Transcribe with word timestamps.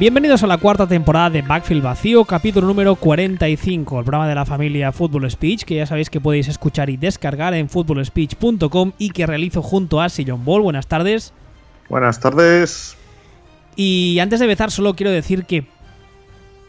Bienvenidos 0.00 0.42
a 0.42 0.46
la 0.46 0.56
cuarta 0.56 0.86
temporada 0.86 1.28
de 1.28 1.42
Backfield 1.42 1.82
Vacío, 1.82 2.24
capítulo 2.24 2.66
número 2.66 2.94
45, 2.94 3.98
el 3.98 4.04
programa 4.06 4.26
de 4.26 4.34
la 4.34 4.46
familia 4.46 4.92
Football 4.92 5.30
Speech, 5.30 5.64
que 5.64 5.74
ya 5.74 5.84
sabéis 5.84 6.08
que 6.08 6.22
podéis 6.22 6.48
escuchar 6.48 6.88
y 6.88 6.96
descargar 6.96 7.52
en 7.52 7.68
footballspeech.com 7.68 8.92
y 8.96 9.10
que 9.10 9.26
realizo 9.26 9.60
junto 9.60 10.00
a 10.00 10.08
Sillon 10.08 10.42
Ball. 10.42 10.62
Buenas 10.62 10.86
tardes. 10.86 11.34
Buenas 11.90 12.18
tardes. 12.18 12.96
Y 13.76 14.18
antes 14.20 14.40
de 14.40 14.46
empezar, 14.46 14.70
solo 14.70 14.94
quiero 14.94 15.10
decir 15.10 15.44
que. 15.44 15.66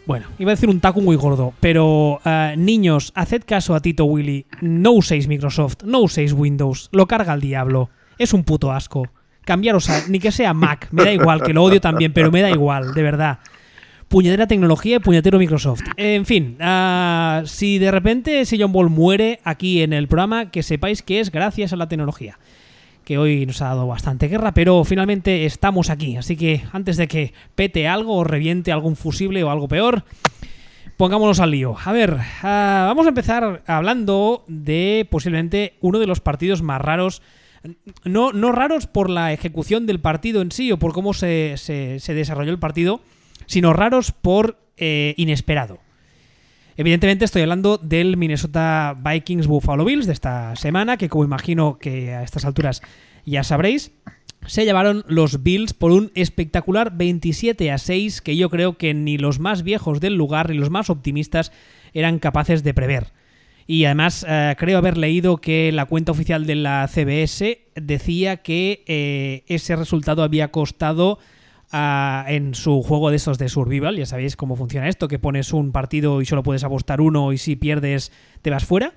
Bueno, 0.05 0.25
iba 0.37 0.51
a 0.51 0.55
decir 0.55 0.67
un 0.67 0.81
taco 0.81 0.99
muy 0.99 1.15
gordo, 1.15 1.53
pero 1.61 2.19
uh, 2.25 2.57
niños, 2.57 3.13
haced 3.15 3.43
caso 3.45 3.75
a 3.75 3.79
Tito 3.79 4.03
Willy. 4.03 4.45
No 4.59 4.91
uséis 4.91 5.29
Microsoft, 5.29 5.83
no 5.85 6.01
uséis 6.01 6.33
Windows, 6.33 6.89
lo 6.91 7.07
carga 7.07 7.33
el 7.33 7.39
diablo. 7.39 7.91
Es 8.17 8.33
un 8.33 8.43
puto 8.43 8.73
asco 8.73 9.07
cambiaros 9.45 9.89
a, 9.89 10.07
ni 10.07 10.19
que 10.19 10.31
sea 10.31 10.53
Mac, 10.53 10.87
me 10.91 11.03
da 11.03 11.11
igual, 11.11 11.41
que 11.41 11.53
lo 11.53 11.63
odio 11.63 11.81
también, 11.81 12.13
pero 12.13 12.31
me 12.31 12.41
da 12.41 12.49
igual, 12.49 12.93
de 12.93 13.01
verdad. 13.01 13.39
Puñetera 14.07 14.45
tecnología 14.45 14.97
y 14.97 14.99
puñetero 14.99 15.39
Microsoft. 15.39 15.83
En 15.95 16.25
fin, 16.25 16.57
uh, 16.59 17.45
si 17.45 17.79
de 17.79 17.91
repente 17.91 18.45
si 18.45 18.59
John 18.59 18.73
Ball 18.73 18.89
muere 18.89 19.39
aquí 19.45 19.81
en 19.81 19.93
el 19.93 20.09
programa, 20.09 20.51
que 20.51 20.63
sepáis 20.63 21.01
que 21.01 21.21
es 21.21 21.31
gracias 21.31 21.71
a 21.71 21.77
la 21.77 21.87
tecnología. 21.87 22.37
Que 23.05 23.17
hoy 23.17 23.45
nos 23.45 23.61
ha 23.61 23.67
dado 23.67 23.87
bastante 23.87 24.27
guerra, 24.27 24.53
pero 24.53 24.83
finalmente 24.83 25.45
estamos 25.45 25.89
aquí. 25.89 26.17
Así 26.17 26.35
que 26.35 26.61
antes 26.73 26.97
de 26.97 27.07
que 27.07 27.33
pete 27.55 27.87
algo 27.87 28.17
o 28.17 28.23
reviente 28.25 28.73
algún 28.73 28.97
fusible 28.97 29.43
o 29.43 29.49
algo 29.49 29.69
peor, 29.69 30.03
pongámonos 30.97 31.39
al 31.39 31.51
lío. 31.51 31.77
A 31.83 31.93
ver, 31.93 32.13
uh, 32.13 32.17
vamos 32.43 33.05
a 33.05 33.09
empezar 33.09 33.63
hablando 33.65 34.43
de 34.47 35.07
posiblemente 35.09 35.77
uno 35.79 35.99
de 35.99 36.07
los 36.07 36.19
partidos 36.19 36.61
más 36.61 36.81
raros 36.81 37.21
no, 38.03 38.31
no 38.33 38.51
raros 38.51 38.87
por 38.87 39.09
la 39.09 39.33
ejecución 39.33 39.85
del 39.85 39.99
partido 39.99 40.41
en 40.41 40.51
sí 40.51 40.71
o 40.71 40.79
por 40.79 40.93
cómo 40.93 41.13
se, 41.13 41.55
se, 41.57 42.13
desarrolló 42.13 42.51
el 42.51 42.59
partido, 42.59 43.01
sino 43.45 43.73
raros 43.73 44.11
por 44.11 44.57
eh, 44.77 45.13
inesperado. 45.17 45.79
Evidentemente 46.77 47.25
estoy 47.25 47.43
hablando 47.43 47.77
del 47.77 48.17
Minnesota 48.17 48.97
Vikings 48.97 49.45
Buffalo 49.45 49.85
Bills 49.85 50.07
de 50.07 50.13
esta 50.13 50.55
semana, 50.55 50.97
que 50.97 51.09
como 51.09 51.23
imagino 51.23 51.77
que 51.77 52.13
a 52.13 52.23
estas 52.23 52.45
alturas 52.45 52.81
ya 53.25 53.43
sabréis, 53.43 53.91
se 54.47 54.65
llevaron 54.65 55.03
los 55.07 55.43
Bills 55.43 55.73
por 55.73 55.91
un 55.91 56.11
espectacular 56.15 56.97
27 56.97 57.71
a 57.71 57.77
6 57.77 58.21
que 58.21 58.35
yo 58.35 58.49
creo 58.49 58.77
que 58.77 58.93
ni 58.93 59.17
los 59.17 59.39
más 59.39 59.63
viejos 59.63 59.99
del 59.99 60.15
lugar 60.15 60.49
ni 60.49 60.57
los 60.57 60.71
más 60.71 60.89
optimistas 60.89 61.51
eran 61.93 62.19
capaces 62.19 62.63
de 62.63 62.73
prever. 62.73 63.11
Y 63.71 63.85
además 63.85 64.25
eh, 64.27 64.53
creo 64.57 64.79
haber 64.79 64.97
leído 64.97 65.37
que 65.37 65.71
la 65.71 65.85
cuenta 65.85 66.11
oficial 66.11 66.45
de 66.45 66.55
la 66.55 66.89
CBS 66.89 67.69
decía 67.73 68.35
que 68.35 68.83
eh, 68.85 69.45
ese 69.47 69.77
resultado 69.77 70.23
había 70.23 70.51
costado 70.51 71.19
ah, 71.71 72.25
en 72.27 72.53
su 72.53 72.83
juego 72.83 73.11
de 73.11 73.15
esos 73.15 73.37
de 73.37 73.47
survival, 73.47 73.95
ya 73.95 74.05
sabéis 74.05 74.35
cómo 74.35 74.57
funciona 74.57 74.89
esto, 74.89 75.07
que 75.07 75.19
pones 75.19 75.53
un 75.53 75.71
partido 75.71 76.21
y 76.21 76.25
solo 76.25 76.43
puedes 76.43 76.65
apostar 76.65 76.99
uno 76.99 77.31
y 77.31 77.37
si 77.37 77.55
pierdes 77.55 78.11
te 78.41 78.49
vas 78.49 78.65
fuera. 78.65 78.91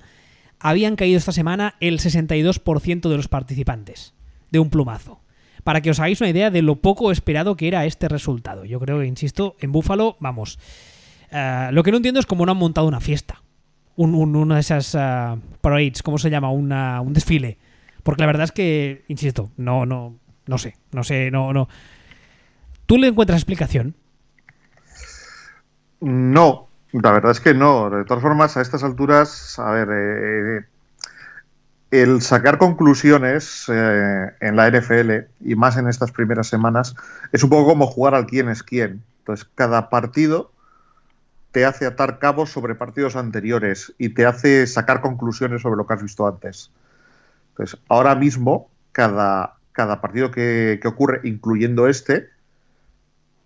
Habían 0.59 0.97
caído 0.97 1.19
esta 1.19 1.31
semana 1.31 1.77
el 1.79 2.01
62% 2.01 3.09
de 3.09 3.17
los 3.17 3.29
participantes, 3.29 4.13
de 4.51 4.59
un 4.59 4.71
plumazo. 4.71 5.21
Para 5.63 5.83
que 5.83 5.91
os 5.91 6.01
hagáis 6.01 6.21
una 6.21 6.31
idea 6.31 6.51
de 6.51 6.63
lo 6.63 6.81
poco 6.81 7.13
esperado 7.13 7.57
que 7.57 7.69
era 7.69 7.87
este 7.87 8.09
resultado. 8.09 8.65
Yo 8.65 8.81
creo 8.81 8.99
que, 8.99 9.07
insisto, 9.07 9.55
en 9.61 9.71
Búfalo, 9.71 10.17
vamos. 10.19 10.59
Eh, 11.31 11.69
lo 11.71 11.85
que 11.85 11.93
no 11.93 11.99
entiendo 11.99 12.19
es 12.19 12.27
cómo 12.27 12.45
no 12.45 12.51
han 12.51 12.59
montado 12.59 12.89
una 12.89 12.99
fiesta 12.99 13.44
un, 13.97 14.37
una 14.37 14.55
de 14.57 14.61
esas 14.61 14.95
uh, 14.95 15.39
parades, 15.61 16.03
¿cómo 16.03 16.19
se 16.19 16.31
llama? 16.31 16.51
un 16.51 17.13
desfile. 17.13 17.59
Porque 18.03 18.23
la 18.23 18.27
verdad 18.27 18.45
es 18.45 18.53
que, 18.53 19.05
insisto, 19.09 19.51
no, 19.57 19.87
no, 19.87 20.19
no 20.47 20.59
sé, 20.59 20.77
no 20.93 21.05
sé, 21.05 21.31
no, 21.31 21.53
no. 21.53 21.69
¿Tú 22.87 22.99
le 22.99 23.09
encuentras 23.09 23.39
explicación? 23.39 23.95
No, 26.01 26.69
la 26.93 27.13
verdad 27.13 27.33
es 27.33 27.41
que 27.41 27.55
no. 27.55 27.89
De 27.89 28.05
todas 28.05 28.23
formas, 28.23 28.57
a 28.57 28.61
estas 28.61 28.85
alturas, 28.85 29.59
a 29.59 29.71
ver, 29.71 29.89
eh, 29.91 30.65
el 31.91 32.21
sacar 32.21 32.59
conclusiones 32.59 33.65
eh, 33.69 34.33
en 34.41 34.57
la 34.57 34.71
NFL 34.71 35.29
y 35.41 35.55
más 35.55 35.77
en 35.77 35.89
estas 35.89 36.13
primeras 36.13 36.47
semanas 36.47 36.95
es 37.33 37.43
un 37.43 37.51
poco 37.51 37.71
como 37.71 37.87
jugar 37.87 38.15
al 38.15 38.27
quién 38.27 38.49
es 38.51 38.63
quién. 38.63 39.03
Entonces, 39.21 39.49
cada 39.55 39.89
partido 39.89 40.53
te 41.55 41.65
hace 41.65 41.87
atar 41.87 42.19
cabos 42.19 42.51
sobre 42.51 42.75
partidos 42.75 43.15
anteriores 43.15 43.95
y 43.97 44.09
te 44.09 44.27
hace 44.27 44.67
sacar 44.67 45.01
conclusiones 45.01 45.63
sobre 45.63 45.77
lo 45.77 45.87
que 45.87 45.95
has 45.95 46.03
visto 46.03 46.27
antes. 46.27 46.73
Entonces, 47.51 47.79
ahora 47.89 48.17
mismo, 48.17 48.69
cada, 48.91 49.55
cada 49.71 50.01
partido 50.01 50.33
que, 50.33 50.81
ocurre, 50.85 51.21
incluyendo 51.23 51.87
este, 51.87 52.29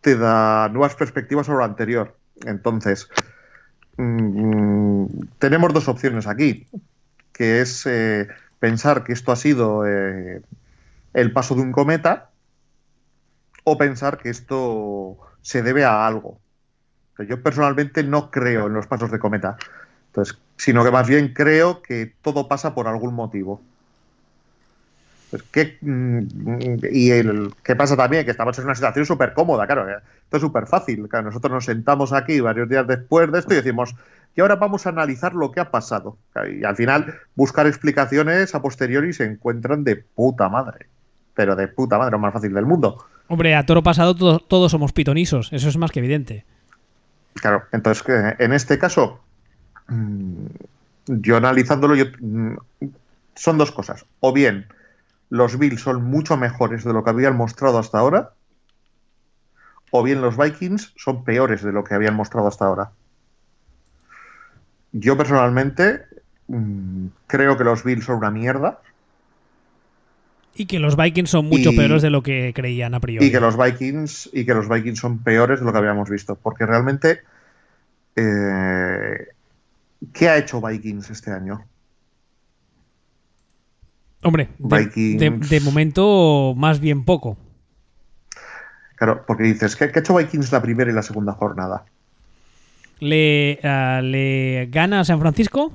te 0.01 0.17
da 0.17 0.71
nuevas 0.71 0.95
perspectivas 0.95 1.45
sobre 1.45 1.59
lo 1.59 1.65
anterior. 1.65 2.17
Entonces, 2.47 3.11
mm, 3.99 5.05
tenemos 5.39 5.75
dos 5.75 5.87
opciones 5.89 6.27
aquí, 6.27 6.67
que 7.35 7.61
es 7.61 7.85
eh, 7.85 8.27
pensar 8.59 9.05
que 9.05 9.13
esto 9.13 9.33
ha 9.33 9.37
sido 9.37 9.87
eh, 9.87 10.41
el 11.13 11.33
paso 11.35 11.55
de 11.55 11.61
un 11.61 11.73
cometa 11.73 12.31
o 13.65 13.77
pensar 13.77 14.17
que 14.17 14.31
esto 14.31 15.19
se 15.43 15.63
debe 15.63 15.85
a 15.85 16.07
algo. 16.07 16.41
Yo 17.27 17.43
personalmente 17.43 18.03
no 18.03 18.31
creo 18.31 18.67
en 18.67 18.75
los 18.75 18.87
pasos 18.87 19.11
de 19.11 19.19
cometa, 19.19 19.57
entonces, 20.09 20.39
sino 20.57 20.85
que 20.85 20.91
más 20.91 21.09
bien 21.09 21.33
creo 21.33 21.83
que 21.83 22.13
todo 22.23 22.49
pasa 22.49 22.75
por 22.75 22.89
algún 22.89 23.15
motivo. 23.15 23.61
Pues, 25.31 25.43
¿qué, 25.53 25.77
mm, 25.81 26.87
y 26.91 27.11
el, 27.11 27.53
¿qué 27.63 27.77
pasa 27.77 27.97
también? 27.97 28.25
Que 28.25 28.31
estamos 28.31 28.59
en 28.59 28.65
una 28.65 28.75
situación 28.75 29.05
súper 29.05 29.35
cómoda, 29.35 29.67
claro. 29.67 29.87
Esto 29.89 30.37
es 30.37 30.41
súper 30.41 30.67
fácil. 30.67 31.09
nosotros 31.23 31.53
nos 31.53 31.65
sentamos 31.65 32.13
aquí 32.13 32.41
varios 32.41 32.69
días 32.69 32.87
después 32.87 33.31
de 33.31 33.39
esto 33.39 33.53
y 33.53 33.57
decimos, 33.57 33.95
y 34.35 34.41
ahora 34.41 34.57
vamos 34.57 34.87
a 34.87 34.91
analizar 34.91 35.35
lo 35.35 35.53
que 35.53 35.61
ha 35.61 35.71
pasado. 35.71 36.17
Y 36.51 36.65
al 36.65 36.77
final, 36.77 37.15
buscar 37.35 37.67
explicaciones 37.67 38.55
a 38.55 38.63
posteriori 38.63 39.13
se 39.13 39.25
encuentran 39.25 39.85
de 39.85 39.97
puta 39.97 40.49
madre. 40.49 40.87
Pero 41.35 41.57
de 41.57 41.69
puta 41.69 41.99
madre, 41.99 42.13
lo 42.13 42.19
más 42.19 42.33
fácil 42.33 42.55
del 42.55 42.65
mundo. 42.65 43.05
Hombre, 43.29 43.55
a 43.55 43.67
toro 43.67 43.83
pasado 43.83 44.15
todos 44.15 44.71
somos 44.73 44.93
pitonisos, 44.93 45.53
eso 45.53 45.69
es 45.69 45.77
más 45.77 45.93
que 45.93 45.99
evidente. 45.99 46.47
Claro, 47.35 47.65
entonces 47.73 48.05
en 48.39 48.53
este 48.53 48.79
caso, 48.79 49.21
mm, 49.89 50.47
yo 51.07 51.37
analizándolo, 51.37 51.95
yo, 51.95 52.07
mm, 52.21 52.57
son 53.35 53.59
dos 53.59 53.71
cosas. 53.71 54.05
O 54.21 54.33
bien 54.33 54.67
los 55.31 55.59
Bills 55.59 55.81
son 55.81 56.05
mucho 56.05 56.37
mejores 56.37 56.85
de 56.85 56.93
lo 56.93 57.05
que 57.05 57.11
habían 57.11 57.37
mostrado 57.37 57.79
hasta 57.79 57.99
ahora, 57.99 58.33
o 59.91 60.03
bien 60.03 60.21
los 60.21 60.37
Vikings 60.37 60.93
son 60.97 61.25
peores 61.25 61.63
de 61.63 61.73
lo 61.73 61.85
que 61.85 61.95
habían 61.95 62.15
mostrado 62.15 62.49
hasta 62.49 62.67
ahora. 62.67 62.91
Yo 64.93 65.17
personalmente 65.17 66.03
mm, 66.49 67.07
creo 67.27 67.57
que 67.57 67.65
los 67.65 67.85
Bills 67.85 68.05
son 68.05 68.17
una 68.17 68.31
mierda. 68.31 68.81
Y 70.59 70.67
que 70.67 70.81
los 70.81 70.97
Vikings 70.97 71.31
son 71.31 71.47
mucho 71.47 71.71
peores 71.71 72.03
de 72.03 72.11
lo 72.11 72.23
que 72.23 72.53
creían 72.53 72.93
a 72.93 73.01
priori. 73.01 73.25
Y 73.25 73.31
que 73.31 73.39
los 73.39 73.57
Vikings, 73.57 74.31
y 74.33 74.45
que 74.45 74.55
los 74.55 74.69
Vikings 74.69 74.99
son 74.99 75.19
peores 75.19 75.61
de 75.61 75.65
lo 75.65 75.73
que 75.73 75.79
habíamos 75.79 76.11
visto. 76.11 76.35
Porque 76.35 76.67
realmente. 76.67 77.21
Eh, 78.17 79.29
¿Qué 80.13 80.29
ha 80.29 80.37
hecho 80.37 80.61
Vikings 80.61 81.11
este 81.11 81.31
año? 81.31 81.65
Hombre, 84.23 84.49
de, 84.59 85.61
momento 85.61 86.55
más 86.57 86.81
bien 86.81 87.05
poco. 87.05 87.39
Claro, 88.97 89.25
porque 89.27 89.45
dices, 89.45 89.77
¿qué, 89.77 89.85
ha 89.85 89.99
hecho 90.01 90.17
Vikings 90.17 90.51
la 90.51 90.61
primera 90.61 90.91
y 90.91 90.95
la 90.95 91.03
segunda 91.03 91.35
jornada? 91.35 91.85
Le, 92.99 93.61
ah, 93.63 94.01
le 94.03 94.67
gana 94.73 95.01
a 95.01 95.05
San 95.05 95.21
Francisco, 95.21 95.73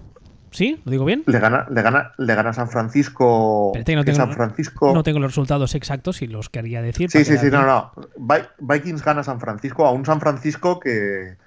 ¿Sí? 0.53 0.79
¿Lo 0.85 0.91
digo 0.91 1.03
bien? 1.03 1.23
Le 1.25 1.39
gana, 1.39 1.65
le 1.69 1.81
gana, 1.81 2.11
le 2.17 2.35
gana 2.35 2.53
San 2.53 2.69
Francisco. 2.69 3.71
no 3.75 3.83
tengo, 3.83 4.03
San 4.13 4.31
Francisco. 4.33 4.93
No 4.93 5.01
tengo 5.01 5.19
los 5.19 5.31
resultados 5.31 5.73
exactos 5.73 6.21
y 6.21 6.27
los 6.27 6.49
quería 6.49 6.81
decir. 6.83 7.09
Sí, 7.09 7.25
sí, 7.25 7.37
sí, 7.37 7.49
no, 7.49 7.65
no. 7.65 7.91
Vikings 8.59 9.03
gana 9.03 9.23
San 9.23 9.39
Francisco, 9.39 9.87
a 9.87 9.91
un 9.91 10.05
San 10.05 10.19
Francisco 10.19 10.79
que, 10.79 11.37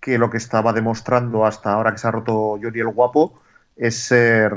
que 0.00 0.18
lo 0.18 0.30
que 0.30 0.36
estaba 0.38 0.72
demostrando 0.72 1.46
hasta 1.46 1.72
ahora 1.72 1.92
que 1.92 1.98
se 1.98 2.08
ha 2.08 2.10
roto 2.10 2.58
Yori 2.58 2.80
el 2.80 2.88
Guapo 2.88 3.40
es 3.76 4.02
ser 4.02 4.52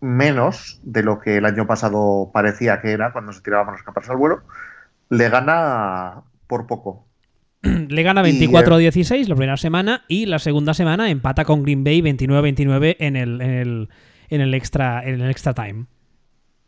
menos 0.00 0.80
de 0.84 1.02
lo 1.02 1.18
que 1.18 1.38
el 1.38 1.46
año 1.46 1.66
pasado 1.66 2.30
parecía 2.32 2.80
que 2.80 2.92
era 2.92 3.12
cuando 3.12 3.32
se 3.32 3.40
tiraban 3.40 3.74
las 3.74 3.82
capas 3.82 4.08
al 4.08 4.16
vuelo. 4.16 4.42
Le 5.08 5.28
gana 5.28 6.22
por 6.46 6.68
poco. 6.68 7.06
Le 7.88 8.02
gana 8.02 8.24
24-16 8.24 9.28
la 9.28 9.36
primera 9.36 9.56
semana 9.56 10.02
y 10.08 10.26
la 10.26 10.40
segunda 10.40 10.74
semana 10.74 11.10
empata 11.10 11.44
con 11.44 11.62
Green 11.62 11.84
Bay 11.84 12.00
29-29 12.00 12.96
en 12.98 13.16
el, 13.16 13.40
en, 14.28 14.40
el, 14.40 14.54
extra, 14.54 15.04
en 15.04 15.20
el 15.20 15.30
extra 15.30 15.54
time. 15.54 15.86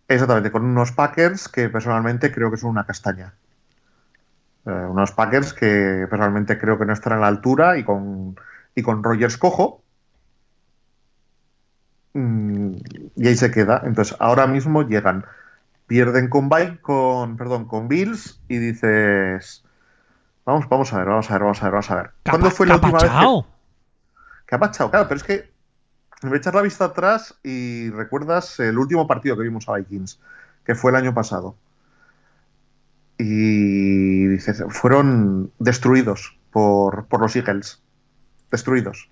Exactamente, 0.07 0.53
con 0.53 0.65
unos 0.65 0.93
Packers 0.93 1.49
que 1.49 1.69
personalmente 1.69 2.31
creo 2.31 2.51
que 2.51 2.59
son 2.59 2.71
una 2.71 2.87
castaña. 2.87 3.35
Eh, 4.67 4.71
unos 4.71 5.11
Packers 5.13 5.53
que 5.53 6.07
personalmente 6.09 6.59
creo 6.59 6.79
que 6.79 6.87
no 6.87 6.93
están 6.93 7.15
a 7.15 7.19
la 7.19 7.27
altura 7.27 7.77
y 7.77 7.83
con, 7.83 8.37
y 8.77 8.83
con 8.83 9.03
Rogers 9.03 9.37
cojo. 9.37 9.83
Mm, 12.13 12.77
y 13.17 13.27
ahí 13.27 13.35
se 13.35 13.51
queda. 13.51 13.83
Entonces, 13.85 14.17
ahora 14.21 14.47
mismo 14.47 14.87
llegan, 14.87 15.25
pierden 15.89 16.29
con, 16.29 16.49
con, 16.81 17.37
perdón, 17.37 17.65
con 17.65 17.89
Bills 17.89 18.41
y 18.47 18.59
dices 18.59 19.64
Vamos, 20.45 20.69
vamos 20.69 20.93
a 20.93 20.99
ver, 20.99 21.09
vamos 21.09 21.31
a 21.31 21.35
ver, 21.35 21.43
vamos 21.43 21.63
a 21.63 21.65
ver, 21.65 21.73
vamos 21.73 21.91
a 21.91 21.95
ver. 21.97 22.11
¿Cuándo 22.29 22.51
fue 22.51 22.67
la 22.67 22.75
última 22.75 22.99
vez 22.99 23.11
que... 23.11 23.45
¿Qué 24.47 24.55
ha 24.55 24.59
pasado? 24.59 24.91
Claro, 24.91 25.09
pero 25.09 25.17
es 25.19 25.25
que 25.25 25.51
me 26.23 26.37
echas 26.37 26.55
la 26.55 26.63
vista 26.63 26.87
atrás 26.87 27.39
y 27.43 27.91
recuerdas 27.91 28.61
el 28.61 28.79
último 28.79 29.07
partido 29.07 29.37
que 29.37 29.43
vimos 29.43 29.69
a 29.69 29.75
Vikings, 29.75 30.21
que 30.65 30.75
fue 30.75 30.91
el 30.91 30.97
año 30.97 31.15
pasado. 31.15 31.57
Y 33.17 34.27
dices, 34.27 34.63
fueron 34.69 35.53
destruidos 35.59 36.37
por, 36.51 37.07
por 37.07 37.21
los 37.21 37.37
Eagles. 37.37 37.83
Destruidos. 38.51 39.09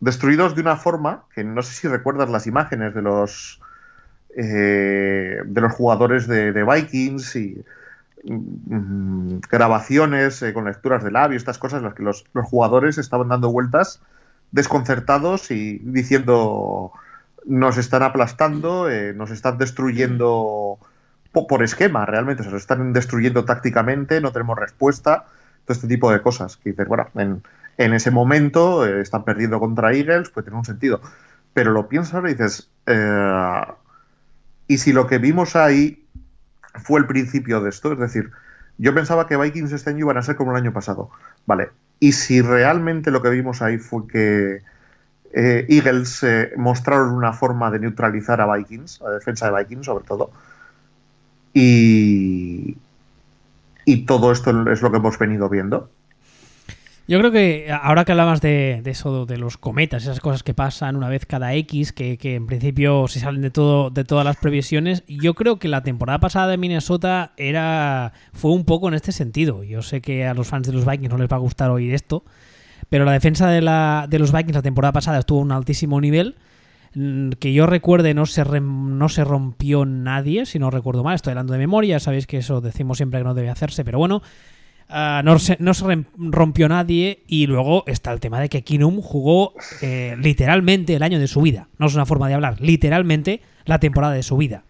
Destruidos 0.00 0.54
de 0.54 0.62
una 0.62 0.76
forma 0.76 1.24
que 1.34 1.44
no 1.44 1.62
sé 1.62 1.74
si 1.74 1.88
recuerdas 1.88 2.28
las 2.30 2.46
imágenes 2.46 2.94
de 2.94 3.02
los 3.02 3.60
eh, 4.36 5.42
de 5.44 5.60
los 5.60 5.72
jugadores 5.72 6.28
de, 6.28 6.52
Vikings 6.64 7.34
y 7.34 7.64
mm, 8.24 9.38
grabaciones 9.50 10.42
eh, 10.42 10.52
con 10.52 10.64
lecturas 10.64 11.02
de 11.04 11.10
labios, 11.10 11.40
estas 11.40 11.58
cosas, 11.58 11.78
en 11.78 11.86
las 11.86 11.94
que 11.94 12.02
los, 12.02 12.24
jugadores 12.32 12.98
estaban 12.98 13.28
dando 13.28 13.50
vueltas 13.50 14.00
desconcertados 14.52 15.50
y 15.50 15.78
diciendo 15.78 16.92
nos 17.46 17.78
están 17.78 18.02
aplastando, 18.02 18.90
eh, 18.90 19.14
nos 19.14 19.30
están 19.30 19.58
destruyendo 19.58 20.78
por, 21.32 21.62
esquema, 21.62 22.04
realmente, 22.04 22.42
se 22.42 22.50
nos 22.50 22.62
están 22.62 22.92
destruyendo 22.92 23.44
tácticamente, 23.44 24.20
no 24.20 24.32
tenemos 24.32 24.58
respuesta, 24.58 25.26
todo 25.64 25.74
este 25.74 25.86
tipo 25.86 26.10
de 26.10 26.20
cosas. 26.20 26.56
Que 26.56 26.70
dices, 26.70 26.88
bueno, 26.88 27.08
en, 27.14 27.42
en 27.78 27.94
ese 27.94 28.10
momento 28.10 28.84
están 28.84 29.24
perdiendo 29.24 29.60
contra 29.60 29.92
Eagles, 29.92 30.30
puede 30.30 30.46
tener 30.46 30.58
un 30.58 30.64
sentido. 30.64 31.00
Pero 31.54 31.70
lo 31.70 31.88
piensas 31.88 32.22
y 32.24 32.28
dices, 32.28 32.68
y 34.66 34.78
si 34.78 34.92
lo 34.92 35.06
que 35.06 35.18
vimos 35.18 35.56
ahí 35.56 36.04
fue 36.74 37.00
el 37.00 37.06
principio 37.06 37.60
de 37.60 37.70
esto, 37.70 37.92
es 37.92 37.98
decir, 37.98 38.30
yo 38.78 38.94
pensaba 38.94 39.26
que 39.26 39.36
Vikings 39.36 39.72
este 39.72 39.90
año 39.90 40.00
iban 40.00 40.16
a 40.16 40.22
ser 40.22 40.36
como 40.36 40.52
el 40.52 40.56
año 40.56 40.72
pasado. 40.72 41.10
Vale. 41.46 41.68
Y 41.98 42.12
si 42.12 42.40
realmente 42.40 43.10
lo 43.10 43.20
que 43.20 43.28
vimos 43.28 43.60
ahí 43.60 43.76
fue 43.76 44.06
que 44.06 44.62
eh, 45.32 45.66
Eagles 45.68 46.22
eh, 46.22 46.52
mostraron 46.56 47.12
una 47.12 47.32
forma 47.32 47.70
de 47.70 47.78
neutralizar 47.78 48.40
a 48.40 48.54
Vikings, 48.56 49.02
a 49.02 49.10
defensa 49.10 49.50
de 49.50 49.58
Vikings 49.58 49.86
sobre 49.86 50.04
todo, 50.04 50.30
y, 51.52 52.78
y 53.84 54.06
todo 54.06 54.32
esto 54.32 54.50
es 54.70 54.82
lo 54.82 54.90
que 54.90 54.96
hemos 54.96 55.18
venido 55.18 55.48
viendo, 55.48 55.90
yo 57.10 57.18
creo 57.18 57.32
que 57.32 57.72
ahora 57.72 58.04
que 58.04 58.12
hablabas 58.12 58.40
de, 58.40 58.82
eso, 58.84 59.26
de 59.26 59.36
los 59.36 59.56
cometas, 59.56 60.04
esas 60.04 60.20
cosas 60.20 60.44
que 60.44 60.54
pasan 60.54 60.94
una 60.94 61.08
vez 61.08 61.26
cada 61.26 61.54
X, 61.54 61.92
que, 61.92 62.16
en 62.22 62.46
principio 62.46 63.08
se 63.08 63.18
salen 63.18 63.42
de 63.42 63.50
todo, 63.50 63.90
de 63.90 64.04
todas 64.04 64.24
las 64.24 64.36
previsiones, 64.36 65.02
yo 65.08 65.34
creo 65.34 65.58
que 65.58 65.66
la 65.66 65.82
temporada 65.82 66.20
pasada 66.20 66.46
de 66.46 66.56
Minnesota 66.56 67.32
era 67.36 68.12
fue 68.32 68.52
un 68.52 68.64
poco 68.64 68.86
en 68.86 68.94
este 68.94 69.10
sentido. 69.10 69.64
Yo 69.64 69.82
sé 69.82 70.00
que 70.00 70.24
a 70.24 70.34
los 70.34 70.46
fans 70.46 70.68
de 70.68 70.72
los 70.72 70.86
Vikings 70.86 71.10
no 71.10 71.18
les 71.18 71.28
va 71.28 71.34
a 71.34 71.40
gustar 71.40 71.72
oír 71.72 71.92
esto, 71.94 72.22
pero 72.90 73.04
la 73.04 73.10
defensa 73.10 73.48
de, 73.48 73.60
la, 73.60 74.06
de 74.08 74.20
los 74.20 74.30
Vikings 74.30 74.54
la 74.54 74.62
temporada 74.62 74.92
pasada 74.92 75.18
estuvo 75.18 75.40
a 75.40 75.42
un 75.42 75.50
altísimo 75.50 76.00
nivel. 76.00 76.36
Mm, 76.94 77.30
que 77.40 77.52
yo 77.52 77.66
recuerde 77.66 78.14
no 78.14 78.24
se, 78.24 78.44
no 78.60 79.08
se 79.08 79.24
rompió 79.24 79.84
nadie, 79.84 80.46
si 80.46 80.60
no 80.60 80.70
recuerdo 80.70 81.02
mal, 81.02 81.16
estoy 81.16 81.32
hablando 81.32 81.54
de 81.54 81.58
memoria, 81.58 81.98
sabéis 81.98 82.28
que 82.28 82.38
eso 82.38 82.60
decimos 82.60 82.98
siempre 82.98 83.18
que 83.18 83.24
no 83.24 83.34
debe 83.34 83.50
hacerse, 83.50 83.84
pero 83.84 83.98
bueno, 83.98 84.22
Ah, 84.92 85.22
no, 85.24 85.38
se, 85.38 85.56
rompió 86.16 86.68
nadie 86.68 87.22
y 87.28 87.46
luego 87.46 87.84
está 87.86 88.12
el 88.12 88.18
tema 88.18 88.40
de 88.40 88.48
que 88.48 88.64
Kinum 88.64 89.00
jugó 89.00 89.54
eh, 89.82 90.16
literalmente 90.18 90.94
el 90.94 91.02
año 91.04 91.20
de 91.20 91.28
su 91.28 91.40
vida. 91.42 91.68
No 91.78 91.86
es 91.86 91.94
una 91.94 92.06
forma 92.06 92.28
de 92.28 92.34
hablar, 92.34 92.60
literalmente 92.60 93.40
la 93.66 93.78
temporada 93.78 94.14
de 94.14 94.24
su 94.24 94.36
vida. 94.36 94.64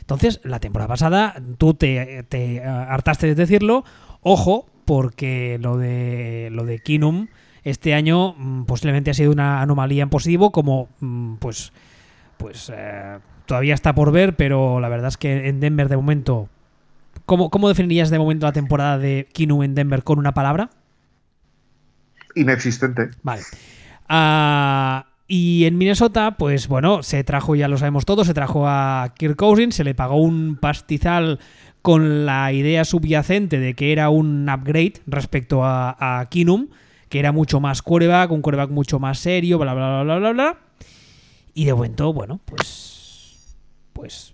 Entonces, 0.00 0.40
la 0.44 0.60
temporada 0.60 0.88
pasada 0.88 1.34
tú 1.58 1.74
te, 1.74 2.24
te 2.28 2.64
ah, 2.64 2.86
hartaste 2.90 3.26
de 3.26 3.34
decirlo, 3.34 3.84
ojo, 4.22 4.66
porque 4.84 5.58
lo 5.60 5.76
de, 5.76 6.48
lo 6.50 6.64
de 6.64 6.78
Kinum 6.78 7.28
este 7.64 7.94
año 7.94 8.34
mm, 8.36 8.64
posiblemente 8.64 9.10
ha 9.10 9.14
sido 9.14 9.32
una 9.32 9.62
anomalía 9.62 10.02
en 10.02 10.10
positivo, 10.10 10.52
como 10.52 10.88
mm, 11.00 11.36
pues, 11.36 11.72
pues 12.36 12.72
eh, 12.74 13.18
todavía 13.46 13.74
está 13.74 13.94
por 13.94 14.12
ver, 14.12 14.36
pero 14.36 14.80
la 14.80 14.88
verdad 14.88 15.08
es 15.08 15.16
que 15.16 15.48
en 15.48 15.60
Denver 15.60 15.88
de 15.88 15.96
momento 15.96 16.48
¿Cómo, 17.26 17.68
definirías 17.68 18.10
de 18.10 18.18
momento 18.18 18.46
la 18.46 18.52
temporada 18.52 18.98
de 18.98 19.28
Kinu 19.32 19.62
en 19.62 19.74
Denver 19.74 20.02
con 20.02 20.18
una 20.18 20.34
palabra? 20.34 20.70
Inexistente. 22.34 23.10
Vale. 23.22 23.42
Ah, 24.08 25.06
y 25.26 25.64
en 25.64 25.78
Minnesota, 25.78 26.36
pues 26.36 26.68
bueno, 26.68 27.02
se 27.02 27.24
trajo, 27.24 27.54
ya 27.54 27.68
lo 27.68 27.78
sabemos 27.78 28.04
todos, 28.04 28.26
se 28.26 28.34
trajo 28.34 28.68
a 28.68 29.14
Kirk 29.16 29.36
Cousins, 29.36 29.74
se 29.74 29.84
le 29.84 29.94
pagó 29.94 30.16
un 30.16 30.56
pastizal 30.56 31.40
con 31.80 32.26
la 32.26 32.52
idea 32.52 32.84
subyacente 32.84 33.58
de 33.58 33.74
que 33.74 33.92
era 33.92 34.10
un 34.10 34.48
upgrade 34.48 34.94
respecto 35.06 35.64
a, 35.64 36.20
a 36.20 36.26
Kinum, 36.26 36.68
que 37.08 37.20
era 37.20 37.32
mucho 37.32 37.58
más 37.60 37.80
quarterback, 37.80 38.32
un 38.32 38.42
quarterback 38.42 38.70
mucho 38.70 38.98
más 38.98 39.18
serio, 39.18 39.58
bla, 39.58 39.72
bla, 39.72 40.02
bla, 40.02 40.02
bla, 40.02 40.18
bla, 40.18 40.32
bla. 40.32 40.58
Y 41.54 41.64
de 41.64 41.72
momento, 41.72 42.12
bueno, 42.12 42.40
pues. 42.44 43.56
Pues 43.92 44.33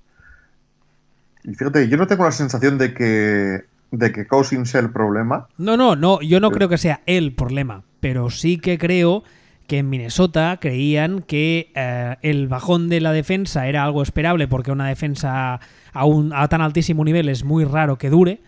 y 1.45 1.55
fíjate, 1.55 1.89
yo 1.89 1.97
no 1.97 2.07
tengo 2.07 2.25
la 2.25 2.33
sensación 2.33 2.79
de 2.79 2.95
que, 2.95 3.65
de 3.91 4.13
que 4.13 4.27
Cousins 4.27 4.71
sea 4.71 4.81
el 4.81 4.91
problema. 4.91 5.49
No, 5.59 5.77
no, 5.77 5.97
no, 5.97 6.21
yo 6.21 6.41
no 6.41 6.51
creo 6.51 6.69
que 6.69 6.79
sea 6.79 7.01
el 7.07 7.33
problema, 7.33 7.83
pero 8.01 8.31
sí 8.31 8.59
que 8.59 8.79
creo 8.79 9.25
que 9.67 9.79
en 9.79 9.89
Minnesota 9.89 10.59
creían 10.61 11.23
que 11.23 11.71
eh, 11.75 12.17
el 12.23 12.49
bajón 12.49 12.89
de 12.89 13.01
la 13.01 13.13
defensa 13.13 13.69
era 13.69 13.85
algo 13.85 14.03
esperable 14.03 14.49
porque 14.49 14.73
una 14.73 14.89
defensa 14.89 15.61
a, 15.93 16.05
un, 16.05 16.33
a 16.35 16.49
tan 16.49 16.61
altísimo 16.61 17.05
nivel 17.05 17.29
es 17.29 17.45
muy 17.45 17.65
raro 17.65 17.97
que 17.97 18.11
dure. 18.11 18.41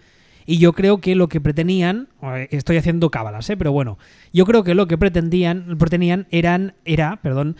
Y 0.44 0.58
yo 0.58 0.72
creo 0.72 1.00
que 1.00 1.14
lo 1.14 1.28
que 1.28 1.40
pretendían, 1.40 2.08
eh, 2.22 2.48
estoy 2.50 2.76
haciendo 2.76 3.10
cábalas, 3.10 3.48
¿eh? 3.50 3.56
pero 3.56 3.70
bueno, 3.70 3.98
yo 4.32 4.44
creo 4.44 4.64
que 4.64 4.74
lo 4.74 4.88
que 4.88 4.98
pretendían, 4.98 5.76
pretendían 5.78 6.26
eran, 6.30 6.74
era, 6.84 7.20
perdón, 7.22 7.56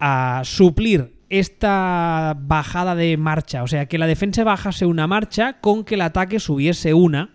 a 0.00 0.40
suplir 0.44 1.13
esta 1.30 2.36
bajada 2.38 2.94
de 2.94 3.16
marcha. 3.16 3.62
O 3.62 3.68
sea, 3.68 3.86
que 3.86 3.98
la 3.98 4.06
defensa 4.06 4.44
bajase 4.44 4.86
una 4.86 5.06
marcha 5.06 5.60
con 5.60 5.84
que 5.84 5.94
el 5.94 6.02
ataque 6.02 6.40
subiese 6.40 6.94
una, 6.94 7.30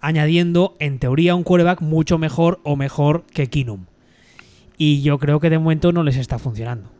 añadiendo, 0.00 0.76
en 0.80 0.98
teoría, 0.98 1.34
un 1.34 1.42
quarterback 1.42 1.80
mucho 1.80 2.18
mejor 2.18 2.60
o 2.64 2.76
mejor 2.76 3.24
que 3.32 3.48
Kinum. 3.48 3.86
Y 4.76 5.02
yo 5.02 5.18
creo 5.18 5.40
que 5.40 5.50
de 5.50 5.58
momento 5.58 5.92
no 5.92 6.02
les 6.02 6.16
está 6.16 6.38
funcionando. 6.38 6.90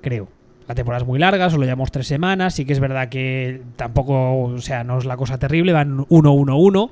Creo. 0.00 0.28
La 0.68 0.74
temporada 0.74 1.02
es 1.02 1.08
muy 1.08 1.18
larga, 1.18 1.50
solo 1.50 1.64
llevamos 1.64 1.90
tres 1.90 2.06
semanas. 2.06 2.54
Sí 2.54 2.64
que 2.64 2.72
es 2.72 2.80
verdad 2.80 3.08
que 3.08 3.62
tampoco, 3.76 4.42
o 4.42 4.58
sea, 4.58 4.84
no 4.84 4.98
es 4.98 5.04
la 5.04 5.16
cosa 5.16 5.38
terrible, 5.38 5.72
van 5.72 6.06
1-1-1. 6.06 6.90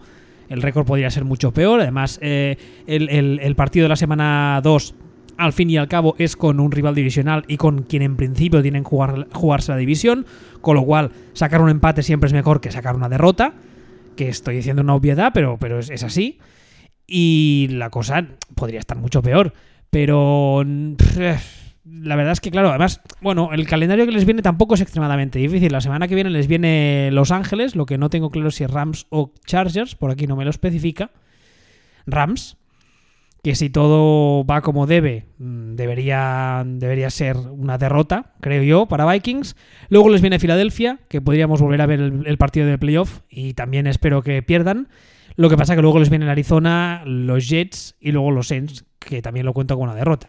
El 0.48 0.62
récord 0.62 0.86
podría 0.86 1.10
ser 1.10 1.24
mucho 1.24 1.52
peor. 1.52 1.80
Además, 1.80 2.18
eh, 2.22 2.56
el, 2.86 3.38
el, 3.38 3.54
partido 3.54 3.84
de 3.84 3.90
la 3.90 3.96
semana 3.96 4.60
2 4.64 4.94
al 5.38 5.52
fin 5.52 5.70
y 5.70 5.76
al 5.78 5.88
cabo 5.88 6.16
es 6.18 6.36
con 6.36 6.60
un 6.60 6.72
rival 6.72 6.96
divisional 6.96 7.44
y 7.46 7.56
con 7.56 7.84
quien 7.84 8.02
en 8.02 8.16
principio 8.16 8.60
tienen 8.60 8.82
que 8.82 8.90
jugar, 8.90 9.28
jugarse 9.32 9.72
la 9.72 9.78
división, 9.78 10.26
con 10.60 10.74
lo 10.76 10.82
cual 10.82 11.12
sacar 11.32 11.62
un 11.62 11.70
empate 11.70 12.02
siempre 12.02 12.26
es 12.26 12.34
mejor 12.34 12.60
que 12.60 12.72
sacar 12.72 12.96
una 12.96 13.08
derrota, 13.08 13.54
que 14.16 14.28
estoy 14.28 14.56
diciendo 14.56 14.82
una 14.82 14.96
obviedad, 14.96 15.30
pero, 15.32 15.56
pero 15.56 15.78
es, 15.78 16.02
así. 16.02 16.38
Y 17.06 17.68
la 17.70 17.88
cosa 17.88 18.26
podría 18.56 18.80
estar 18.80 18.98
mucho 18.98 19.22
peor, 19.22 19.54
pero... 19.90 20.64
la 21.84 22.16
verdad 22.16 22.32
es 22.32 22.40
que, 22.40 22.50
claro, 22.50 22.70
además, 22.70 23.00
bueno, 23.22 23.50
el 23.52 23.66
calendario 23.66 24.04
que 24.06 24.12
les 24.12 24.26
viene 24.26 24.42
tampoco 24.42 24.74
es 24.74 24.80
extremadamente 24.80 25.38
difícil. 25.38 25.72
La 25.72 25.80
semana 25.80 26.08
que 26.08 26.16
viene 26.16 26.30
les 26.30 26.48
viene 26.48 27.10
Los 27.12 27.30
Ángeles, 27.30 27.76
lo 27.76 27.86
que 27.86 27.96
no 27.96 28.10
tengo 28.10 28.30
claro 28.30 28.50
si 28.50 28.64
es 28.64 28.70
Rams 28.70 29.06
o 29.08 29.32
Chargers, 29.46 29.94
por 29.94 30.10
aquí 30.10 30.26
no 30.26 30.34
me 30.34 30.44
lo 30.44 30.50
especifica. 30.50 31.12
Rams, 32.06 32.57
que 33.42 33.54
si 33.54 33.70
todo 33.70 34.44
va 34.44 34.62
como 34.62 34.86
debe, 34.86 35.26
mm, 35.38 35.76
debería, 35.76 36.64
debería 36.66 37.10
ser 37.10 37.36
una 37.36 37.78
derrota, 37.78 38.32
creo 38.40 38.62
yo, 38.62 38.86
para 38.86 39.10
Vikings. 39.10 39.56
Luego 39.88 40.08
les 40.08 40.20
viene 40.20 40.38
Filadelfia, 40.38 40.98
que 41.08 41.20
podríamos 41.20 41.60
volver 41.60 41.80
a 41.80 41.86
ver 41.86 42.00
el, 42.00 42.38
partido 42.38 42.66
de 42.66 42.78
playoff 42.78 43.20
y 43.28 43.54
también 43.54 43.86
espero 43.86 44.22
que 44.22 44.42
pierdan. 44.42 44.88
Lo 45.36 45.48
que 45.48 45.56
pasa 45.56 45.76
que 45.76 45.82
luego 45.82 46.00
les 46.00 46.10
viene 46.10 46.28
Arizona, 46.28 47.02
los 47.06 47.48
Jets 47.48 47.94
y 48.00 48.10
luego 48.10 48.32
los 48.32 48.48
Saints, 48.48 48.84
que 48.98 49.22
también 49.22 49.46
lo 49.46 49.52
cuento 49.52 49.76
con 49.76 49.84
una 49.84 49.94
derrota. 49.94 50.28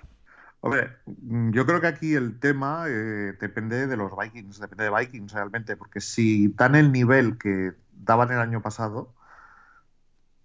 Hombre, 0.62 0.90
mm, 1.06 1.52
yo 1.52 1.66
creo 1.66 1.82
que 1.82 1.88
aquí 1.88 2.14
el 2.14 2.40
tema 2.40 2.86
eh, 2.88 3.34
depende 3.40 3.88
de 3.88 3.98
los 3.98 4.12
Vikings, 4.16 4.60
depende 4.60 4.84
de 4.84 4.92
Vikings 4.92 5.34
realmente, 5.34 5.76
porque 5.76 6.00
si 6.00 6.50
dan 6.50 6.76
el 6.76 6.92
nivel 6.92 7.38
que 7.40 7.72
daban 7.94 8.32
el 8.32 8.40
año 8.40 8.62
pasado, 8.62 9.14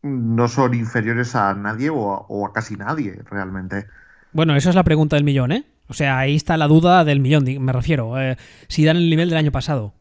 no 0.04 0.48
son 0.48 0.74
inferiores 0.74 1.34
a 1.34 1.54
nadie 1.54 1.88
o 1.90 2.46
a, 2.46 2.52
casi 2.52 2.76
nadie 2.76 3.20
realmente. 3.30 3.86
Bueno, 4.32 4.54
esa 4.54 4.68
es 4.68 4.76
la 4.76 4.84
pregunta 4.84 5.16
del 5.16 5.24
millón, 5.24 5.50
¿eh? 5.50 5.64
O 5.88 5.94
sea, 5.94 6.18
ahí 6.18 6.36
está 6.36 6.56
la 6.56 6.68
duda 6.68 7.04
del 7.04 7.20
millón, 7.20 7.44
me 7.60 7.72
refiero. 7.72 8.20
Eh, 8.20 8.36
si 8.68 8.84
dan 8.84 8.96
el 8.98 9.08
nivel 9.08 9.30
del 9.30 9.38
año 9.38 9.52
pasado. 9.52 9.94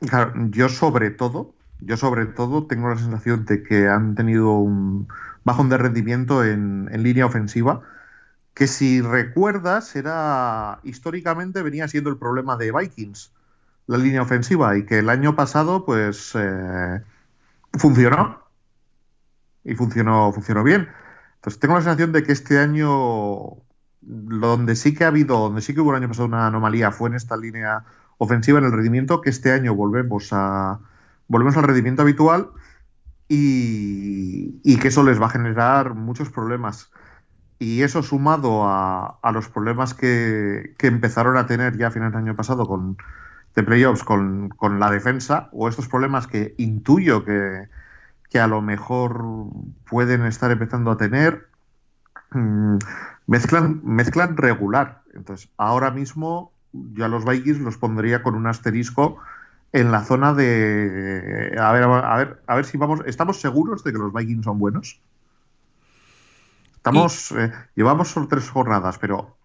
Claro, 0.00 0.32
yo 0.50 0.68
sobre 0.68 1.10
todo, 1.10 1.54
yo 1.80 1.96
sobre 1.96 2.26
todo 2.26 2.66
tengo 2.66 2.88
la 2.88 2.96
sensación 2.96 3.44
de 3.44 3.62
que 3.62 3.88
han 3.88 4.14
tenido 4.14 4.52
un 4.52 5.08
bajón 5.44 5.68
de 5.68 5.76
rendimiento 5.76 6.44
en, 6.44 6.88
en 6.90 7.02
línea 7.02 7.26
ofensiva, 7.26 7.82
que 8.54 8.66
si 8.66 9.00
recuerdas 9.00 9.94
era 9.94 10.80
históricamente 10.84 11.62
venía 11.62 11.88
siendo 11.88 12.10
el 12.10 12.16
problema 12.16 12.56
de 12.56 12.72
Vikings. 12.72 13.32
la 13.86 13.98
línea 13.98 14.22
ofensiva 14.22 14.76
y 14.76 14.84
que 14.86 14.98
el 15.00 15.08
año 15.08 15.36
pasado 15.36 15.84
pues 15.84 16.32
eh, 16.34 17.02
funcionó 17.72 18.41
y 19.64 19.74
funcionó, 19.74 20.32
funcionó 20.32 20.64
bien. 20.64 20.88
Entonces 21.36 21.60
tengo 21.60 21.74
la 21.74 21.82
sensación 21.82 22.12
de 22.12 22.22
que 22.22 22.32
este 22.32 22.58
año 22.58 23.56
donde 24.00 24.76
sí 24.76 24.94
que 24.94 25.04
ha 25.04 25.08
habido, 25.08 25.38
donde 25.38 25.60
sí 25.60 25.74
que 25.74 25.80
hubo 25.80 25.90
el 25.90 25.96
año 25.96 26.08
pasado 26.08 26.26
una 26.26 26.46
anomalía 26.46 26.90
fue 26.90 27.08
en 27.08 27.14
esta 27.14 27.36
línea 27.36 27.84
ofensiva, 28.18 28.58
en 28.58 28.64
el 28.64 28.72
rendimiento, 28.72 29.20
que 29.20 29.30
este 29.30 29.52
año 29.52 29.74
volvemos 29.74 30.28
a 30.32 30.80
volvemos 31.28 31.56
al 31.56 31.64
rendimiento 31.64 32.02
habitual 32.02 32.50
y, 33.28 34.60
y 34.62 34.76
que 34.78 34.88
eso 34.88 35.02
les 35.02 35.20
va 35.20 35.26
a 35.26 35.30
generar 35.30 35.94
muchos 35.94 36.30
problemas. 36.30 36.90
Y 37.58 37.82
eso 37.82 38.02
sumado 38.02 38.64
a, 38.64 39.18
a 39.22 39.32
los 39.32 39.48
problemas 39.48 39.94
que, 39.94 40.74
que, 40.78 40.88
empezaron 40.88 41.36
a 41.36 41.46
tener 41.46 41.78
ya 41.78 41.88
a 41.88 41.90
finales 41.92 42.12
del 42.12 42.24
año 42.24 42.36
pasado 42.36 42.66
con 42.66 42.96
de 43.54 43.62
playoffs 43.62 44.02
con, 44.02 44.48
con 44.50 44.80
la 44.80 44.90
defensa, 44.90 45.48
o 45.52 45.68
estos 45.68 45.88
problemas 45.88 46.26
que 46.26 46.54
intuyo 46.58 47.24
que, 47.24 47.68
que 48.32 48.40
a 48.40 48.46
lo 48.46 48.62
mejor 48.62 49.24
pueden 49.88 50.24
estar 50.24 50.50
empezando 50.50 50.90
a 50.90 50.96
tener, 50.96 51.48
mmm, 52.30 52.78
mezclan, 53.26 53.82
mezclan 53.84 54.38
regular. 54.38 55.02
Entonces, 55.14 55.50
ahora 55.58 55.90
mismo 55.90 56.50
yo 56.72 57.04
a 57.04 57.08
los 57.08 57.26
Vikings 57.26 57.58
los 57.58 57.76
pondría 57.76 58.22
con 58.22 58.34
un 58.34 58.46
asterisco 58.46 59.18
en 59.74 59.92
la 59.92 60.02
zona 60.02 60.32
de 60.32 61.54
a 61.58 61.72
ver, 61.72 61.82
a 61.82 62.16
ver, 62.16 62.42
a 62.46 62.56
ver 62.56 62.64
si 62.64 62.78
vamos, 62.78 63.00
estamos 63.04 63.38
seguros 63.38 63.84
de 63.84 63.92
que 63.92 63.98
los 63.98 64.12
Vikings 64.12 64.44
son 64.44 64.58
buenos. 64.58 64.98
Estamos, 66.74 67.32
eh, 67.32 67.52
llevamos 67.76 68.08
solo 68.08 68.28
tres 68.28 68.48
jornadas, 68.48 68.96
pero 68.98 69.36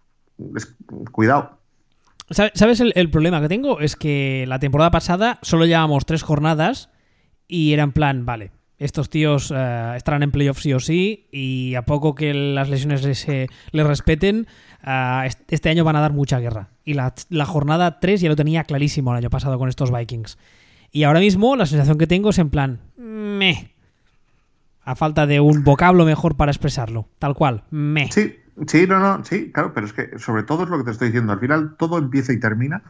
es, 0.56 0.74
cuidado. 1.12 1.58
¿Sabes 2.30 2.80
el, 2.80 2.92
el, 2.96 3.10
problema 3.10 3.40
que 3.40 3.48
tengo? 3.48 3.80
Es 3.80 3.96
que 3.96 4.44
la 4.48 4.58
temporada 4.58 4.90
pasada 4.90 5.38
solo 5.42 5.66
llevábamos 5.66 6.04
tres 6.04 6.22
jornadas 6.22 6.90
y 7.46 7.72
era 7.72 7.84
en 7.84 7.92
plan, 7.92 8.26
vale, 8.26 8.50
estos 8.78 9.10
tíos 9.10 9.50
uh, 9.50 9.94
estarán 9.96 10.22
en 10.22 10.30
playoffs 10.30 10.62
sí 10.62 10.72
o 10.72 10.80
sí 10.80 11.28
y 11.32 11.74
a 11.74 11.82
poco 11.82 12.14
que 12.14 12.32
las 12.32 12.68
lesiones 12.68 13.02
les, 13.04 13.28
eh, 13.28 13.48
les 13.72 13.86
respeten, 13.86 14.46
uh, 14.86 15.28
este 15.48 15.68
año 15.68 15.84
van 15.84 15.96
a 15.96 16.00
dar 16.00 16.12
mucha 16.12 16.38
guerra. 16.38 16.68
Y 16.84 16.94
la, 16.94 17.14
la, 17.28 17.44
jornada 17.44 17.98
3 17.98 18.20
ya 18.20 18.28
lo 18.28 18.36
tenía 18.36 18.64
clarísimo 18.64 19.10
el 19.10 19.18
año 19.18 19.30
pasado 19.30 19.58
con 19.58 19.68
estos 19.68 19.92
Vikings. 19.92 20.38
Y 20.92 21.02
ahora 21.02 21.20
mismo 21.20 21.56
la 21.56 21.66
sensación 21.66 21.98
que 21.98 22.06
tengo 22.06 22.30
es 22.30 22.38
en 22.38 22.50
plan, 22.50 22.80
me. 22.96 23.74
A 24.84 24.94
falta 24.94 25.26
de 25.26 25.40
un 25.40 25.64
vocablo 25.64 26.06
mejor 26.06 26.36
para 26.36 26.50
expresarlo. 26.50 27.08
Tal 27.18 27.34
cual, 27.34 27.64
me. 27.70 28.10
Sí, 28.10 28.36
sí, 28.66 28.86
no, 28.86 28.98
no, 28.98 29.24
sí, 29.24 29.50
claro, 29.52 29.74
pero 29.74 29.86
es 29.86 29.92
que 29.92 30.18
sobre 30.18 30.44
todo 30.44 30.64
es 30.64 30.70
lo 30.70 30.78
que 30.78 30.84
te 30.84 30.92
estoy 30.92 31.08
diciendo. 31.08 31.32
Al 31.32 31.40
final 31.40 31.76
todo 31.76 31.98
empieza 31.98 32.32
y 32.32 32.40
termina 32.40 32.82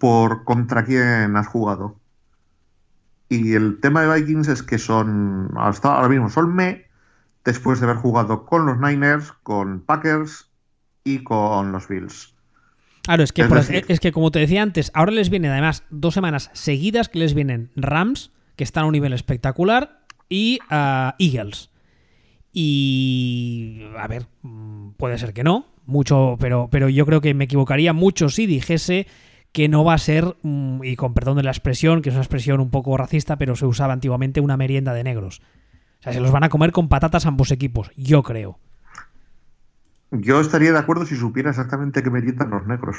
por 0.00 0.44
contra 0.44 0.84
quién 0.84 1.36
has 1.36 1.46
jugado. 1.46 1.96
Y 3.28 3.54
el 3.54 3.80
tema 3.80 4.02
de 4.02 4.20
Vikings 4.20 4.48
es 4.48 4.62
que 4.62 4.78
son, 4.78 5.50
hasta 5.56 5.94
ahora 5.94 6.08
mismo 6.08 6.30
son 6.30 6.54
me, 6.54 6.86
después 7.44 7.80
de 7.80 7.86
haber 7.86 7.96
jugado 7.96 8.44
con 8.46 8.66
los 8.66 8.78
Niners, 8.78 9.32
con 9.42 9.80
Packers 9.80 10.48
y 11.04 11.18
con 11.24 11.72
los 11.72 11.88
Bills. 11.88 12.34
Claro, 13.02 13.22
es 13.22 13.32
que, 13.32 13.42
es, 13.42 13.50
decir, 13.50 13.84
es 13.88 14.00
que 14.00 14.10
como 14.10 14.32
te 14.32 14.40
decía 14.40 14.62
antes, 14.62 14.90
ahora 14.92 15.12
les 15.12 15.30
vienen 15.30 15.52
además 15.52 15.84
dos 15.90 16.14
semanas 16.14 16.50
seguidas 16.54 17.08
que 17.08 17.20
les 17.20 17.34
vienen 17.34 17.70
Rams, 17.76 18.32
que 18.56 18.64
están 18.64 18.84
a 18.84 18.86
un 18.86 18.92
nivel 18.92 19.12
espectacular, 19.12 20.00
y 20.28 20.58
uh, 20.70 21.12
Eagles. 21.18 21.70
Y 22.52 23.82
a 23.96 24.08
ver, 24.08 24.26
puede 24.96 25.18
ser 25.18 25.32
que 25.34 25.44
no, 25.44 25.66
mucho, 25.84 26.36
pero, 26.40 26.68
pero 26.70 26.88
yo 26.88 27.06
creo 27.06 27.20
que 27.20 27.34
me 27.34 27.44
equivocaría 27.44 27.92
mucho 27.92 28.28
si 28.28 28.46
dijese 28.46 29.06
que 29.56 29.70
no 29.70 29.84
va 29.84 29.94
a 29.94 29.98
ser, 29.98 30.36
y 30.82 30.96
con 30.96 31.14
perdón 31.14 31.38
de 31.38 31.42
la 31.42 31.50
expresión, 31.50 32.02
que 32.02 32.10
es 32.10 32.14
una 32.14 32.22
expresión 32.22 32.60
un 32.60 32.68
poco 32.68 32.94
racista, 32.98 33.38
pero 33.38 33.56
se 33.56 33.64
usaba 33.64 33.94
antiguamente, 33.94 34.42
una 34.42 34.58
merienda 34.58 34.92
de 34.92 35.02
negros. 35.02 35.40
O 35.98 36.02
sea, 36.02 36.12
se 36.12 36.20
los 36.20 36.30
van 36.30 36.44
a 36.44 36.50
comer 36.50 36.72
con 36.72 36.90
patatas 36.90 37.24
ambos 37.24 37.50
equipos, 37.50 37.90
yo 37.96 38.22
creo. 38.22 38.58
Yo 40.10 40.42
estaría 40.42 40.72
de 40.72 40.78
acuerdo 40.78 41.06
si 41.06 41.16
supiera 41.16 41.48
exactamente 41.48 42.02
qué 42.02 42.10
meriendan 42.10 42.50
los 42.50 42.66
negros. 42.66 42.98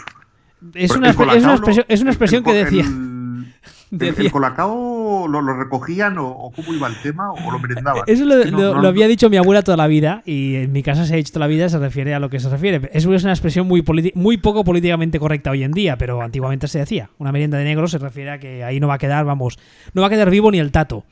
Es, 0.73 0.89
una, 0.95 1.11
es 1.11 1.43
una, 1.43 1.53
expresión, 1.53 1.85
es 1.87 2.01
una 2.01 2.09
expresión 2.09 2.39
el, 2.43 2.51
que 2.51 2.53
decía. 2.57 2.85
El, 2.85 3.53
decía. 3.91 4.25
el 4.25 4.31
colacao 4.31 4.96
lo, 5.27 5.41
lo 5.41 5.53
recogían 5.53 6.17
o, 6.17 6.27
o, 6.27 6.51
cómo 6.51 6.73
iba 6.73 6.87
el 6.87 7.01
tema 7.01 7.31
o 7.31 7.51
lo 7.51 7.59
merendaban. 7.59 8.03
Eso 8.07 8.25
lo, 8.25 8.43
no, 8.45 8.87
había 8.87 9.07
dicho 9.07 9.29
mi 9.29 9.37
abuela 9.37 9.61
toda 9.61 9.77
la 9.77 9.87
vida 9.87 10.21
y 10.25 10.55
en 10.55 10.71
mi 10.71 10.83
casa 10.83 11.05
se 11.05 11.13
ha 11.13 11.17
dicho 11.17 11.33
toda 11.33 11.45
la 11.45 11.49
vida, 11.49 11.69
se 11.69 11.79
refiere 11.79 12.13
a 12.13 12.19
lo 12.19 12.29
que 12.29 12.39
se 12.39 12.49
refiere. 12.49 12.89
Es 12.93 13.05
una 13.05 13.31
expresión 13.31 13.67
muy, 13.67 13.83
muy 14.15 14.37
poco 14.37 14.63
políticamente 14.63 15.19
correcta 15.19 15.51
hoy 15.51 15.63
en 15.63 15.71
día, 15.71 15.97
pero 15.97 16.21
antiguamente 16.21 16.67
se 16.67 16.79
decía. 16.79 17.09
Una 17.17 17.31
merienda 17.31 17.57
de 17.57 17.63
negros 17.63 17.91
se 17.91 17.97
refiere 17.97 18.31
a 18.31 18.39
que 18.39 18.63
ahí 18.63 18.79
no 18.79 18.87
va 18.87 18.95
a 18.95 18.99
quedar, 18.99 19.25
vamos, 19.25 19.57
no 19.93 20.01
va 20.01 20.07
a 20.07 20.09
quedar 20.09 20.29
vivo 20.29 20.51
ni 20.51 20.59
el 20.59 20.71
tato. 20.71 21.05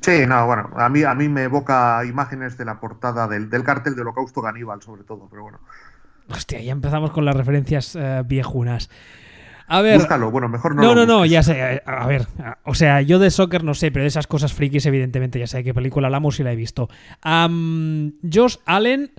Sí, 0.00 0.26
no, 0.26 0.46
bueno, 0.46 0.70
a 0.76 0.88
mí, 0.88 1.02
a 1.02 1.14
mí 1.14 1.28
me 1.28 1.44
evoca 1.44 2.04
imágenes 2.04 2.58
de 2.58 2.64
la 2.64 2.78
portada 2.78 3.26
del, 3.26 3.48
del 3.48 3.64
cartel 3.64 3.94
de 3.94 4.02
Holocausto 4.02 4.42
Caníbal, 4.42 4.82
sobre 4.82 5.02
todo, 5.02 5.28
pero 5.30 5.42
bueno. 5.42 5.60
Hostia, 6.30 6.60
ya 6.60 6.72
empezamos 6.72 7.10
con 7.10 7.24
las 7.24 7.34
referencias 7.34 7.94
uh, 7.96 8.22
viejunas. 8.24 8.90
A 9.70 9.82
ver. 9.82 9.98
Búscalo, 9.98 10.30
bueno, 10.30 10.48
mejor 10.48 10.74
no. 10.74 10.82
No, 10.82 10.94
no, 10.94 11.04
no, 11.04 11.26
ya 11.26 11.42
sé. 11.42 11.82
A 11.84 12.06
ver, 12.06 12.26
o 12.64 12.74
sea, 12.74 13.02
yo 13.02 13.18
de 13.18 13.30
soccer 13.30 13.64
no 13.64 13.74
sé, 13.74 13.90
pero 13.90 14.02
de 14.02 14.08
esas 14.08 14.26
cosas 14.26 14.54
frikis, 14.54 14.86
evidentemente, 14.86 15.38
ya 15.38 15.46
sé 15.46 15.58
de 15.58 15.64
qué 15.64 15.74
película 15.74 16.06
hablamos 16.06 16.40
y 16.40 16.42
la 16.42 16.52
he 16.52 16.56
visto. 16.56 16.88
Um, 17.22 18.12
Josh 18.32 18.56
Allen, 18.64 19.12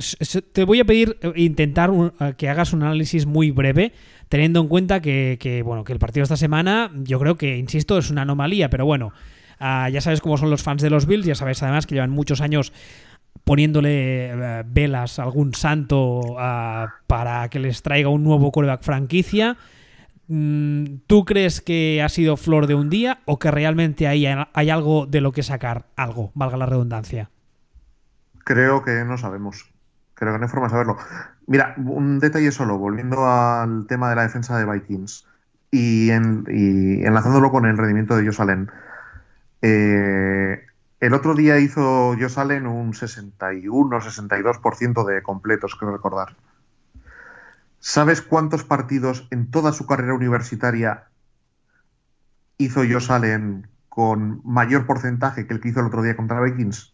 te 0.52 0.64
voy 0.64 0.80
a 0.80 0.86
pedir 0.86 1.18
eh, 1.22 1.32
intentar 1.36 1.92
un, 1.92 2.08
uh, 2.20 2.34
que 2.36 2.50
hagas 2.50 2.74
un 2.74 2.82
análisis 2.82 3.28
muy 3.28 3.52
breve, 3.52 3.94
teniendo 4.28 4.60
en 4.60 4.68
cuenta 4.68 5.02
que, 5.02 5.38
que, 5.40 5.62
bueno, 5.62 5.84
que 5.84 5.94
el 5.94 6.00
partido 6.00 6.22
de 6.22 6.26
esta 6.26 6.38
semana, 6.38 6.92
yo 6.96 7.20
creo 7.20 7.38
que, 7.38 7.58
insisto, 7.58 8.00
es 8.00 8.10
una 8.10 8.24
anomalía, 8.24 8.70
pero 8.72 8.86
bueno. 8.86 9.14
Uh, 9.62 9.90
ya 9.92 10.02
sabes 10.02 10.22
cómo 10.22 10.38
son 10.38 10.50
los 10.50 10.64
fans 10.64 10.82
de 10.82 10.90
los 10.90 11.06
Bills, 11.06 11.26
ya 11.26 11.36
sabes 11.36 11.62
además 11.62 11.86
que 11.86 11.94
llevan 11.94 12.12
muchos 12.12 12.40
años 12.40 12.72
poniéndole 13.44 14.34
uh, 14.34 14.64
velas 14.66 15.20
a 15.20 15.24
algún 15.24 15.54
santo 15.54 16.22
uh, 16.22 16.88
para 17.08 17.50
que 17.50 17.60
les 17.60 17.82
traiga 17.82 18.10
un 18.10 18.24
nuevo 18.24 18.52
quarterback 18.52 18.84
franquicia. 18.84 19.58
Mm, 20.30 21.02
¿Tú 21.08 21.26
crees 21.26 21.60
que 21.60 22.02
ha 22.04 22.10
sido 22.10 22.38
flor 22.38 22.68
de 22.68 22.76
un 22.76 22.90
día 22.90 23.20
o 23.26 23.40
que 23.40 23.50
realmente 23.50 24.08
hay, 24.08 24.28
hay 24.28 24.70
algo 24.70 25.08
de 25.08 25.22
lo 25.22 25.32
que 25.32 25.42
sacar? 25.42 25.88
Algo, 25.96 26.32
valga 26.36 26.56
la 26.56 26.68
redundancia. 26.68 27.32
Creo 28.46 28.84
que 28.84 29.04
no 29.06 29.18
sabemos. 29.18 29.72
Creo 30.14 30.34
que 30.34 30.40
no 30.40 30.46
hay 30.46 30.52
forma 30.52 30.68
de 30.68 30.72
saberlo. 30.72 30.98
Mira, 31.48 31.74
un 31.78 32.20
detalle 32.20 32.52
solo, 32.52 32.78
volviendo 32.78 33.28
al 33.28 33.88
tema 33.88 34.10
de 34.10 34.18
la 34.18 34.22
defensa 34.22 34.56
de 34.58 34.72
Vikings 34.72 35.26
y, 35.72 36.12
en, 36.12 36.46
y 36.48 37.04
enlazándolo 37.06 37.50
con 37.52 37.66
el 37.66 37.76
rendimiento 37.78 38.16
de 38.16 38.26
Josh 38.26 38.42
Allen. 38.42 38.70
Eh, 39.64 40.64
el 41.00 41.14
otro 41.14 41.34
día 41.34 41.58
hizo 41.58 42.16
Josh 42.20 42.38
Allen 42.38 42.68
un 42.68 42.94
61-62% 42.94 45.06
de 45.06 45.24
completos, 45.24 45.76
creo 45.76 45.92
recordar. 45.92 46.36
¿Sabes 47.80 48.22
cuántos 48.22 48.64
partidos 48.64 49.28
en 49.32 49.50
toda 49.50 49.72
su 49.72 49.86
carrera 49.86 50.14
universitaria 50.14 51.06
hizo 52.58 52.82
Josh 52.82 53.12
Allen 53.12 53.68
con 53.88 54.42
mayor 54.44 54.86
porcentaje 54.86 55.48
que 55.48 55.54
el 55.54 55.62
que 55.62 55.70
hizo 55.70 55.80
el 55.80 55.88
otro 55.88 56.02
día 56.02 56.16
contra 56.16 56.42
Vikings? 56.42 56.94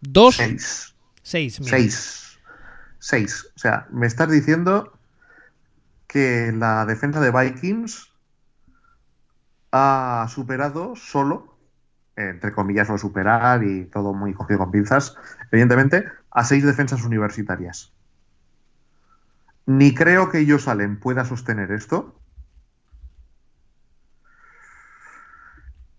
Dos. 0.00 0.36
Seis. 0.36 0.94
Seis. 1.22 1.60
Mira. 1.60 1.70
Seis. 1.70 2.38
Seis. 2.98 3.46
O 3.54 3.58
sea, 3.58 3.86
me 3.90 4.06
estás 4.06 4.30
diciendo 4.30 4.98
que 6.06 6.52
la 6.52 6.86
defensa 6.86 7.20
de 7.20 7.30
Vikings 7.30 8.10
ha 9.72 10.26
superado 10.28 10.96
solo, 10.96 11.56
entre 12.16 12.52
comillas, 12.52 12.88
lo 12.88 12.98
superar 12.98 13.62
y 13.62 13.84
todo 13.84 14.12
muy 14.12 14.34
cogido 14.34 14.58
con 14.58 14.70
pinzas, 14.70 15.16
evidentemente, 15.52 16.06
a 16.30 16.44
seis 16.44 16.64
defensas 16.64 17.04
universitarias. 17.04 17.92
Ni 19.78 19.94
creo 19.94 20.30
que 20.30 20.40
ellos 20.40 20.64
salen 20.64 20.98
pueda 20.98 21.24
sostener 21.24 21.70
esto, 21.70 22.20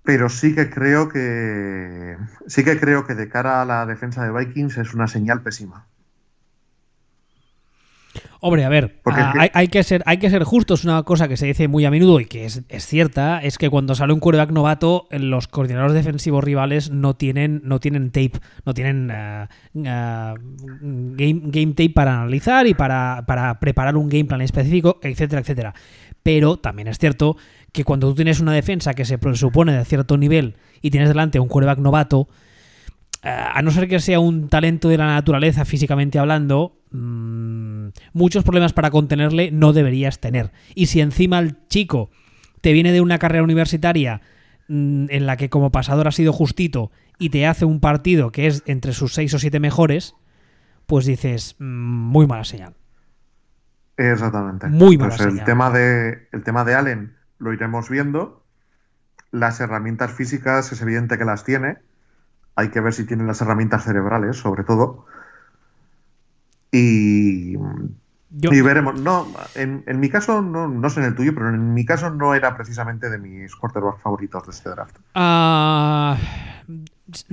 pero 0.03 0.29
sí 0.29 0.53
que 0.55 0.69
creo 0.69 1.09
que 1.09 2.17
sí 2.47 2.63
que 2.63 2.79
creo 2.79 3.05
que 3.05 3.15
de 3.15 3.29
cara 3.29 3.61
a 3.61 3.65
la 3.65 3.85
defensa 3.85 4.23
de 4.23 4.31
Vikings 4.31 4.77
es 4.77 4.93
una 4.93 5.07
señal 5.07 5.41
pésima. 5.43 5.90
Hombre, 8.43 8.65
a 8.65 8.69
ver, 8.69 8.99
a, 9.05 9.33
hay, 9.39 9.49
hay, 9.53 9.67
que 9.67 9.83
ser, 9.83 10.01
hay 10.07 10.17
que 10.17 10.27
ser 10.31 10.43
justos. 10.43 10.83
Una 10.83 11.03
cosa 11.03 11.27
que 11.27 11.37
se 11.37 11.45
dice 11.45 11.67
muy 11.67 11.85
a 11.85 11.91
menudo 11.91 12.19
y 12.19 12.25
que 12.25 12.45
es, 12.45 12.63
es 12.69 12.87
cierta 12.87 13.39
es 13.39 13.59
que 13.59 13.69
cuando 13.69 13.93
sale 13.93 14.13
un 14.13 14.19
quarterback 14.19 14.49
novato, 14.49 15.07
los 15.11 15.47
coordinadores 15.47 15.93
defensivos 15.93 16.43
rivales 16.43 16.89
no 16.89 17.15
tienen, 17.15 17.61
no 17.63 17.79
tienen 17.79 18.09
tape, 18.09 18.39
no 18.65 18.73
tienen 18.73 19.11
uh, 19.11 19.43
uh, 19.75 20.35
game, 21.15 21.41
game, 21.45 21.73
tape 21.73 21.91
para 21.91 22.19
analizar 22.19 22.65
y 22.65 22.73
para, 22.73 23.25
para 23.27 23.59
preparar 23.59 23.95
un 23.95 24.09
game 24.09 24.25
plan 24.25 24.41
específico, 24.41 24.99
etcétera, 25.03 25.41
etcétera. 25.41 25.75
Pero 26.23 26.57
también 26.57 26.87
es 26.87 26.97
cierto 26.97 27.37
que 27.71 27.83
cuando 27.83 28.09
tú 28.09 28.15
tienes 28.15 28.39
una 28.39 28.53
defensa 28.53 28.95
que 28.95 29.05
se 29.05 29.19
presupone 29.19 29.77
de 29.77 29.85
cierto 29.85 30.17
nivel 30.17 30.55
y 30.81 30.89
tienes 30.89 31.09
delante 31.09 31.39
un 31.39 31.47
quarterback 31.47 31.77
novato, 31.77 32.27
a 33.23 33.61
no 33.61 33.71
ser 33.71 33.87
que 33.87 33.99
sea 33.99 34.19
un 34.19 34.49
talento 34.49 34.89
de 34.89 34.97
la 34.97 35.05
naturaleza 35.05 35.63
físicamente 35.65 36.17
hablando, 36.19 36.79
mm, 36.91 37.89
muchos 38.13 38.43
problemas 38.43 38.73
para 38.73 38.89
contenerle 38.89 39.51
no 39.51 39.73
deberías 39.73 40.19
tener. 40.19 40.51
Y 40.73 40.87
si 40.87 41.01
encima 41.01 41.39
el 41.39 41.67
chico 41.67 42.09
te 42.61 42.73
viene 42.73 42.91
de 42.91 43.01
una 43.01 43.19
carrera 43.19 43.43
universitaria 43.43 44.21
mm, 44.67 45.05
en 45.09 45.25
la 45.25 45.37
que 45.37 45.49
como 45.49 45.71
pasador 45.71 46.07
ha 46.07 46.11
sido 46.11 46.33
justito 46.33 46.91
y 47.19 47.29
te 47.29 47.45
hace 47.45 47.65
un 47.65 47.79
partido 47.79 48.31
que 48.31 48.47
es 48.47 48.63
entre 48.65 48.93
sus 48.93 49.13
seis 49.13 49.33
o 49.33 49.39
siete 49.39 49.59
mejores, 49.59 50.15
pues 50.87 51.05
dices, 51.05 51.55
mm, 51.59 51.63
muy 51.65 52.25
mala 52.27 52.43
señal. 52.43 52.73
Exactamente. 53.97 54.67
Muy 54.67 54.97
mala 54.97 55.17
Pues 55.17 55.21
el 55.21 55.31
señal. 55.31 55.45
tema 55.45 55.69
de 55.69 56.27
el 56.31 56.43
tema 56.43 56.63
de 56.65 56.75
Allen 56.75 57.15
lo 57.37 57.53
iremos 57.53 57.89
viendo. 57.89 58.43
Las 59.31 59.59
herramientas 59.61 60.11
físicas 60.11 60.71
es 60.71 60.81
evidente 60.81 61.17
que 61.17 61.25
las 61.25 61.43
tiene. 61.43 61.77
Hay 62.61 62.69
que 62.69 62.79
ver 62.79 62.93
si 62.93 63.05
tiene 63.05 63.23
las 63.25 63.41
herramientas 63.41 63.83
cerebrales, 63.83 64.37
sobre 64.37 64.63
todo. 64.63 65.05
Y, 66.71 67.53
Yo- 67.53 68.53
y 68.53 68.61
veremos. 68.61 68.99
No, 68.99 69.27
en, 69.55 69.83
en 69.87 69.99
mi 69.99 70.09
caso, 70.09 70.41
no, 70.41 70.67
no 70.67 70.89
sé 70.89 71.01
en 71.01 71.07
el 71.07 71.15
tuyo, 71.15 71.33
pero 71.33 71.49
en 71.49 71.73
mi 71.73 71.85
caso 71.85 72.09
no 72.09 72.33
era 72.33 72.55
precisamente 72.55 73.09
de 73.09 73.17
mis 73.17 73.55
quarterbacks 73.55 74.01
favoritos 74.01 74.45
de 74.45 74.51
este 74.51 74.69
draft. 74.69 74.95
Ah, 75.15 76.17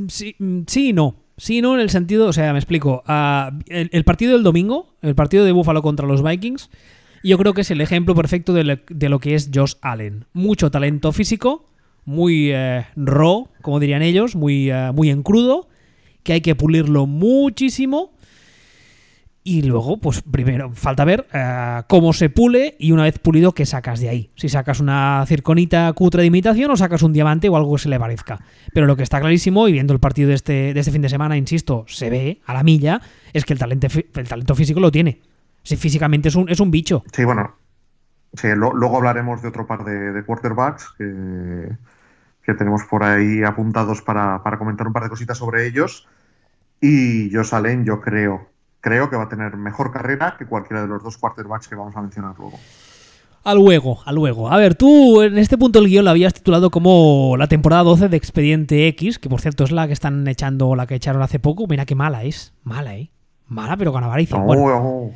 sí, 0.09 0.35
sí 0.67 0.89
y 0.89 0.93
no. 0.93 1.15
Sí 1.37 1.59
y 1.59 1.63
no 1.63 1.75
en 1.75 1.81
el 1.81 1.91
sentido, 1.91 2.27
o 2.27 2.33
sea, 2.33 2.53
me 2.53 2.59
explico. 2.59 3.03
Ah, 3.07 3.53
el, 3.69 3.91
el 3.93 4.05
partido 4.05 4.33
del 4.33 4.43
domingo, 4.43 4.97
el 5.03 5.15
partido 5.15 5.45
de 5.45 5.53
Buffalo 5.53 5.83
contra 5.83 6.05
los 6.07 6.23
Vikings, 6.25 6.69
yo 7.23 7.39
creo 7.39 7.55
que 7.55 7.61
es 7.61 7.71
el 7.71 7.81
ejemplo 7.81 8.17
perfecto 8.17 8.53
de 8.53 9.09
lo 9.09 9.19
que 9.21 9.35
es 9.37 9.51
Josh 9.55 9.75
Allen. 9.83 10.25
Mucho 10.33 10.73
talento 10.73 11.13
físico, 11.13 11.65
muy 12.09 12.51
eh, 12.53 12.87
raw, 12.97 13.49
como 13.61 13.79
dirían 13.79 14.01
ellos, 14.01 14.35
muy, 14.35 14.71
eh, 14.71 14.93
muy 14.95 15.11
en 15.11 15.23
crudo, 15.23 15.69
que 16.23 16.33
hay 16.33 16.41
que 16.41 16.55
pulirlo 16.55 17.07
muchísimo. 17.07 18.15
Y 19.45 19.63
luego, 19.63 19.99
pues 19.99 20.23
primero, 20.23 20.73
falta 20.73 21.05
ver 21.05 21.27
eh, 21.35 21.83
cómo 21.87 22.15
se 22.15 22.31
pule 22.31 22.77
y 22.79 22.93
una 22.93 23.03
vez 23.03 23.19
pulido, 23.19 23.53
qué 23.53 23.67
sacas 23.67 24.01
de 24.01 24.09
ahí. 24.09 24.31
Si 24.37 24.49
sacas 24.49 24.81
una 24.81 25.23
circonita 25.27 25.93
cutre 25.93 26.23
de 26.23 26.29
imitación 26.29 26.71
o 26.71 26.77
sacas 26.79 27.03
un 27.03 27.13
diamante 27.13 27.51
o 27.51 27.57
algo 27.57 27.77
que 27.77 27.83
se 27.83 27.91
le 27.91 28.01
parezca. 28.01 28.41
Pero 28.73 28.87
lo 28.87 28.97
que 28.97 29.03
está 29.03 29.21
clarísimo, 29.21 29.69
y 29.69 29.73
viendo 29.73 29.93
el 29.93 30.01
partido 30.01 30.31
de 30.31 30.35
este, 30.35 30.73
de 30.73 30.81
este 30.81 30.93
fin 30.93 31.03
de 31.03 31.11
semana, 31.11 31.37
insisto, 31.37 31.85
se 31.89 32.09
ve 32.09 32.41
a 32.47 32.55
la 32.55 32.63
milla, 32.63 33.03
es 33.35 33.45
que 33.45 33.53
el 33.53 33.59
talento, 33.59 33.87
el 34.15 34.29
talento 34.29 34.55
físico 34.55 34.81
lo 34.81 34.91
tiene. 34.91 35.21
Si 35.63 35.77
físicamente 35.77 36.31
es 36.31 36.37
un, 36.37 36.49
es 36.49 36.59
un 36.59 36.71
bicho. 36.71 37.05
Sí, 37.13 37.25
bueno. 37.25 37.55
Sí, 38.33 38.49
luego 38.55 38.97
hablaremos 38.97 39.43
de 39.43 39.49
otro 39.49 39.67
par 39.67 39.85
de, 39.85 40.23
quarterbacks 40.25 40.95
que 42.49 42.55
tenemos 42.55 42.85
por 42.85 43.05
ahí 43.05 43.43
apuntados 43.45 44.01
para, 44.01 44.43
para 44.43 44.57
comentar 44.57 44.87
un 44.87 44.95
par 44.95 45.03
de 45.03 45.11
cositas 45.11 45.37
sobre 45.37 45.67
ellos. 45.67 46.09
Y 46.81 47.31
Josh 47.31 47.55
Allen, 47.55 47.85
yo 47.85 48.01
creo, 48.01 48.49
creo 48.81 49.11
que 49.11 49.17
va 49.17 49.25
a 49.25 49.29
tener 49.29 49.55
mejor 49.59 49.93
carrera 49.93 50.37
que 50.39 50.47
cualquiera 50.47 50.81
de 50.81 50.89
los 50.89 51.03
dos 51.03 51.19
quarterbacks 51.19 51.69
que 51.69 51.75
vamos 51.75 51.95
a 51.95 52.01
mencionar 52.01 52.35
luego. 52.39 52.59
A 53.45 53.53
luego, 53.53 53.99
a 54.03 54.13
luego. 54.13 54.51
A 54.51 54.57
ver, 54.57 54.77
tú 54.77 55.21
en 55.21 55.37
este 55.37 55.59
punto 55.59 55.79
del 55.79 55.91
guion 55.91 56.07
lo 56.07 56.11
habías 56.11 56.33
titulado 56.33 56.71
como 56.71 57.37
la 57.37 57.49
temporada 57.49 57.83
12 57.83 58.09
de 58.09 58.17
Expediente 58.17 58.89
X, 58.89 59.19
que 59.19 59.29
por 59.29 59.43
cierto 59.43 59.65
es 59.65 59.71
la 59.71 59.87
que 59.87 59.93
están 59.93 60.27
echando, 60.27 60.75
la 60.75 60.87
que 60.87 60.95
echaron 60.95 61.21
hace 61.21 61.39
poco. 61.39 61.67
Mira 61.67 61.85
qué 61.85 61.97
mala 61.97 62.25
es. 62.25 62.55
Mala, 62.65 62.97
¿eh? 62.97 63.11
Mala, 63.47 63.77
pero 63.77 63.93
con 63.93 64.05
avaricia. 64.05 64.39
No, 64.39 64.45
Bueno, 64.45 64.69
no, 64.69 65.11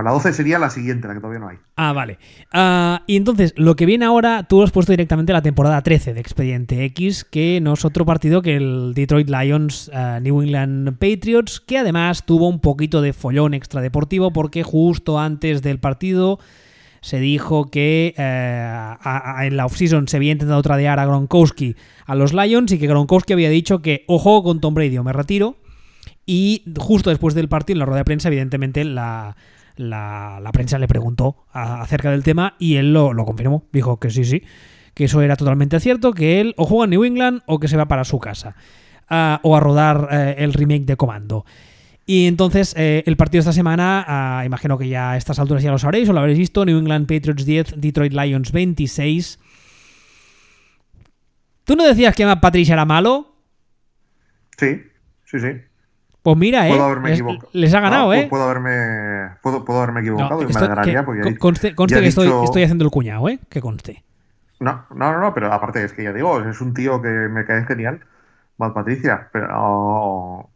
la 0.00 0.12
12 0.12 0.32
sería 0.32 0.58
la 0.58 0.70
siguiente, 0.70 1.08
la 1.08 1.14
que 1.14 1.20
todavía 1.20 1.40
no 1.40 1.48
hay. 1.48 1.58
Ah, 1.76 1.92
vale. 1.92 2.18
Ah, 2.52 3.02
y 3.06 3.16
entonces, 3.16 3.52
lo 3.56 3.76
que 3.76 3.84
viene 3.84 4.04
ahora, 4.04 4.44
tú 4.44 4.58
lo 4.58 4.64
has 4.64 4.70
puesto 4.70 4.92
directamente 4.92 5.32
la 5.32 5.42
temporada 5.42 5.82
13 5.82 6.14
de 6.14 6.20
Expediente 6.20 6.84
X, 6.84 7.24
que 7.24 7.60
no 7.60 7.74
es 7.74 7.84
otro 7.84 8.06
partido 8.06 8.40
que 8.40 8.56
el 8.56 8.92
Detroit 8.94 9.28
Lions 9.28 9.90
ah, 9.92 10.20
New 10.22 10.40
England 10.40 10.96
Patriots, 10.98 11.60
que 11.60 11.78
además 11.78 12.24
tuvo 12.24 12.48
un 12.48 12.60
poquito 12.60 13.02
de 13.02 13.12
follón 13.12 13.54
extradeportivo 13.54 14.32
porque 14.32 14.62
justo 14.62 15.18
antes 15.18 15.60
del 15.60 15.78
partido 15.80 16.38
se 17.02 17.18
dijo 17.18 17.68
que 17.68 18.14
eh, 18.16 18.94
en 19.42 19.56
la 19.56 19.66
offseason 19.66 20.06
se 20.06 20.16
había 20.16 20.32
intentado 20.32 20.62
tradear 20.62 21.00
a 21.00 21.06
Gronkowski 21.06 21.74
a 22.06 22.14
los 22.14 22.32
Lions 22.32 22.70
y 22.70 22.78
que 22.78 22.86
Gronkowski 22.86 23.32
había 23.32 23.50
dicho 23.50 23.82
que 23.82 24.04
ojo 24.06 24.42
con 24.44 24.60
Tom 24.60 24.72
Brady 24.72 24.96
o 24.98 25.04
me 25.04 25.12
retiro. 25.12 25.56
Y 26.24 26.62
justo 26.78 27.10
después 27.10 27.34
del 27.34 27.48
partido, 27.48 27.74
en 27.74 27.78
la 27.80 27.86
rueda 27.86 27.98
de 27.98 28.04
prensa, 28.04 28.28
evidentemente 28.28 28.84
la, 28.84 29.36
la, 29.76 30.50
prensa 30.52 30.78
le 30.78 30.88
preguntó 30.88 31.44
acerca 31.52 32.10
del 32.10 32.22
tema 32.22 32.54
y 32.58 32.76
él 32.76 32.92
lo, 32.92 33.14
confirmó. 33.24 33.64
Dijo 33.72 33.98
que 33.98 34.10
sí, 34.10 34.24
sí, 34.24 34.42
que 34.94 35.04
eso 35.04 35.22
era 35.22 35.36
totalmente 35.36 35.80
cierto, 35.80 36.12
que 36.12 36.40
él 36.40 36.54
o 36.56 36.64
juega 36.64 36.84
en 36.84 36.90
New 36.90 37.04
England 37.04 37.42
o 37.46 37.58
que 37.58 37.68
se 37.68 37.76
va 37.76 37.86
para 37.86 38.04
su 38.04 38.18
casa. 38.18 38.56
Ah, 39.08 39.40
o 39.42 39.56
a 39.56 39.60
rodar 39.60 40.08
eh, 40.10 40.36
el 40.38 40.52
remake 40.52 40.84
de 40.84 40.96
Comando. 40.96 41.44
Y 42.06 42.26
entonces, 42.26 42.74
eh, 42.76 43.02
el 43.06 43.16
partido 43.16 43.40
esta 43.40 43.52
semana, 43.52 44.04
ah, 44.06 44.42
imagino 44.44 44.78
que 44.78 44.88
ya 44.88 45.12
a 45.12 45.16
estas 45.16 45.38
alturas 45.38 45.62
ya 45.62 45.70
lo 45.70 45.78
sabréis 45.78 46.08
o 46.08 46.12
lo 46.12 46.20
habréis 46.20 46.38
visto, 46.38 46.64
New 46.64 46.78
England 46.78 47.06
Patriots 47.06 47.44
10, 47.44 47.74
Detroit 47.76 48.12
Lions 48.12 48.52
26. 48.52 49.38
¿Tú 51.64 51.76
no 51.76 51.84
decías 51.84 52.14
que 52.14 52.26
Matt 52.26 52.40
Patricia 52.40 52.72
era 52.72 52.84
malo? 52.84 53.36
Sí, 54.58 54.82
sí, 55.24 55.38
sí. 55.38 55.48
Pues 56.22 56.36
mira, 56.36 56.66
Puedo 56.68 56.74
¿eh? 56.74 56.84
haberme 56.84 57.08
Les, 57.10 57.18
equivocado. 57.18 57.50
les 57.52 57.74
ha 57.74 57.80
ganado, 57.80 58.06
No, 58.06 58.12
¿eh? 58.14 58.26
Puedo 58.30 58.44
haberme, 58.44 59.36
puedo, 59.42 59.64
puedo 59.64 59.80
haberme 59.82 60.00
equivocado 60.00 60.40
No, 60.42 60.48
y 60.48 60.52
me 60.52 60.58
alegraría 60.60 61.00
que- 61.00 61.02
porque 61.04 61.36
conste, 61.38 61.74
conste 61.74 62.00
que 62.00 62.06
estoy, 62.06 62.26
dicho- 62.26 62.44
estoy 62.44 62.62
haciendo 62.62 62.84
el 62.84 62.90
cuñado, 62.90 63.28
¿eh? 63.28 63.40
Que 63.48 63.60
conste. 63.60 64.04
No, 64.60 64.84
no, 64.94 65.18
no, 65.18 65.34
pero 65.34 65.52
aparte 65.52 65.82
es 65.84 65.92
que 65.92 66.04
ya 66.04 66.12
digo, 66.12 66.40
es 66.40 66.60
un 66.60 66.74
tío 66.74 67.02
que 67.02 67.08
me 67.08 67.44
cae 67.44 67.64
genial, 67.64 68.00
Matt 68.58 68.74
Patricia, 68.74 69.28
pero, 69.32 70.48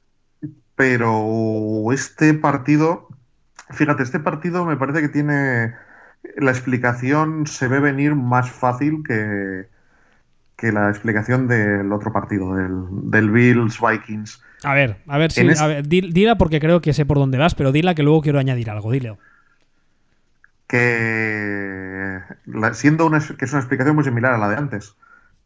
pero 0.77 1.93
este 1.93 2.35
partido, 2.35 3.09
fíjate, 3.71 4.05
este 4.05 4.21
partido 4.21 4.65
me 4.65 4.77
parece 4.77 5.01
que 5.01 5.09
tiene, 5.09 5.75
la 6.37 6.51
explicación 6.53 7.47
se 7.49 7.67
ve 7.67 7.81
venir 7.81 8.15
más 8.15 8.51
fácil 8.51 9.03
que, 9.05 9.67
que 10.57 10.71
la 10.71 10.89
explicación 10.91 11.49
del 11.49 11.93
otro 11.93 12.13
partido, 12.13 12.55
del, 12.55 12.85
del 13.11 13.31
Bills 13.31 13.81
Vikings. 13.81 14.41
A 14.63 14.75
ver, 14.75 14.97
a 15.07 15.19
ver 15.19 15.31
es- 15.37 15.61
a 15.61 15.67
ver, 15.67 15.87
di- 15.87 16.11
dila 16.13 16.37
porque 16.37 16.61
creo 16.61 16.81
que 16.81 16.93
sé 16.93 17.05
por 17.07 17.19
dónde 17.19 17.39
vas, 17.39 17.55
pero 17.55 17.73
dila 17.73 17.95
que 17.95 18.03
luego 18.03 18.23
quiero 18.23 18.39
añadir 18.39 18.71
algo. 18.71 18.91
Dile. 18.91 19.17
que 20.69 22.21
la- 22.47 22.75
siendo 22.75 23.07
una, 23.07 23.21
que 23.21 23.45
es 23.45 23.53
una 23.53 23.61
explicación 23.61 23.95
muy 23.95 24.05
similar 24.05 24.33
a 24.35 24.39
la 24.39 24.49
de 24.49 24.57
antes, 24.57 24.97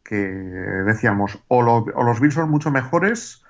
que 0.03 0.15
decíamos 0.17 1.37
o, 1.47 1.61
lo- 1.61 1.85
o 1.93 2.03
los 2.03 2.19
Bills 2.19 2.33
son 2.33 2.49
mucho 2.49 2.71
mejores 2.71 3.43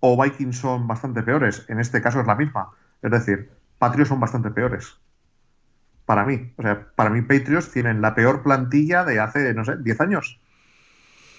o 0.00 0.20
Vikings 0.22 0.56
son 0.58 0.86
bastante 0.86 1.22
peores. 1.22 1.64
En 1.68 1.80
este 1.80 2.00
caso 2.00 2.20
es 2.20 2.26
la 2.26 2.36
misma. 2.36 2.68
Es 3.02 3.10
decir, 3.10 3.50
Patriots 3.78 4.08
son 4.08 4.20
bastante 4.20 4.50
peores. 4.50 4.94
Para 6.04 6.24
mí. 6.24 6.52
O 6.56 6.62
sea, 6.62 6.86
para 6.94 7.10
mí 7.10 7.22
Patriots 7.22 7.72
tienen 7.72 8.00
la 8.00 8.14
peor 8.14 8.42
plantilla 8.42 9.04
de 9.04 9.18
hace, 9.18 9.52
no 9.52 9.64
sé, 9.64 9.76
10 9.78 10.00
años. 10.00 10.38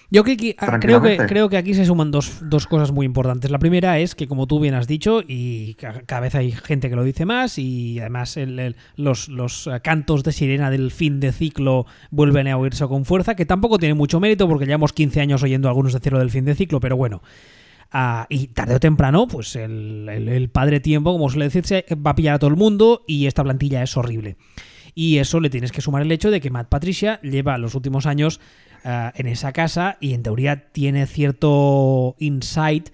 Yo 0.09 0.23
creo 0.23 0.37
que, 0.37 0.55
ah, 0.57 0.79
creo, 0.79 1.01
que, 1.01 1.17
creo 1.27 1.49
que 1.49 1.57
aquí 1.57 1.73
se 1.73 1.83
suman 1.85 2.11
dos, 2.11 2.37
dos 2.49 2.65
cosas 2.65 2.91
muy 2.93 3.05
importantes. 3.05 3.51
La 3.51 3.59
primera 3.59 3.99
es 3.99 4.15
que, 4.15 4.25
como 4.27 4.47
tú 4.47 4.59
bien 4.61 4.73
has 4.73 4.87
dicho, 4.87 5.21
y 5.27 5.73
ca- 5.73 6.03
cada 6.05 6.21
vez 6.21 6.33
hay 6.35 6.51
gente 6.53 6.89
que 6.89 6.95
lo 6.95 7.03
dice 7.03 7.25
más, 7.25 7.57
y 7.59 7.99
además 7.99 8.37
el- 8.37 8.57
el- 8.57 8.75
los, 8.95 9.27
los 9.27 9.67
eh, 9.67 9.81
cantos 9.83 10.23
de 10.23 10.31
sirena 10.31 10.69
del 10.71 10.91
fin 10.91 11.19
de 11.19 11.33
ciclo 11.33 11.85
vuelven 12.09 12.47
a 12.47 12.57
oírse 12.57 12.87
con 12.87 13.03
fuerza, 13.03 13.35
que 13.35 13.45
tampoco 13.45 13.79
tiene 13.79 13.95
mucho 13.95 14.21
mérito 14.21 14.47
porque 14.47 14.65
llevamos 14.65 14.93
15 14.93 15.19
años 15.19 15.43
oyendo 15.43 15.67
algunos 15.67 15.91
decirlo 15.91 16.19
del 16.19 16.31
fin 16.31 16.45
de 16.45 16.55
ciclo, 16.55 16.79
pero 16.79 16.95
bueno. 16.95 17.21
Ah, 17.91 18.27
y 18.29 18.47
tarde 18.47 18.75
o 18.75 18.79
temprano, 18.79 19.27
pues 19.27 19.55
el, 19.57 20.07
el- 20.09 20.29
el 20.29 20.49
padre 20.49 20.79
tiempo, 20.79 21.11
como 21.11 21.29
suele 21.29 21.45
decirse, 21.45 21.85
va 21.95 22.11
a 22.11 22.15
pillar 22.15 22.35
a 22.35 22.39
todo 22.39 22.49
el 22.49 22.55
mundo 22.57 23.03
y 23.07 23.27
esta 23.27 23.43
plantilla 23.43 23.83
es 23.83 23.95
horrible. 23.97 24.37
Y 24.93 25.19
eso 25.19 25.39
le 25.39 25.51
tienes 25.51 25.71
que 25.71 25.79
sumar 25.81 26.01
el 26.01 26.11
hecho 26.11 26.31
de 26.31 26.41
que 26.41 26.49
Matt 26.49 26.69
Patricia 26.69 27.19
lleva 27.21 27.57
los 27.59 27.75
últimos 27.75 28.07
años 28.07 28.39
ah, 28.87 29.11
en 29.15 29.27
esa 29.27 29.51
casa 29.51 29.97
y 29.99 30.13
en 30.13 30.23
teoría 30.23 30.71
tiene 30.71 31.05
cierto 31.05 32.15
insight, 32.17 32.89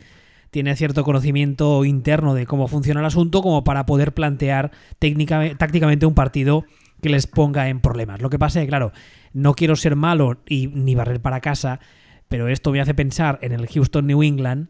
tiene 0.52 0.76
cierto 0.76 1.04
conocimiento 1.04 1.86
interno 1.86 2.34
de 2.34 2.46
cómo 2.46 2.68
funciona 2.68 3.00
el 3.00 3.06
asunto 3.06 3.42
como 3.42 3.64
para 3.64 3.86
poder 3.86 4.14
plantear 4.14 4.72
técnica, 5.00 5.42
tácticamente 5.58 6.06
un 6.06 6.16
partido 6.16 6.66
que 7.02 7.10
les 7.10 7.28
ponga 7.28 7.70
en 7.70 7.80
problemas. 7.80 8.22
Lo 8.22 8.30
que 8.30 8.40
pasa 8.40 8.60
es 8.60 8.66
que, 8.66 8.70
claro, 8.70 8.92
no 9.34 9.54
quiero 9.56 9.76
ser 9.76 9.96
malo 9.96 10.42
y 10.48 10.68
ni 10.68 10.96
barrer 10.96 11.22
para 11.22 11.42
casa, 11.42 11.80
pero 12.28 12.48
esto 12.48 12.72
me 12.72 12.82
hace 12.82 12.94
pensar 12.94 13.40
en 13.42 13.52
el 13.52 13.68
Houston 13.68 14.08
New 14.08 14.24
England. 14.24 14.68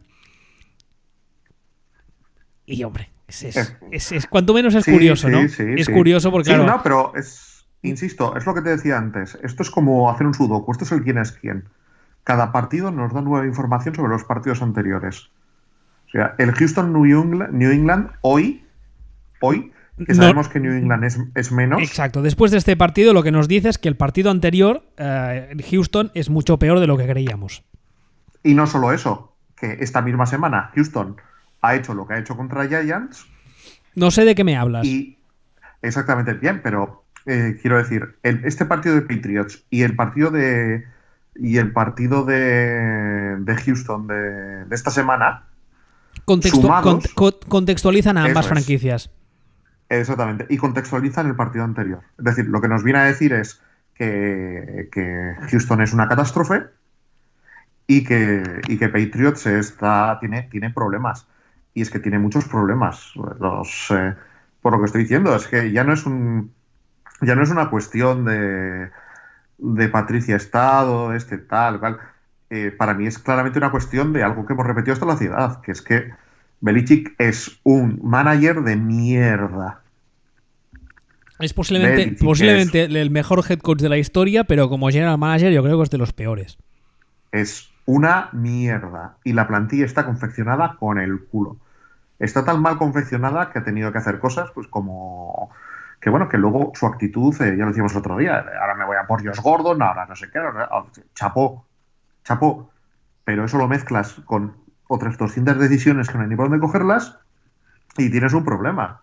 Y 2.66 2.82
hombre, 2.82 3.10
es, 3.28 3.42
es, 3.44 3.74
es- 3.92 4.12
es- 4.12 4.26
cuanto 4.26 4.54
menos 4.54 4.74
es 4.74 4.84
Sí, 4.84 4.90
curioso, 4.92 5.28
sí, 5.28 5.32
¿no? 5.32 5.48
sí, 5.48 5.62
es 5.76 5.88
curioso 5.88 6.30
porque, 6.30 6.48
claro, 6.50 6.66
no, 6.66 6.82
pero 6.82 7.12
es, 7.14 7.53
insisto, 7.88 8.36
es 8.36 8.46
lo 8.46 8.54
que 8.54 8.62
te 8.62 8.70
decía 8.70 8.98
antes. 8.98 9.38
Esto 9.42 9.62
es 9.62 9.70
como 9.70 10.10
hacer 10.10 10.26
un 10.26 10.34
sudoku. 10.34 10.72
Esto 10.72 10.84
es 10.84 10.92
el 10.92 11.02
quién 11.02 11.18
es 11.18 11.32
quién. 11.32 11.64
Cada 12.24 12.52
partido 12.52 12.90
nos 12.90 13.12
da 13.12 13.20
nueva 13.20 13.46
información 13.46 13.94
sobre 13.94 14.10
los 14.10 14.24
partidos 14.24 14.62
anteriores. 14.62 15.28
O 16.08 16.10
sea, 16.12 16.34
el 16.38 16.52
Houston 16.52 16.92
New 16.92 17.04
England, 17.22 17.52
New 17.52 17.70
England 17.70 18.10
hoy, 18.22 18.64
hoy, 19.40 19.72
que 19.98 20.06
No- 20.14 20.14
sabemos 20.14 20.48
que 20.48 20.58
New 20.60 20.72
England 20.72 21.04
es, 21.04 21.18
es 21.34 21.52
menos, 21.52 21.80
Exacto. 21.82 22.22
Después 22.22 22.50
de 22.50 22.58
este 22.58 22.76
partido, 22.76 23.12
lo 23.12 23.22
que 23.22 23.30
nos 23.30 23.46
dice 23.48 23.68
es 23.68 23.78
que 23.78 23.88
el 23.88 23.96
partido 23.96 24.30
anterior, 24.30 24.82
eh, 24.96 25.54
Houston, 25.70 26.10
es 26.14 26.30
mucho 26.30 26.58
peor 26.58 26.80
de 26.80 26.86
lo 26.86 26.96
que 26.96 27.06
creíamos. 27.06 27.62
y 28.42 28.54
no 28.54 28.66
solo 28.66 28.92
eso, 28.92 29.34
que 29.56 29.78
esta 29.80 30.02
misma 30.02 30.26
semana 30.26 30.70
Houston 30.74 31.16
ha 31.62 31.74
hecho 31.76 31.94
lo 31.94 32.06
que 32.06 32.14
ha 32.14 32.18
hecho 32.18 32.36
contra 32.36 32.66
Giants. 32.66 33.26
No 33.94 34.10
sé 34.10 34.24
de 34.24 34.34
qué 34.34 34.44
me 34.44 34.56
hablas. 34.56 34.84
Y 34.84 35.16
exactamente 35.80 36.34
bien, 36.34 36.60
pero 36.62 37.03
eh, 37.26 37.58
quiero 37.60 37.78
decir, 37.78 38.16
este 38.22 38.66
partido 38.66 38.94
de 38.94 39.02
Patriots 39.02 39.64
y 39.70 39.82
el 39.82 39.96
partido 39.96 40.30
de 40.30 40.84
y 41.36 41.58
el 41.58 41.72
partido 41.72 42.24
de, 42.24 43.36
de 43.40 43.56
Houston 43.56 44.06
de, 44.06 44.66
esta 44.70 44.90
semana 44.90 45.44
contextualizan 46.24 48.18
a 48.18 48.24
ambas 48.24 48.46
franquicias. 48.46 49.10
Exactamente, 49.88 50.46
y 50.48 50.56
contextualizan 50.56 51.26
el 51.26 51.36
partido 51.36 51.64
anterior. 51.64 52.00
Es 52.18 52.24
decir, 52.24 52.46
lo 52.46 52.60
que 52.60 52.68
nos 52.68 52.82
viene 52.82 53.00
a 53.00 53.04
decir 53.04 53.32
es 53.32 53.60
que, 53.94 55.36
Houston 55.50 55.82
es 55.82 55.92
una 55.92 56.08
catástrofe 56.08 56.64
y 57.86 58.04
que, 58.04 58.60
y 58.68 58.78
que 58.78 58.88
Patriots 58.88 59.46
está, 59.46 60.18
tiene, 60.20 60.44
tiene 60.50 60.70
problemas. 60.70 61.26
Y 61.74 61.82
es 61.82 61.90
que 61.90 61.98
tiene 61.98 62.18
muchos 62.18 62.44
problemas. 62.44 63.12
Los, 63.40 63.90
eh, 63.90 64.14
por 64.62 64.72
lo 64.72 64.78
que 64.78 64.86
estoy 64.86 65.02
diciendo, 65.02 65.34
es 65.34 65.46
que 65.46 65.72
ya 65.72 65.84
no 65.84 65.92
es 65.92 66.06
un 66.06 66.52
ya 67.20 67.34
no 67.34 67.42
es 67.42 67.50
una 67.50 67.70
cuestión 67.70 68.24
de, 68.24 68.90
de 69.58 69.88
Patricia 69.88 70.36
Estado, 70.36 71.14
este 71.14 71.38
tal, 71.38 71.80
cual. 71.80 71.98
Eh, 72.50 72.70
para 72.70 72.94
mí 72.94 73.06
es 73.06 73.18
claramente 73.18 73.58
una 73.58 73.70
cuestión 73.70 74.12
de 74.12 74.22
algo 74.22 74.46
que 74.46 74.52
hemos 74.52 74.66
repetido 74.66 74.92
hasta 74.92 75.06
la 75.06 75.16
ciudad, 75.16 75.60
que 75.62 75.72
es 75.72 75.82
que 75.82 76.12
Belichick 76.60 77.14
es 77.18 77.58
un 77.64 78.00
manager 78.02 78.62
de 78.62 78.76
mierda. 78.76 79.80
Es 81.40 81.52
posiblemente, 81.52 82.16
posiblemente 82.24 82.84
el 82.84 83.10
mejor 83.10 83.42
head 83.48 83.58
coach 83.58 83.80
de 83.80 83.88
la 83.88 83.98
historia, 83.98 84.44
pero 84.44 84.68
como 84.68 84.88
general 84.88 85.18
manager 85.18 85.52
yo 85.52 85.62
creo 85.62 85.78
que 85.78 85.84
es 85.84 85.90
de 85.90 85.98
los 85.98 86.12
peores. 86.12 86.58
Es 87.32 87.70
una 87.86 88.28
mierda. 88.32 89.16
Y 89.24 89.32
la 89.32 89.48
plantilla 89.48 89.84
está 89.84 90.06
confeccionada 90.06 90.76
con 90.78 90.98
el 90.98 91.24
culo. 91.24 91.56
Está 92.18 92.44
tan 92.44 92.62
mal 92.62 92.78
confeccionada 92.78 93.50
que 93.50 93.58
ha 93.58 93.64
tenido 93.64 93.90
que 93.90 93.98
hacer 93.98 94.20
cosas, 94.20 94.50
pues 94.54 94.68
como 94.68 95.50
que 96.04 96.10
bueno, 96.10 96.28
que 96.28 96.36
luego 96.36 96.72
su 96.74 96.84
actitud, 96.84 97.34
eh, 97.40 97.56
ya 97.56 97.64
lo 97.64 97.68
decíamos 97.68 97.92
el 97.92 97.98
otro 98.00 98.18
día, 98.18 98.44
ahora 98.60 98.74
me 98.74 98.84
voy 98.84 98.98
a 98.98 99.06
por 99.06 99.26
Josh 99.26 99.40
Gordon, 99.40 99.80
ahora 99.80 100.04
no 100.04 100.14
sé 100.14 100.30
qué, 100.30 100.38
chapó, 101.14 101.64
chapó, 102.22 102.70
pero 103.24 103.46
eso 103.46 103.56
lo 103.56 103.66
mezclas 103.68 104.12
con 104.26 104.54
otras 104.86 105.16
200 105.16 105.58
decisiones 105.58 106.10
que 106.10 106.18
no 106.18 106.24
hay 106.24 106.28
ni 106.28 106.36
por 106.36 106.50
dónde 106.50 106.60
cogerlas 106.60 107.18
y 107.96 108.10
tienes 108.10 108.34
un 108.34 108.44
problema. 108.44 109.00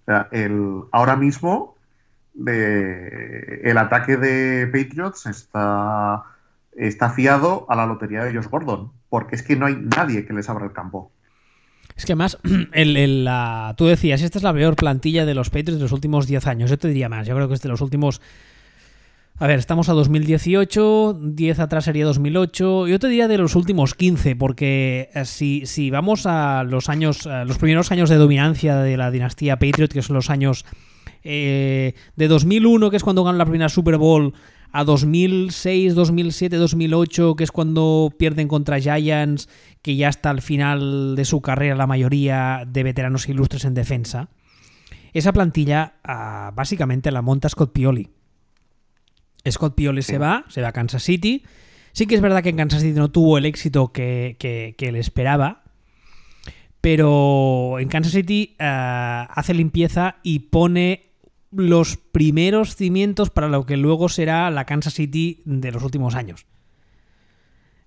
O 0.00 0.04
sea, 0.06 0.26
el, 0.32 0.82
ahora 0.90 1.14
mismo 1.14 1.76
el 2.34 3.78
ataque 3.78 4.16
de 4.16 4.66
Patriots 4.66 5.26
está, 5.26 6.24
está 6.72 7.10
fiado 7.10 7.66
a 7.68 7.76
la 7.76 7.86
lotería 7.86 8.24
de 8.24 8.34
Josh 8.34 8.48
Gordon, 8.48 8.90
porque 9.10 9.36
es 9.36 9.44
que 9.44 9.54
no 9.54 9.66
hay 9.66 9.76
nadie 9.76 10.26
que 10.26 10.32
les 10.32 10.50
abra 10.50 10.64
el 10.64 10.72
campo. 10.72 11.12
Es 11.96 12.06
que 12.06 12.14
más, 12.14 12.38
el, 12.72 13.24
la, 13.24 13.74
tú 13.76 13.86
decías, 13.86 14.22
esta 14.22 14.38
es 14.38 14.42
la 14.42 14.52
peor 14.52 14.76
plantilla 14.76 15.26
de 15.26 15.34
los 15.34 15.50
Patriots 15.50 15.78
de 15.78 15.82
los 15.82 15.92
últimos 15.92 16.26
10 16.26 16.46
años. 16.46 16.70
Yo 16.70 16.78
te 16.78 16.88
diría 16.88 17.08
más, 17.08 17.26
yo 17.26 17.34
creo 17.34 17.48
que 17.48 17.54
es 17.54 17.62
de 17.62 17.68
los 17.68 17.80
últimos... 17.80 18.20
A 19.38 19.46
ver, 19.46 19.58
estamos 19.58 19.88
a 19.88 19.92
2018, 19.94 21.18
10 21.20 21.58
atrás 21.58 21.86
sería 21.86 22.04
2008. 22.04 22.86
Yo 22.86 22.98
te 22.98 23.08
diría 23.08 23.26
de 23.26 23.38
los 23.38 23.56
últimos 23.56 23.94
15, 23.94 24.36
porque 24.36 25.10
eh, 25.14 25.24
si, 25.24 25.66
si 25.66 25.90
vamos 25.90 26.26
a 26.26 26.62
los 26.64 26.88
años, 26.88 27.26
los 27.26 27.58
primeros 27.58 27.90
años 27.90 28.08
de 28.08 28.16
dominancia 28.16 28.76
de 28.76 28.96
la 28.96 29.10
dinastía 29.10 29.58
Patriot, 29.58 29.90
que 29.90 30.02
son 30.02 30.14
los 30.14 30.30
años 30.30 30.64
eh, 31.24 31.94
de 32.16 32.28
2001, 32.28 32.90
que 32.90 32.96
es 32.96 33.02
cuando 33.02 33.24
ganan 33.24 33.38
la 33.38 33.44
primera 33.44 33.68
Super 33.68 33.96
Bowl, 33.96 34.34
a 34.72 34.84
2006, 34.84 35.94
2007, 35.94 36.56
2008, 36.56 37.36
que 37.36 37.44
es 37.44 37.52
cuando 37.52 38.12
pierden 38.18 38.48
contra 38.48 38.80
Giants, 38.80 39.48
que 39.82 39.96
ya 39.96 40.08
está 40.08 40.30
al 40.30 40.40
final 40.40 41.14
de 41.14 41.26
su 41.26 41.42
carrera 41.42 41.76
la 41.76 41.86
mayoría 41.86 42.64
de 42.66 42.82
veteranos 42.82 43.28
ilustres 43.28 43.66
en 43.66 43.74
defensa. 43.74 44.30
Esa 45.12 45.32
plantilla 45.32 45.96
ah, 46.04 46.52
básicamente 46.54 47.10
la 47.10 47.20
monta 47.20 47.50
Scott 47.50 47.72
Pioli. 47.72 48.08
Scott 49.50 49.74
Pioli 49.74 50.02
se 50.02 50.16
va, 50.16 50.46
se 50.48 50.62
va 50.62 50.68
a 50.68 50.72
Kansas 50.72 51.02
City. 51.02 51.44
Sí 51.92 52.06
que 52.06 52.14
es 52.14 52.22
verdad 52.22 52.42
que 52.42 52.48
en 52.48 52.56
Kansas 52.56 52.80
City 52.80 52.98
no 52.98 53.10
tuvo 53.10 53.36
el 53.36 53.44
éxito 53.44 53.92
que, 53.92 54.36
que, 54.38 54.74
él 54.78 54.96
esperaba, 54.96 55.64
pero 56.80 57.78
en 57.78 57.88
Kansas 57.88 58.12
City 58.12 58.56
ah, 58.58 59.28
hace 59.34 59.52
limpieza 59.52 60.16
y 60.22 60.38
pone 60.38 61.11
los 61.52 61.96
primeros 61.96 62.76
cimientos 62.76 63.30
para 63.30 63.48
lo 63.48 63.66
que 63.66 63.76
luego 63.76 64.08
será 64.08 64.50
la 64.50 64.64
Kansas 64.64 64.94
City 64.94 65.42
de 65.44 65.70
los 65.70 65.82
últimos 65.82 66.14
años. 66.14 66.46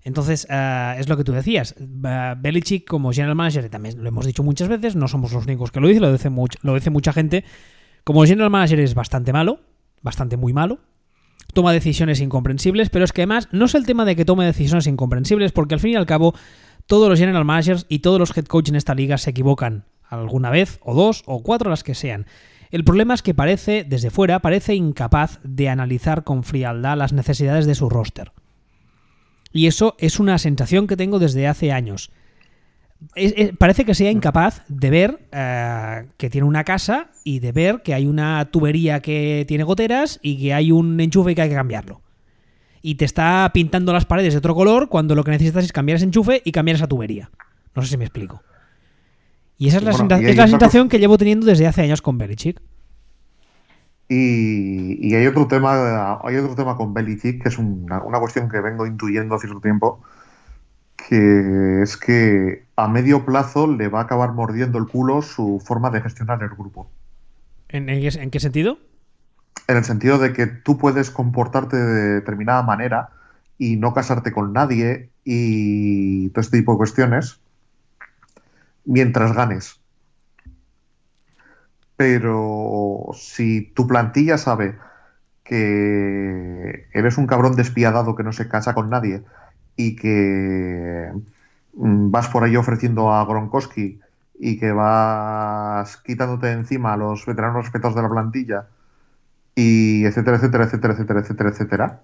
Entonces, 0.06 0.46
eh, 0.48 0.94
es 0.98 1.08
lo 1.08 1.16
que 1.16 1.24
tú 1.24 1.32
decías. 1.32 1.74
Eh, 1.78 2.34
Belichick, 2.38 2.86
como 2.86 3.12
general 3.12 3.34
manager, 3.34 3.68
también 3.68 4.02
lo 4.02 4.08
hemos 4.08 4.24
dicho 4.24 4.44
muchas 4.44 4.68
veces, 4.68 4.94
no 4.94 5.08
somos 5.08 5.32
los 5.32 5.46
únicos 5.46 5.72
que 5.72 5.80
lo 5.80 5.88
dicen, 5.88 6.02
lo 6.02 6.12
dice, 6.12 6.30
lo 6.62 6.74
dice 6.74 6.90
mucha 6.90 7.12
gente. 7.12 7.44
Como 8.04 8.24
general 8.24 8.50
manager 8.50 8.78
es 8.78 8.94
bastante 8.94 9.32
malo, 9.32 9.58
bastante 10.02 10.36
muy 10.36 10.52
malo. 10.52 10.78
Toma 11.52 11.72
decisiones 11.72 12.20
incomprensibles, 12.20 12.88
pero 12.88 13.04
es 13.04 13.12
que 13.12 13.22
además 13.22 13.48
no 13.50 13.64
es 13.64 13.74
el 13.74 13.84
tema 13.84 14.04
de 14.04 14.14
que 14.14 14.24
tome 14.24 14.44
decisiones 14.44 14.86
incomprensibles, 14.86 15.50
porque 15.50 15.74
al 15.74 15.80
fin 15.80 15.90
y 15.90 15.96
al 15.96 16.06
cabo, 16.06 16.34
todos 16.86 17.08
los 17.08 17.18
general 17.18 17.44
managers 17.44 17.84
y 17.88 17.98
todos 17.98 18.20
los 18.20 18.36
head 18.36 18.44
coaches 18.44 18.70
en 18.70 18.76
esta 18.76 18.94
liga 18.94 19.18
se 19.18 19.30
equivocan 19.30 19.86
alguna 20.08 20.50
vez, 20.50 20.78
o 20.84 20.94
dos, 20.94 21.24
o 21.26 21.42
cuatro, 21.42 21.68
las 21.68 21.82
que 21.82 21.96
sean. 21.96 22.26
El 22.70 22.84
problema 22.84 23.14
es 23.14 23.22
que 23.22 23.34
parece, 23.34 23.84
desde 23.84 24.10
fuera, 24.10 24.40
parece 24.40 24.74
incapaz 24.74 25.38
de 25.42 25.68
analizar 25.68 26.24
con 26.24 26.42
frialdad 26.42 26.96
las 26.96 27.12
necesidades 27.12 27.66
de 27.66 27.74
su 27.74 27.88
roster. 27.88 28.32
Y 29.52 29.66
eso 29.66 29.94
es 29.98 30.20
una 30.20 30.38
sensación 30.38 30.86
que 30.86 30.96
tengo 30.96 31.18
desde 31.18 31.46
hace 31.46 31.72
años. 31.72 32.10
parece 33.58 33.84
que 33.84 33.94
sea 33.94 34.10
incapaz 34.10 34.62
de 34.68 34.90
ver 34.90 35.18
eh, 35.32 36.06
que 36.16 36.30
tiene 36.30 36.46
una 36.46 36.64
casa 36.64 37.10
y 37.24 37.38
de 37.38 37.52
ver 37.52 37.82
que 37.82 37.94
hay 37.94 38.06
una 38.06 38.50
tubería 38.50 39.00
que 39.00 39.44
tiene 39.46 39.64
goteras 39.64 40.18
y 40.22 40.38
que 40.38 40.54
hay 40.54 40.72
un 40.72 41.00
enchufe 41.00 41.34
que 41.34 41.42
hay 41.42 41.48
que 41.48 41.54
cambiarlo. 41.54 42.02
Y 42.82 42.96
te 42.96 43.04
está 43.04 43.50
pintando 43.52 43.92
las 43.92 44.04
paredes 44.04 44.34
de 44.34 44.38
otro 44.38 44.54
color 44.54 44.88
cuando 44.88 45.14
lo 45.14 45.24
que 45.24 45.30
necesitas 45.30 45.64
es 45.64 45.72
cambiar 45.72 45.96
ese 45.96 46.04
enchufe 46.04 46.42
y 46.44 46.52
cambiar 46.52 46.76
esa 46.76 46.86
tubería. 46.86 47.30
No 47.74 47.82
sé 47.82 47.88
si 47.88 47.96
me 47.96 48.04
explico. 48.04 48.42
Y 49.58 49.68
esa 49.68 49.78
es 49.78 49.84
la, 49.84 49.92
sensación 50.46 50.88
que 50.88 50.98
llevo 50.98 51.16
teniendo 51.16 51.46
desde 51.46 51.66
hace 51.66 51.82
años 51.82 52.02
con 52.02 52.18
Belichick. 52.18 52.60
Y, 54.08 55.14
hay 55.14 55.26
otro 55.26 55.48
tema, 55.48 56.20
hay 56.22 56.36
otro 56.36 56.54
tema 56.54 56.76
con 56.76 56.94
Belichick 56.94 57.42
que 57.42 57.48
es 57.48 57.58
una, 57.58 58.00
cuestión 58.20 58.48
que 58.48 58.60
vengo 58.60 58.86
intuyendo 58.86 59.34
hace 59.34 59.46
cierto 59.46 59.62
tiempo, 59.62 60.02
que 60.96 61.82
es 61.82 61.96
que 61.96 62.66
a 62.76 62.86
medio 62.86 63.24
plazo 63.24 63.66
le 63.66 63.88
va 63.88 64.00
a 64.00 64.02
acabar 64.02 64.32
mordiendo 64.32 64.78
el 64.78 64.86
culo 64.86 65.22
su 65.22 65.60
forma 65.64 65.90
de 65.90 66.02
gestionar 66.02 66.42
el 66.42 66.50
grupo. 66.50 66.90
¿En, 67.68 67.88
en 67.88 68.30
qué 68.30 68.40
sentido? 68.40 68.78
En 69.66 69.78
el 69.78 69.84
sentido 69.84 70.18
de 70.18 70.32
que 70.32 70.46
tú 70.46 70.78
puedes 70.78 71.10
comportarte 71.10 71.76
de 71.76 72.14
determinada 72.14 72.62
manera 72.62 73.08
y 73.58 73.76
no 73.76 73.94
casarte 73.94 74.32
con 74.32 74.52
nadie 74.52 75.08
y 75.24 76.28
todo 76.28 76.42
este 76.42 76.58
tipo 76.58 76.72
de 76.72 76.78
cuestiones 76.78 77.40
mientras 78.86 79.34
ganes. 79.34 79.80
Pero 81.96 83.10
si 83.14 83.72
tu 83.74 83.86
plantilla 83.86 84.38
sabe 84.38 84.78
que 85.44 86.88
eres 86.92 87.18
un 87.18 87.26
cabrón 87.26 87.56
despiadado 87.56 88.16
que 88.16 88.24
no 88.24 88.32
se 88.32 88.48
casa 88.48 88.74
con 88.74 88.90
nadie 88.90 89.22
y 89.76 89.96
que 89.96 91.12
mm, 91.74 92.10
vas 92.10 92.28
por 92.28 92.44
ahí 92.44 92.56
ofreciendo 92.56 93.12
a 93.12 93.24
Gronkowski 93.24 94.00
y 94.38 94.58
que 94.58 94.72
vas 94.72 95.96
quitándote 95.98 96.50
encima 96.52 96.94
a 96.94 96.96
los 96.96 97.24
veteranos 97.26 97.64
respetados 97.64 97.96
de 97.96 98.02
la 98.02 98.10
plantilla 98.10 98.68
y 99.54 100.04
etcétera, 100.04 100.36
etcétera, 100.36 100.64
etcétera, 100.64 100.92
etcétera, 100.94 101.20
etcétera, 101.20 101.50
etcétera. 101.50 102.02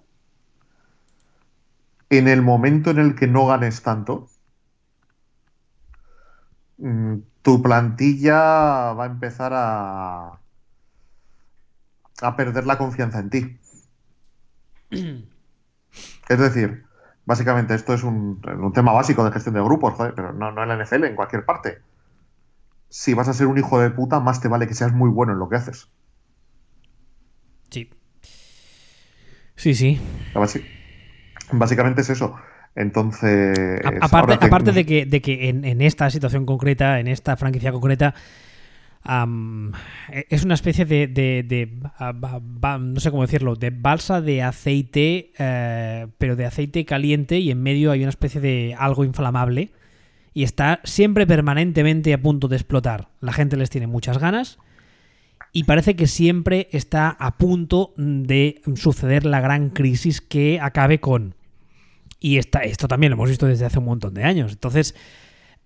En 2.09 2.29
el 2.29 2.43
momento 2.43 2.91
en 2.91 2.99
el 2.99 3.15
que 3.15 3.27
no 3.27 3.47
ganes 3.47 3.83
tanto, 3.83 4.29
tu 7.43 7.63
plantilla 7.63 8.93
va 8.93 9.05
a 9.05 9.07
empezar 9.07 9.53
a, 9.55 10.41
a 12.23 12.37
perder 12.37 12.67
la 12.67 12.79
confianza 12.79 13.19
en 13.19 13.31
ti. 13.31 13.59
es 16.29 16.39
decir, 16.39 16.85
básicamente 17.25 17.75
esto 17.75 17.95
es 17.95 18.03
un, 18.03 18.41
tema 18.75 18.93
básico 18.93 19.25
de 19.25 19.33
gestión 19.33 19.55
de 19.55 19.63
grupos, 19.63 19.95
pero 19.97 20.33
no, 20.33 20.53
no 20.53 20.63
en 20.63 20.69
la 20.69 20.77
NFL, 20.83 21.05
en 21.05 21.17
cualquier 21.17 21.45
parte. 21.45 21.83
Si 22.89 23.15
vas 23.15 23.29
a 23.29 23.33
ser 23.33 23.47
un 23.47 23.59
hijo 23.59 23.81
de 23.81 23.91
puta, 23.91 24.21
más 24.21 24.41
te 24.41 24.49
vale 24.49 24.67
que 24.67 24.75
seas 24.75 24.93
muy 24.93 25.11
bueno 25.11 25.33
en 25.33 25.39
lo 25.39 25.49
que 25.49 25.57
haces. 25.57 25.89
Sí. 27.71 27.91
Sí, 29.57 29.75
sí. 29.75 30.01
Básicamente 31.53 32.03
es 32.03 32.11
eso. 32.11 32.37
Entonces. 32.75 33.81
aparte, 34.01 34.39
aparte 34.41 34.73
de 34.73 34.87
que, 34.87 35.05
de 35.07 35.21
que 35.21 35.49
en, 35.49 35.81
esta 35.83 36.09
situación 36.11 36.47
concreta, 36.47 37.01
en 37.01 37.09
esta 37.09 37.37
franquicia 37.37 37.73
concreta, 37.73 38.15
e, 39.05 40.27
es 40.31 40.45
una 40.45 40.55
especie 40.55 40.85
de, 40.85 41.69
no 42.81 43.01
sé 43.01 43.11
cómo 43.11 43.23
decirlo, 43.23 43.57
de 43.57 43.71
balsa 43.71 44.21
de 44.21 44.43
aceite, 44.43 45.33
eh, 45.39 46.07
pero 46.19 46.37
de 46.37 46.47
aceite 46.47 46.85
caliente 46.85 47.39
y 47.39 47.51
en 47.51 47.63
medio 47.63 47.91
hay 47.91 48.01
una 48.01 48.11
especie 48.11 48.41
de 48.41 48.75
algo 48.79 49.05
inflamable 49.05 49.73
y 50.35 50.45
está 50.45 50.81
siempre 50.85 51.27
permanentemente 51.27 52.15
a 52.15 52.23
punto 52.23 52.49
de 52.49 52.57
explotar. 52.57 53.09
La 53.21 53.33
gente 53.33 53.57
les 53.57 53.69
tiene 53.69 53.87
muchas 53.87 54.19
ganas 54.19 54.59
y 55.53 55.65
parece 55.65 55.95
que 55.95 56.07
siempre 56.07 56.69
está 56.73 57.11
a 57.11 57.37
punto 57.37 57.93
de 57.97 58.63
suceder 58.77 59.27
la 59.27 59.41
gran 59.41 59.69
crisis 59.69 60.23
que 60.23 60.59
acabe 60.59 61.01
con. 61.01 61.35
Y 62.23 62.39
esto 62.39 62.87
también 62.87 63.11
lo 63.11 63.15
hemos 63.15 63.29
visto 63.29 63.47
desde 63.47 63.65
hace 63.65 63.81
un 63.81 63.87
montón 63.87 64.15
de 64.15 64.23
años. 64.23 64.53
Entonces, 64.53 64.95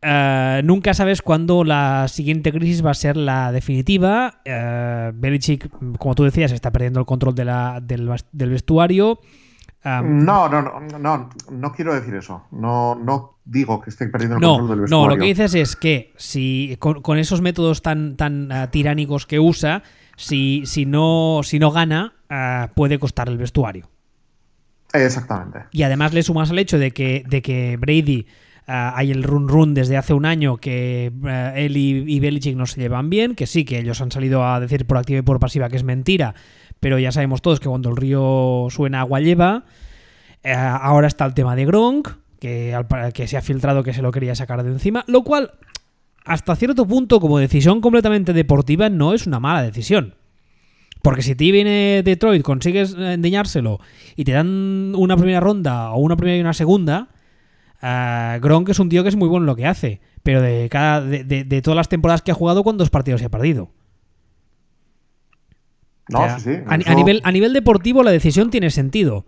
eh, 0.00 0.62
nunca 0.64 0.94
sabes 0.94 1.20
cuándo 1.20 1.64
la 1.64 2.08
siguiente 2.08 2.50
crisis 2.50 2.84
va 2.84 2.92
a 2.92 2.94
ser 2.94 3.18
la 3.18 3.52
definitiva. 3.52 4.40
Uh, 4.46 5.12
Belichick, 5.14 5.68
como 5.98 6.14
tú 6.14 6.24
decías, 6.24 6.52
está 6.52 6.70
perdiendo 6.70 6.98
el 6.98 7.04
control 7.04 7.34
de 7.34 7.44
la, 7.44 7.80
del, 7.82 8.08
vestuario. 8.32 9.20
no, 9.84 10.48
no, 10.48 10.62
no, 10.62 10.80
no, 10.98 11.30
no 11.50 11.72
quiero 11.72 11.94
decir 11.94 12.14
eso. 12.14 12.44
No, 12.52 12.94
no 12.94 13.38
digo 13.44 13.82
que 13.82 13.90
esté 13.90 14.06
perdiendo 14.08 14.36
el 14.36 14.42
control 14.42 14.68
del 14.68 14.80
vestuario. 14.80 15.08
No, 15.08 15.14
lo 15.14 15.20
que 15.20 15.26
dices 15.26 15.54
es 15.54 15.76
que 15.76 16.14
si 16.16 16.78
con, 16.78 17.18
esos 17.18 17.42
métodos 17.42 17.82
tan, 17.82 18.16
tan 18.16 18.50
uh, 18.50 18.68
tiránicos 18.68 19.26
que 19.26 19.40
usa, 19.40 19.82
si, 20.16 20.62
si, 20.64 20.86
no, 20.86 21.40
si 21.42 21.58
no 21.58 21.70
gana, 21.70 22.14
puede 22.74 22.98
costar 22.98 23.28
el 23.28 23.36
vestuario. 23.36 23.90
Exactamente. 25.04 25.60
Y 25.72 25.82
además 25.82 26.14
le 26.14 26.22
sumas 26.22 26.50
el 26.50 26.58
hecho 26.58 26.78
de 26.78 26.90
que, 26.92 27.24
de 27.28 27.42
que 27.42 27.76
Brady 27.76 28.26
Ah, 28.68 28.94
hay 28.96 29.12
el 29.12 29.22
run 29.22 29.46
run 29.46 29.74
desde 29.74 29.96
hace 29.96 30.12
un 30.12 30.26
año 30.26 30.56
que 30.56 31.12
eh, 31.24 31.52
él 31.54 31.76
y, 31.76 32.18
Belichick 32.18 32.56
no 32.56 32.66
se 32.66 32.80
llevan 32.80 33.08
bien, 33.08 33.36
que 33.36 33.46
sí, 33.46 33.64
que 33.64 33.78
ellos 33.78 34.00
han 34.00 34.10
salido 34.10 34.44
a 34.44 34.58
decir 34.58 34.86
por 34.86 34.96
activa 34.96 35.20
y 35.20 35.22
por 35.22 35.38
pasiva 35.38 35.68
que 35.68 35.76
es 35.76 35.84
mentira, 35.84 36.34
pero 36.80 36.98
ya 36.98 37.12
sabemos 37.12 37.42
todos 37.42 37.60
que 37.60 37.68
cuando 37.68 37.90
el 37.90 37.96
río 37.96 38.66
suena 38.70 39.00
agua 39.00 39.20
lleva. 39.20 39.64
Eh, 40.42 40.52
ahora 40.52 41.06
está 41.06 41.24
el 41.26 41.34
tema 41.34 41.54
de 41.54 41.64
Gronk, 41.64 42.08
que, 42.40 42.76
que 43.14 43.28
se 43.28 43.36
ha 43.36 43.42
filtrado 43.42 43.84
que 43.84 43.94
se 43.94 44.02
lo 44.02 44.10
quería 44.10 44.34
sacar 44.34 44.64
de 44.64 44.72
encima, 44.72 45.04
lo 45.06 45.22
cual, 45.22 45.52
hasta 46.24 46.56
cierto 46.56 46.86
punto, 46.86 47.20
como 47.20 47.38
decisión 47.38 47.80
completamente 47.80 48.32
deportiva, 48.32 48.88
no 48.88 49.14
es 49.14 49.28
una 49.28 49.38
mala 49.38 49.62
decisión. 49.62 50.14
Porque 51.06 51.22
si 51.22 51.36
te 51.36 51.52
viene 51.52 52.02
Detroit, 52.04 52.42
consigues 52.42 52.92
endeñárselo 52.98 53.78
y 54.16 54.24
te 54.24 54.32
dan 54.32 54.92
una 54.96 55.16
primera 55.16 55.38
ronda 55.38 55.92
o 55.92 56.00
una 56.00 56.16
primera 56.16 56.36
y 56.36 56.40
una 56.40 56.52
segunda, 56.52 57.10
Uh, 57.82 58.40
Gronk 58.40 58.70
es 58.70 58.78
un 58.78 58.88
tío 58.88 59.02
que 59.02 59.10
es 59.10 59.16
muy 59.16 59.28
bueno 59.28 59.44
en 59.44 59.46
lo 59.46 59.54
que 59.54 59.66
hace, 59.66 60.00
pero 60.22 60.40
de, 60.40 60.68
cada, 60.70 61.02
de, 61.02 61.62
todas 61.62 61.76
las 61.76 61.88
temporadas 61.88 62.22
que 62.22 62.30
ha 62.30 62.34
jugado, 62.34 62.64
¿cuántos 62.64 62.90
partidos 62.90 63.20
se 63.20 63.26
ha 63.26 63.30
perdido? 63.30 63.70
No, 66.08 66.40
sí, 66.40 66.52
a, 66.66 66.94
nivel, 66.94 67.20
a 67.22 67.30
nivel 67.30 67.52
deportivo 67.52 68.02
la 68.02 68.10
decisión 68.10 68.50
tiene 68.50 68.70
sentido. 68.70 69.26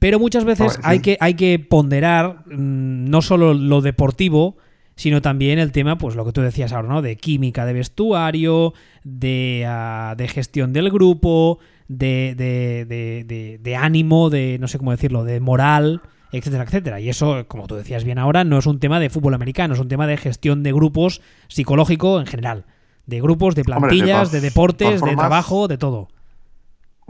Pero 0.00 0.18
muchas 0.18 0.44
veces 0.44 0.78
hay, 0.82 0.98
que, 1.00 1.16
hay 1.20 1.34
que 1.34 1.58
ponderar 1.58 2.42
mm, 2.46 3.08
no 3.08 3.22
solo 3.22 3.54
lo 3.54 3.80
deportivo, 3.80 4.56
sino 5.00 5.22
también 5.22 5.58
el 5.58 5.72
tema, 5.72 5.96
pues 5.96 6.14
lo 6.14 6.26
que 6.26 6.32
tú 6.32 6.42
decías 6.42 6.74
ahora, 6.74 6.86
¿no? 6.86 7.00
De 7.00 7.16
química 7.16 7.64
de 7.64 7.72
vestuario, 7.72 8.74
de, 9.02 9.64
ah, 9.66 10.14
de 10.14 10.28
gestión 10.28 10.74
del 10.74 10.90
grupo, 10.90 11.58
de, 11.88 12.34
de, 12.36 13.58
de, 13.58 13.76
ánimo, 13.76 14.28
de 14.28 14.58
no 14.60 14.68
sé 14.68 14.76
cómo 14.76 14.90
decirlo, 14.90 15.24
de 15.24 15.40
moral 15.40 16.02
etcétera, 16.32 16.64
etcétera. 16.64 17.00
Y 17.00 17.08
eso, 17.08 17.46
como 17.48 17.66
tú 17.66 17.76
decías 17.76 18.04
bien 18.04 18.18
ahora, 18.18 18.44
no 18.44 18.58
es 18.58 18.66
un 18.66 18.78
tema 18.78 19.00
de 19.00 19.08
fútbol 19.08 19.32
americano, 19.32 19.72
es 19.72 19.80
un 19.80 19.88
tema 19.88 20.06
de 20.06 20.18
gestión 20.18 20.62
de 20.62 20.70
grupos 20.70 21.22
psicológico 21.48 22.20
en 22.20 22.26
general. 22.26 22.66
De 23.06 23.22
grupos, 23.22 23.54
de 23.54 23.64
plantillas, 23.64 24.30
de, 24.30 24.42
deportes, 24.42 25.00
de 25.00 25.16
trabajo, 25.16 25.66
de 25.66 25.78
todo. 25.78 26.08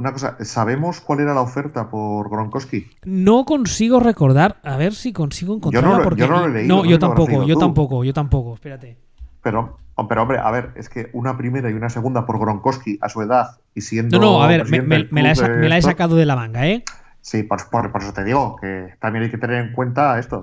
Una 0.01 0.13
cosa, 0.13 0.43
¿sabemos 0.47 1.03
cuál 1.03 1.21
era 1.21 1.35
la 1.35 1.43
oferta 1.43 1.91
por 1.91 2.31
Gronkowski? 2.31 2.91
No 3.05 3.45
consigo 3.45 4.01
recordar, 4.01 4.57
a 4.63 4.79
ver 4.79 4.95
si 4.95 5.13
consigo 5.13 5.55
encontrarla. 5.55 5.91
Yo 5.91 5.99
no, 5.99 6.03
porque... 6.03 6.21
yo 6.23 6.27
no 6.27 6.41
lo 6.41 6.47
he 6.47 6.49
leído. 6.49 6.75
No, 6.75 6.85
yo 6.87 6.99
tampoco, 6.99 7.45
yo 7.45 7.59
tampoco, 7.59 8.03
yo 8.03 8.15
tampoco, 8.15 8.55
espérate. 8.55 8.97
Pero, 9.43 9.77
pero 10.09 10.23
hombre, 10.23 10.39
a 10.39 10.51
ver, 10.51 10.71
es 10.77 10.89
que 10.89 11.11
una 11.13 11.37
primera 11.37 11.69
y 11.69 11.75
una 11.75 11.91
segunda 11.91 12.25
por 12.25 12.39
Gronkowski 12.39 12.99
a 13.03 13.11
su 13.11 13.21
edad 13.21 13.59
y 13.75 13.83
siendo. 13.83 14.19
No, 14.19 14.25
no, 14.25 14.43
a 14.43 14.47
ver, 14.47 14.65
me, 14.71 15.23
la 15.23 15.77
he, 15.77 15.83
sacado 15.83 16.17
de 16.17 16.25
la 16.25 16.35
manga, 16.35 16.67
¿eh? 16.67 16.83
Sí, 17.21 17.43
por, 17.43 17.61
eso 18.01 18.15
te 18.15 18.25
digo 18.25 18.57
que 18.57 18.95
también 19.01 19.25
hay 19.25 19.31
que 19.31 19.37
tener 19.37 19.63
en 19.63 19.75
cuenta 19.75 20.19
esto. 20.19 20.43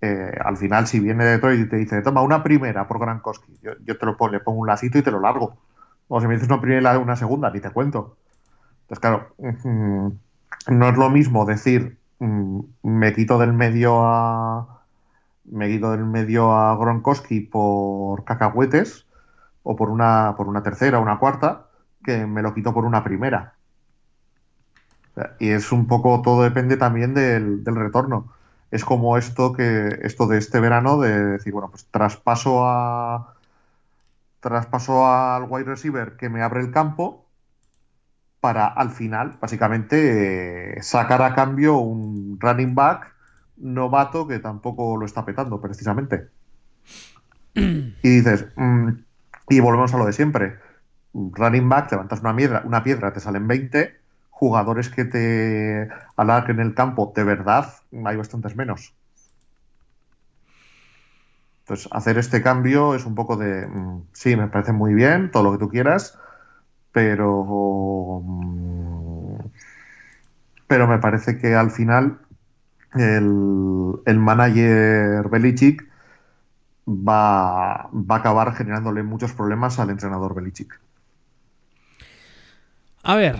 Eh, 0.00 0.32
al 0.44 0.56
final, 0.56 0.86
si 0.86 1.00
viene 1.00 1.24
Detroit 1.24 1.66
y 1.66 1.68
te 1.68 1.76
dice, 1.76 2.02
toma 2.02 2.22
una 2.22 2.44
primera 2.44 2.86
por 2.86 3.00
Gronkowski, 3.00 3.58
yo, 3.60 3.72
yo 3.84 3.98
te 3.98 4.06
lo 4.06 4.16
pongo, 4.16 4.30
le 4.30 4.38
pongo 4.38 4.60
un 4.60 4.68
lacito 4.68 4.98
y 4.98 5.02
te 5.02 5.10
lo 5.10 5.18
largo. 5.18 5.56
O 6.08 6.20
si 6.20 6.26
me 6.26 6.34
dices 6.34 6.48
una 6.48 6.60
primera 6.60 6.94
y 6.94 6.98
una 6.98 7.16
segunda, 7.16 7.50
ni 7.50 7.60
te 7.60 7.70
cuento. 7.70 8.16
Entonces, 8.82 9.00
claro, 9.00 9.34
no 10.68 10.88
es 10.88 10.96
lo 10.96 11.10
mismo 11.10 11.44
decir, 11.44 11.98
mm, 12.18 12.60
me 12.82 13.12
quito 13.12 13.38
del 13.38 13.52
medio 13.52 14.04
a. 14.04 14.82
Me 15.44 15.68
quito 15.68 15.90
del 15.90 16.04
medio 16.04 16.52
a 16.52 16.76
Gronkowski 16.76 17.40
por 17.40 18.24
cacahuetes 18.24 19.06
o 19.64 19.76
por 19.76 19.90
una, 19.90 20.34
por 20.36 20.48
una 20.48 20.62
tercera 20.62 21.00
una 21.00 21.18
cuarta, 21.18 21.66
que 22.04 22.26
me 22.26 22.42
lo 22.42 22.54
quito 22.54 22.72
por 22.72 22.84
una 22.84 23.02
primera. 23.04 23.54
Y 25.38 25.50
es 25.50 25.72
un 25.72 25.86
poco, 25.86 26.22
todo 26.22 26.42
depende 26.42 26.76
también 26.76 27.14
del, 27.14 27.64
retorno. 27.64 28.32
Es 28.70 28.84
como 28.84 29.18
esto 29.18 29.52
que, 29.52 29.98
esto 30.02 30.26
de 30.26 30.38
este 30.38 30.60
verano, 30.60 30.98
de 30.98 31.24
decir, 31.24 31.52
bueno, 31.52 31.68
pues 31.68 31.86
traspaso 31.90 32.66
a 32.66 33.34
traspaso 34.42 35.06
al 35.06 35.44
wide 35.48 35.64
receiver 35.64 36.16
que 36.16 36.28
me 36.28 36.42
abre 36.42 36.60
el 36.60 36.70
campo 36.70 37.26
para 38.40 38.66
al 38.66 38.90
final, 38.90 39.38
básicamente, 39.40 40.82
sacar 40.82 41.22
a 41.22 41.34
cambio 41.34 41.78
un 41.78 42.38
running 42.40 42.74
back 42.74 43.14
novato 43.56 44.26
que 44.26 44.40
tampoco 44.40 44.96
lo 44.96 45.06
está 45.06 45.24
petando, 45.24 45.60
precisamente. 45.60 46.28
Y 47.54 47.92
dices, 48.02 48.46
mm, 48.56 48.88
y 49.48 49.60
volvemos 49.60 49.94
a 49.94 49.98
lo 49.98 50.06
de 50.06 50.12
siempre. 50.12 50.58
Running 51.14 51.68
back, 51.68 51.92
levantas 51.92 52.20
una 52.20 52.34
piedra, 52.34 52.62
una 52.64 52.82
piedra 52.82 53.12
te 53.12 53.20
salen 53.20 53.46
20 53.46 53.96
jugadores 54.30 54.88
que 54.88 55.04
te 55.04 55.88
alarguen 56.16 56.58
el 56.58 56.74
campo 56.74 57.12
de 57.14 57.22
verdad, 57.22 57.72
hay 58.04 58.16
bastantes 58.16 58.56
menos. 58.56 58.92
Entonces, 61.62 61.88
hacer 61.92 62.18
este 62.18 62.42
cambio 62.42 62.94
es 62.94 63.06
un 63.06 63.14
poco 63.14 63.36
de, 63.36 63.66
mm, 63.66 64.02
sí, 64.12 64.36
me 64.36 64.48
parece 64.48 64.72
muy 64.72 64.94
bien, 64.94 65.30
todo 65.30 65.44
lo 65.44 65.52
que 65.52 65.58
tú 65.58 65.68
quieras, 65.68 66.18
pero, 66.92 68.20
mm, 68.24 69.36
pero 70.66 70.88
me 70.88 70.98
parece 70.98 71.38
que 71.38 71.54
al 71.54 71.70
final 71.70 72.18
el, 72.94 73.94
el 74.04 74.18
manager 74.18 75.28
Belichick 75.28 75.88
va, 76.88 77.88
va 77.92 78.16
a 78.16 78.18
acabar 78.18 78.54
generándole 78.54 79.02
muchos 79.02 79.32
problemas 79.32 79.78
al 79.78 79.90
entrenador 79.90 80.34
Belichick. 80.34 80.80
A 83.04 83.16
ver, 83.16 83.36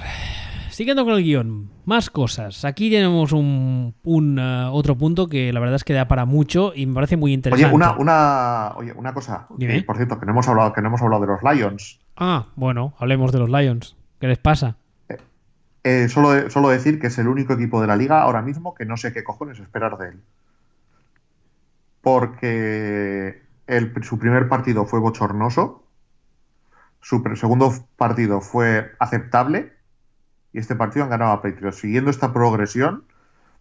siguiendo 0.73 1.05
con 1.05 1.15
el 1.15 1.23
guion, 1.23 1.71
más 1.85 2.11
cosas. 2.11 2.65
Aquí 2.65 2.91
tenemos 2.91 3.33
un, 3.33 3.95
uh, 4.03 4.75
otro 4.75 4.97
punto 4.97 5.29
que 5.29 5.53
la 5.53 5.61
verdad 5.61 5.77
es 5.77 5.85
que 5.85 5.93
da 5.93 6.09
para 6.09 6.25
mucho 6.25 6.73
y 6.75 6.87
me 6.87 6.95
parece 6.95 7.17
muy 7.17 7.33
interesante. 7.33 7.67
Oye, 7.67 7.75
una, 7.75 7.97
una, 7.97 8.73
oye, 8.77 8.93
una 8.93 9.15
cosa. 9.15 9.47
por 9.87 9.97
cierto, 9.97 10.19
que 10.19 10.27
no, 10.27 10.33
hemos 10.33 10.49
hablado, 10.49 10.73
que 10.73 10.81
no 10.81 10.89
hemos 10.89 11.03
hablado 11.03 11.23
de 11.23 11.29
los 11.29 11.43
Lions. 11.43 12.01
Ah, 12.17 12.47
bueno, 12.57 12.95
hablemos 12.99 13.33
de 13.33 13.39
los 13.39 13.51
Lions. 13.51 13.97
¿Qué 14.19 14.27
les 14.27 14.39
pasa? 14.39 14.77
Eh, 15.09 15.19
eh, 15.85 16.09
solo, 16.09 16.51
solo 16.51 16.69
decir 16.71 16.99
que 16.99 17.09
es 17.09 17.19
el 17.19 17.29
único 17.29 17.53
equipo 17.53 17.81
de 17.81 17.87
la 17.87 17.97
liga 17.97 18.23
ahora 18.23 18.43
mismo 18.43 18.75
que 18.75 18.85
no 18.85 18.97
sé 18.97 19.13
qué 19.13 19.23
cojones 19.23 19.59
esperar 19.59 19.99
de 19.99 20.09
él. 20.09 20.21
Porque 22.01 23.43
su 24.03 24.19
primer 24.19 24.49
partido 24.49 24.87
fue 24.87 25.01
bochornoso. 25.01 25.85
Su 27.01 27.23
segundo 27.37 27.73
partido 27.97 28.41
fue 28.41 28.93
aceptable 28.99 29.73
y 30.53 30.59
este 30.59 30.77
partido 30.77 31.05
han 31.05 31.11
ganado 31.11 31.33
a 31.33 31.43
Patriots. 31.43 31.79
Siguiendo 31.79 32.11
esta 32.11 32.33
progresión, 32.33 33.05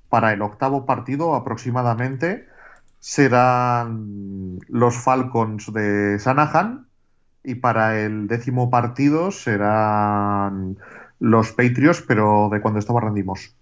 para 0.10 0.34
el 0.34 0.41
octavo 0.41 0.86
partido 0.86 1.36
aproximadamente 1.36 2.47
serán 2.99 4.60
los 4.67 4.95
Falcons 4.97 5.71
de 5.73 6.19
Sanahan 6.19 6.86
y 7.43 7.56
para 7.56 7.99
el 7.99 8.27
décimo 8.27 8.69
partido 8.69 9.32
serán 9.32 10.77
los 11.19 11.51
Patriots, 11.51 12.04
pero 12.08 12.49
de 12.51 12.62
cuando 12.62 12.80
estaba 12.80 13.01
rendimos. 13.01 13.56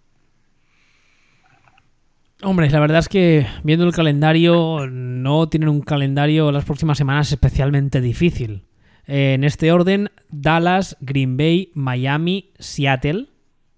Hombre, 2.42 2.70
la 2.70 2.80
verdad 2.80 3.00
es 3.00 3.10
que 3.10 3.46
viendo 3.63 3.86
el 3.86 3.94
calendario, 3.94 4.88
no 4.89 5.50
tienen 5.50 5.70
un 5.70 5.82
calendario 5.82 6.52
las 6.52 6.63
próximas 6.63 6.98
semanas 6.98 7.32
especialmente 7.32 8.00
difícil. 8.00 8.63
Eh, 9.10 9.34
en 9.34 9.43
este 9.43 9.72
orden, 9.72 10.12
Dallas, 10.30 10.95
Green 11.02 11.36
Bay, 11.36 11.72
Miami, 11.74 12.52
Seattle. 12.60 13.28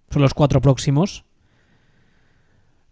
Son 0.09 0.21
los 0.21 0.33
cuatro 0.33 0.59
próximos. 0.61 1.23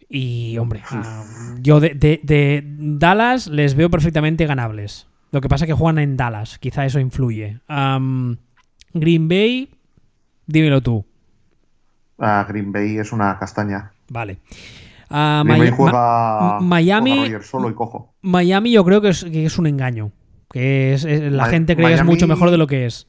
Y, 0.07 0.57
hombre, 0.57 0.81
ah, 0.89 1.23
yo 1.61 1.79
de, 1.79 2.63
Dallas 2.65 3.47
les 3.47 3.75
veo 3.75 3.89
perfectamente 3.91 4.47
ganables. 4.47 5.05
Lo 5.31 5.41
que 5.41 5.49
pasa 5.49 5.65
es 5.65 5.67
que 5.69 5.73
juegan 5.75 5.99
en 5.99 6.17
Dallas. 6.17 6.57
Quizá 6.57 6.85
eso 6.85 6.99
influye. 6.99 7.59
Green 7.67 9.27
Bay, 9.27 9.69
dímelo 10.47 10.81
tú. 10.81 11.05
Ah, 12.17 12.45
Green 12.49 12.71
Bay 12.71 12.97
es 12.97 13.11
una 13.11 13.37
castaña. 13.37 13.91
Vale. 14.09 14.39
Ah, 15.11 15.43
Green 15.45 15.59
Bay 15.59 15.69
Maya- 15.69 15.75
juega, 15.75 15.91
Ma- 16.39 16.59
Miami- 16.61 17.17
juega 17.19 17.43
solo 17.43 17.69
y 17.69 17.73
cojo. 17.75 18.13
Miami 18.21 18.71
yo 18.71 18.83
creo 18.83 19.01
que 19.01 19.09
es, 19.09 19.23
que 19.25 19.45
es 19.45 19.57
un 19.59 19.67
engaño. 19.67 20.11
Que 20.51 20.93
es, 20.93 21.05
es- 21.05 21.31
la 21.31 21.43
Ma- 21.45 21.49
gente 21.49 21.75
cree 21.75 21.87
que 21.89 21.93
es 21.95 22.03
mucho 22.05 22.27
mejor 22.27 22.49
de 22.51 22.57
lo 22.57 22.67
que 22.67 22.85
es. 22.85 23.07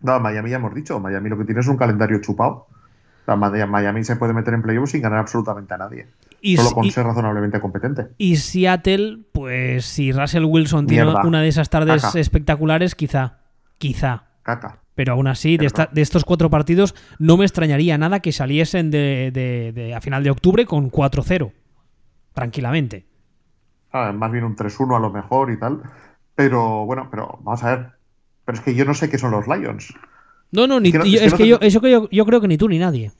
No, 0.00 0.18
Miami 0.20 0.50
ya 0.50 0.56
hemos 0.56 0.74
dicho. 0.74 0.98
Miami 1.00 1.28
lo 1.28 1.36
que 1.38 1.44
tiene 1.44 1.60
es 1.60 1.66
un 1.68 1.76
calendario 1.76 2.20
chupado. 2.20 2.66
O 3.22 3.24
sea, 3.26 3.36
Ma- 3.36 3.50
Miami 3.66 4.02
se 4.04 4.16
puede 4.16 4.32
meter 4.32 4.54
en 4.54 4.62
playoffs 4.62 4.92
sin 4.92 5.02
ganar 5.02 5.18
absolutamente 5.18 5.74
a 5.74 5.78
nadie. 5.78 6.06
Y, 6.40 6.56
solo 6.56 6.70
con 6.70 6.84
y- 6.86 6.90
ser 6.90 7.04
razonablemente 7.04 7.60
competente. 7.60 8.06
y 8.16 8.36
Seattle, 8.36 9.18
pues 9.32 9.84
si 9.84 10.10
Russell 10.12 10.44
Wilson 10.44 10.86
tiene 10.86 11.12
una 11.24 11.42
de 11.42 11.48
esas 11.48 11.68
tardes 11.68 12.00
Caca. 12.02 12.18
espectaculares, 12.18 12.94
quizá. 12.94 13.38
Quizá. 13.76 14.24
Caca. 14.42 14.78
Pero 14.94 15.12
aún 15.12 15.26
así, 15.28 15.56
de, 15.58 15.66
esta- 15.66 15.90
estos 15.94 16.24
cuatro 16.24 16.48
partidos, 16.50 16.94
no 17.18 17.36
me 17.36 17.44
extrañaría 17.44 17.98
nada 17.98 18.20
que 18.20 18.32
saliesen 18.32 18.90
de, 18.90 19.30
de- 19.32 19.72
de- 19.72 19.94
a 19.94 20.00
final 20.00 20.22
de 20.24 20.30
octubre 20.30 20.64
con 20.66 20.90
4-0. 20.90 21.52
Tranquilamente. 22.34 23.06
Ah, 23.92 24.12
más 24.12 24.30
bien 24.30 24.44
un 24.44 24.56
3-1 24.56 24.96
a 24.96 25.00
lo 25.00 25.10
mejor 25.10 25.50
y 25.50 25.58
tal. 25.58 25.82
Pero 26.40 26.86
bueno, 26.86 27.08
pero 27.10 27.38
vamos 27.42 27.62
a 27.62 27.76
ver. 27.76 27.92
Pero 28.46 28.56
es 28.56 28.64
que 28.64 28.74
yo 28.74 28.86
no 28.86 28.94
sé 28.94 29.10
qué 29.10 29.18
son 29.18 29.30
los 29.32 29.46
Lions. 29.46 29.92
No, 30.52 30.66
no, 30.66 30.80
ni, 30.80 30.90
que 30.90 30.96
no- 30.98 31.04
yo- 31.04 31.18
es 31.18 31.20
que 31.20 31.26
es 31.26 31.32
no 31.32 31.36
que 31.36 31.46
yo, 31.48 31.58
eso 31.60 31.80
que 31.82 31.90
yo, 31.90 32.08
yo 32.10 32.24
creo 32.24 32.40
que 32.40 32.48
ni 32.48 32.56
tú 32.56 32.66
ni 32.66 32.78
nadie. 32.78 33.12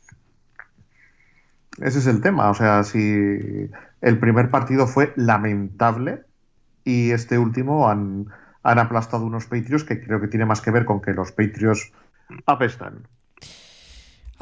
Ese 1.82 1.98
es 1.98 2.06
el 2.06 2.22
tema. 2.22 2.48
O 2.48 2.54
sea, 2.54 2.82
si 2.82 2.98
el 4.00 4.18
primer 4.18 4.48
partido 4.48 4.86
fue 4.86 5.12
lamentable 5.16 6.22
y 6.82 7.10
este 7.10 7.36
último 7.38 7.90
han, 7.90 8.26
han 8.62 8.78
aplastado 8.78 9.26
unos 9.26 9.44
Patriots 9.44 9.84
que 9.84 10.02
creo 10.02 10.18
que 10.18 10.28
tiene 10.28 10.46
más 10.46 10.62
que 10.62 10.70
ver 10.70 10.86
con 10.86 11.02
que 11.02 11.12
los 11.12 11.30
Patriots 11.30 11.92
apestan. 12.46 13.06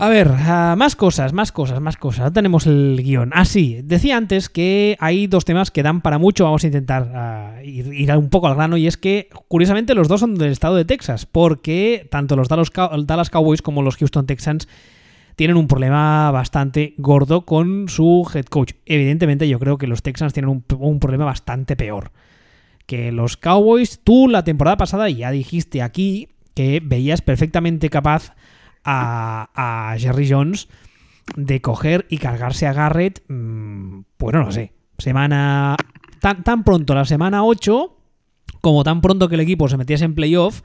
A 0.00 0.08
ver, 0.08 0.30
ah, 0.32 0.76
más 0.78 0.94
cosas, 0.94 1.32
más 1.32 1.50
cosas, 1.50 1.80
más 1.80 1.96
cosas. 1.96 2.32
Tenemos 2.32 2.68
el 2.68 3.02
guion. 3.02 3.32
Ah, 3.34 3.44
sí, 3.44 3.80
decía 3.82 4.16
antes 4.16 4.48
que 4.48 4.96
hay 5.00 5.26
dos 5.26 5.44
temas 5.44 5.72
que 5.72 5.82
dan 5.82 6.02
para 6.02 6.18
mucho. 6.18 6.44
Vamos 6.44 6.62
a 6.62 6.68
intentar 6.68 7.10
ah, 7.16 7.60
ir, 7.64 7.92
ir 7.92 8.16
un 8.16 8.28
poco 8.28 8.46
al 8.46 8.54
grano. 8.54 8.76
Y 8.76 8.86
es 8.86 8.96
que, 8.96 9.28
curiosamente, 9.48 9.96
los 9.96 10.06
dos 10.06 10.20
son 10.20 10.36
del 10.36 10.52
estado 10.52 10.76
de 10.76 10.84
Texas. 10.84 11.26
Porque 11.26 12.06
tanto 12.12 12.36
los 12.36 12.46
Dallas 12.48 13.30
Cowboys 13.30 13.60
como 13.60 13.82
los 13.82 13.96
Houston 13.96 14.24
Texans 14.24 14.68
tienen 15.34 15.56
un 15.56 15.66
problema 15.66 16.30
bastante 16.30 16.94
gordo 16.96 17.44
con 17.44 17.88
su 17.88 18.24
head 18.32 18.44
coach. 18.44 18.74
Evidentemente, 18.86 19.48
yo 19.48 19.58
creo 19.58 19.78
que 19.78 19.88
los 19.88 20.04
Texans 20.04 20.32
tienen 20.32 20.48
un, 20.48 20.64
un 20.78 21.00
problema 21.00 21.24
bastante 21.24 21.74
peor 21.74 22.12
que 22.86 23.10
los 23.10 23.36
Cowboys. 23.36 23.98
Tú 24.04 24.28
la 24.28 24.44
temporada 24.44 24.76
pasada 24.76 25.10
ya 25.10 25.32
dijiste 25.32 25.82
aquí 25.82 26.28
que 26.54 26.80
veías 26.84 27.20
perfectamente 27.20 27.90
capaz 27.90 28.32
a, 28.88 29.94
Jerry 29.98 30.28
Jones 30.28 30.68
de 31.36 31.60
coger 31.60 32.06
y 32.08 32.18
cargarse 32.18 32.66
a 32.66 32.72
Garrett. 32.72 33.22
mm, 33.28 34.00
bueno, 34.18 34.44
no 34.44 34.52
sé. 34.52 34.72
Semana. 34.98 35.76
Tan, 36.20 36.42
tan 36.42 36.64
pronto, 36.64 36.94
la 36.94 37.04
semana 37.04 37.44
8, 37.44 37.96
como 38.60 38.82
tan 38.82 39.00
pronto 39.00 39.28
que 39.28 39.36
el 39.36 39.40
equipo 39.40 39.68
se 39.68 39.76
metiese 39.76 40.04
en 40.04 40.16
playoff, 40.16 40.62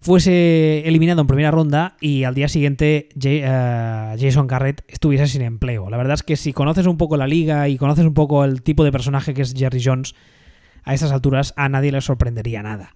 fuese 0.00 0.80
eliminado 0.88 1.20
en 1.20 1.26
primera 1.26 1.50
ronda 1.50 1.96
y 2.00 2.24
al 2.24 2.34
día 2.34 2.48
siguiente 2.48 3.08
eh, 3.22 4.16
Jason 4.18 4.46
Garrett 4.46 4.82
estuviese 4.88 5.26
sin 5.28 5.42
empleo. 5.42 5.90
La 5.90 5.96
verdad 5.96 6.14
es 6.14 6.22
que 6.22 6.36
si 6.36 6.52
conoces 6.52 6.86
un 6.86 6.96
poco 6.96 7.16
la 7.16 7.26
liga 7.26 7.68
y 7.68 7.76
conoces 7.76 8.04
un 8.04 8.14
poco 8.14 8.44
el 8.44 8.62
tipo 8.62 8.82
de 8.82 8.92
personaje 8.92 9.34
que 9.34 9.42
es 9.42 9.54
Jerry 9.54 9.82
Jones, 9.82 10.14
a 10.84 10.94
estas 10.94 11.12
alturas 11.12 11.54
a 11.56 11.68
nadie 11.68 11.92
le 11.92 12.00
sorprendería 12.00 12.62
nada. 12.62 12.94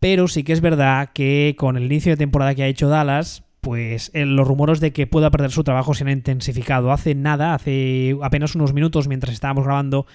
Pero 0.00 0.28
sí 0.28 0.44
que 0.44 0.52
es 0.52 0.60
verdad 0.60 1.10
que 1.14 1.56
con 1.58 1.76
el 1.76 1.84
inicio 1.84 2.12
de 2.12 2.16
temporada 2.16 2.54
que 2.54 2.62
ha 2.62 2.68
hecho 2.68 2.88
Dallas, 2.88 3.42
pues 3.60 4.10
eh, 4.14 4.24
los 4.24 4.46
rumores 4.46 4.80
de 4.80 4.92
que 4.92 5.06
pueda 5.06 5.30
perder 5.30 5.50
su 5.50 5.64
trabajo 5.64 5.94
se 5.94 6.04
han 6.04 6.10
intensificado. 6.10 6.92
Hace 6.92 7.14
nada, 7.14 7.54
hace 7.54 8.16
apenas 8.22 8.54
unos 8.54 8.72
minutos 8.72 9.08
mientras 9.08 9.34
estábamos 9.34 9.64
grabando, 9.64 10.06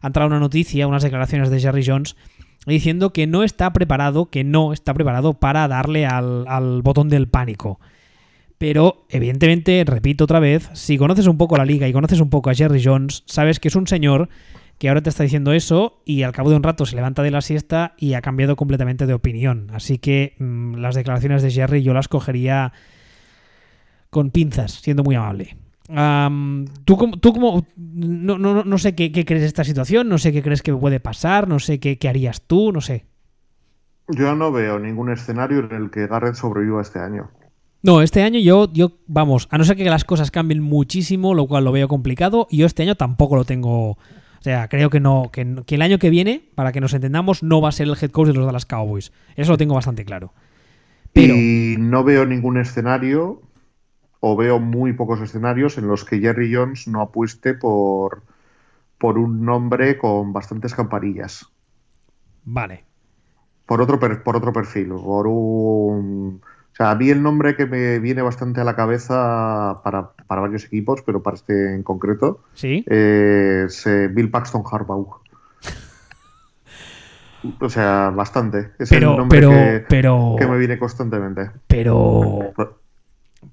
ha 0.00 0.06
entrado 0.08 0.28
una 0.28 0.40
noticia, 0.40 0.86
unas 0.86 1.02
declaraciones 1.02 1.50
de 1.50 1.60
Jerry 1.60 1.84
Jones 1.84 2.16
diciendo 2.66 3.12
que 3.12 3.26
no 3.26 3.42
está 3.42 3.72
preparado, 3.72 4.30
que 4.30 4.44
no 4.44 4.72
está 4.72 4.94
preparado 4.94 5.34
para 5.34 5.66
darle 5.68 6.06
al, 6.06 6.46
al 6.46 6.82
botón 6.82 7.08
del 7.08 7.28
pánico. 7.28 7.80
Pero, 8.58 9.06
evidentemente, 9.08 9.82
repito 9.84 10.22
otra 10.22 10.38
vez, 10.38 10.70
si 10.74 10.96
conoces 10.96 11.26
un 11.26 11.36
poco 11.36 11.56
la 11.56 11.64
liga 11.64 11.88
y 11.88 11.92
conoces 11.92 12.20
un 12.20 12.30
poco 12.30 12.48
a 12.48 12.54
Jerry 12.54 12.80
Jones, 12.80 13.24
sabes 13.26 13.58
que 13.58 13.66
es 13.66 13.74
un 13.74 13.88
señor 13.88 14.28
que 14.82 14.88
ahora 14.88 15.00
te 15.00 15.10
está 15.10 15.22
diciendo 15.22 15.52
eso 15.52 16.02
y 16.04 16.24
al 16.24 16.32
cabo 16.32 16.50
de 16.50 16.56
un 16.56 16.64
rato 16.64 16.86
se 16.86 16.96
levanta 16.96 17.22
de 17.22 17.30
la 17.30 17.40
siesta 17.40 17.94
y 17.98 18.14
ha 18.14 18.20
cambiado 18.20 18.56
completamente 18.56 19.06
de 19.06 19.14
opinión. 19.14 19.68
Así 19.72 19.98
que 19.98 20.34
mm, 20.40 20.74
las 20.74 20.96
declaraciones 20.96 21.40
de 21.40 21.52
Jerry 21.52 21.84
yo 21.84 21.94
las 21.94 22.08
cogería 22.08 22.72
con 24.10 24.32
pinzas, 24.32 24.72
siendo 24.72 25.04
muy 25.04 25.14
amable. 25.14 25.56
Am, 25.88 26.64
tú 26.84 26.96
como, 26.96 27.16
tú 27.16 27.32
como 27.32 27.64
no, 27.76 28.38
no, 28.38 28.64
no 28.64 28.78
sé 28.78 28.96
qué, 28.96 29.12
qué 29.12 29.24
crees 29.24 29.42
de 29.42 29.46
esta 29.46 29.62
situación, 29.62 30.08
no 30.08 30.18
sé 30.18 30.32
qué 30.32 30.42
crees 30.42 30.62
que 30.62 30.74
puede 30.74 30.98
pasar, 30.98 31.46
no 31.46 31.60
sé 31.60 31.78
qué, 31.78 31.96
qué 31.96 32.08
harías 32.08 32.40
tú, 32.48 32.72
no 32.72 32.80
sé. 32.80 33.06
Yo 34.08 34.34
no 34.34 34.50
veo 34.50 34.80
ningún 34.80 35.12
escenario 35.12 35.60
en 35.60 35.76
el 35.76 35.90
que 35.92 36.08
Garrett 36.08 36.34
sobreviva 36.34 36.82
este 36.82 36.98
año. 36.98 37.30
No, 37.82 38.02
este 38.02 38.24
año 38.24 38.40
yo, 38.40 38.68
yo, 38.72 38.98
vamos, 39.06 39.46
a 39.52 39.58
no 39.58 39.64
ser 39.64 39.76
que 39.76 39.84
las 39.84 40.04
cosas 40.04 40.32
cambien 40.32 40.60
muchísimo, 40.60 41.34
lo 41.34 41.46
cual 41.46 41.62
lo 41.62 41.70
veo 41.70 41.86
complicado, 41.86 42.48
y 42.50 42.56
yo 42.56 42.66
este 42.66 42.82
año 42.82 42.96
tampoco 42.96 43.36
lo 43.36 43.44
tengo. 43.44 43.96
O 44.42 44.44
sea, 44.44 44.68
creo 44.68 44.90
que 44.90 45.00
no, 45.00 45.30
que, 45.32 45.42
el 45.76 45.82
año 45.82 45.98
que 45.98 46.10
viene, 46.10 46.34
para 46.56 46.72
que 46.72 46.80
nos 46.80 46.94
entendamos, 46.94 47.42
no 47.42 47.60
va 47.62 47.68
a 47.70 47.72
ser 47.72 47.86
el 47.88 47.96
head 48.00 48.10
coach 48.10 48.28
de 48.28 48.34
los 48.34 48.46
Dallas 48.46 48.66
Cowboys. 48.66 49.12
Eso 49.36 49.52
lo 49.52 49.58
tengo 49.58 49.74
bastante 49.76 50.04
claro. 50.04 50.32
Pero, 51.14 51.34
Y 51.34 51.76
no 51.78 52.04
veo 52.04 52.26
ningún 52.26 52.58
escenario, 52.58 53.42
o 54.20 54.36
veo 54.36 54.60
muy 54.60 54.92
pocos 54.94 55.20
escenarios 55.22 55.78
en 55.78 55.88
los 55.88 56.04
que 56.04 56.20
Jerry 56.20 56.54
Jones 56.54 56.88
no 56.88 57.02
apueste 57.02 57.54
por, 57.54 58.24
por 58.98 59.18
un 59.18 59.44
nombre 59.44 59.98
con 59.98 60.32
bastantes 60.32 60.74
campanillas. 60.74 61.46
vale. 62.44 62.84
Por 63.66 63.80
otro, 63.80 63.98
per- 63.98 64.22
por 64.22 64.36
otro 64.36 64.52
perfil, 64.52 64.88
por 64.88 65.26
un... 65.26 66.40
O 66.72 66.74
sea, 66.74 66.90
a 66.90 66.94
mí 66.94 67.10
el 67.10 67.22
nombre 67.22 67.54
que 67.54 67.66
me 67.66 67.98
viene 67.98 68.22
bastante 68.22 68.60
a 68.62 68.64
la 68.64 68.74
cabeza 68.74 69.80
para, 69.84 70.12
para 70.26 70.40
varios 70.40 70.64
equipos, 70.64 71.02
pero 71.02 71.22
para 71.22 71.34
este 71.36 71.74
en 71.74 71.82
concreto, 71.82 72.40
Sí. 72.54 72.82
es 72.86 73.86
eh, 73.86 74.08
Bill 74.08 74.30
Paxton 74.30 74.62
Harbaugh. 74.70 75.20
O 77.60 77.68
sea, 77.68 78.10
bastante. 78.10 78.70
Es 78.78 78.92
el 78.92 78.98
Pero, 79.00 79.16
nombre 79.16 79.40
pero, 79.40 79.50
que, 79.50 79.84
pero, 79.88 80.36
que 80.38 80.46
me 80.46 80.56
viene 80.58 80.78
constantemente. 80.78 81.50
pero, 81.66 82.52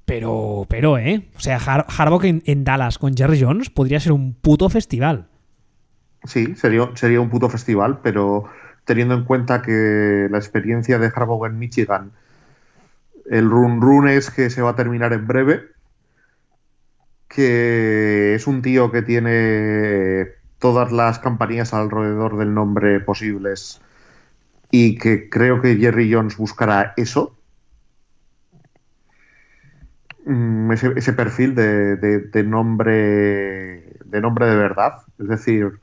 pero, 0.05 0.65
pero, 0.69 0.97
¿eh? 0.99 1.27
O 1.35 1.39
sea, 1.39 1.57
Har 1.57 1.85
Harbaugh 1.97 2.23
en, 2.23 2.43
en 2.45 2.63
Dallas 2.63 2.99
con 2.99 3.15
Jerry 3.17 3.41
Jones 3.41 3.69
podría 3.71 3.99
ser 3.99 4.11
un 4.11 4.33
puto 4.35 4.69
festival. 4.69 5.27
Sí, 6.23 6.55
sería, 6.55 6.89
sería 6.93 7.19
un 7.19 7.29
puto 7.29 7.49
festival, 7.49 7.99
pero 8.03 8.45
teniendo 8.85 9.15
en 9.15 9.23
cuenta 9.23 9.61
que 9.63 10.27
la 10.29 10.37
experiencia 10.37 10.99
de 10.99 11.11
Harbaugh 11.15 11.45
en 11.47 11.57
Michigan, 11.57 12.11
el 13.29 13.49
run 13.49 13.81
run 13.81 14.07
es 14.07 14.31
que 14.31 14.49
se 14.49 14.61
va 14.61 14.71
a 14.71 14.75
terminar 14.75 15.13
en 15.13 15.27
breve, 15.27 15.69
que 17.27 18.35
es 18.35 18.47
un 18.47 18.61
tío 18.61 18.91
que 18.91 19.01
tiene 19.01 20.29
todas 20.59 20.91
las 20.91 21.19
campanillas 21.19 21.73
alrededor 21.73 22.37
del 22.37 22.53
nombre 22.53 22.99
posibles 22.99 23.81
y 24.71 24.97
que 24.97 25.29
creo 25.29 25.61
que 25.61 25.77
Jerry 25.77 26.11
Jones 26.13 26.37
buscará 26.37 26.93
eso. 26.97 27.35
Mm, 30.25 30.71
Ese, 30.71 31.13
perfil 31.13 31.55
de, 31.55 32.43
nombre 32.45 33.83
de 34.05 34.21
nombre 34.21 34.47
de 34.47 34.55
verdad, 34.55 34.93
es 35.17 35.27
decir, 35.27 35.79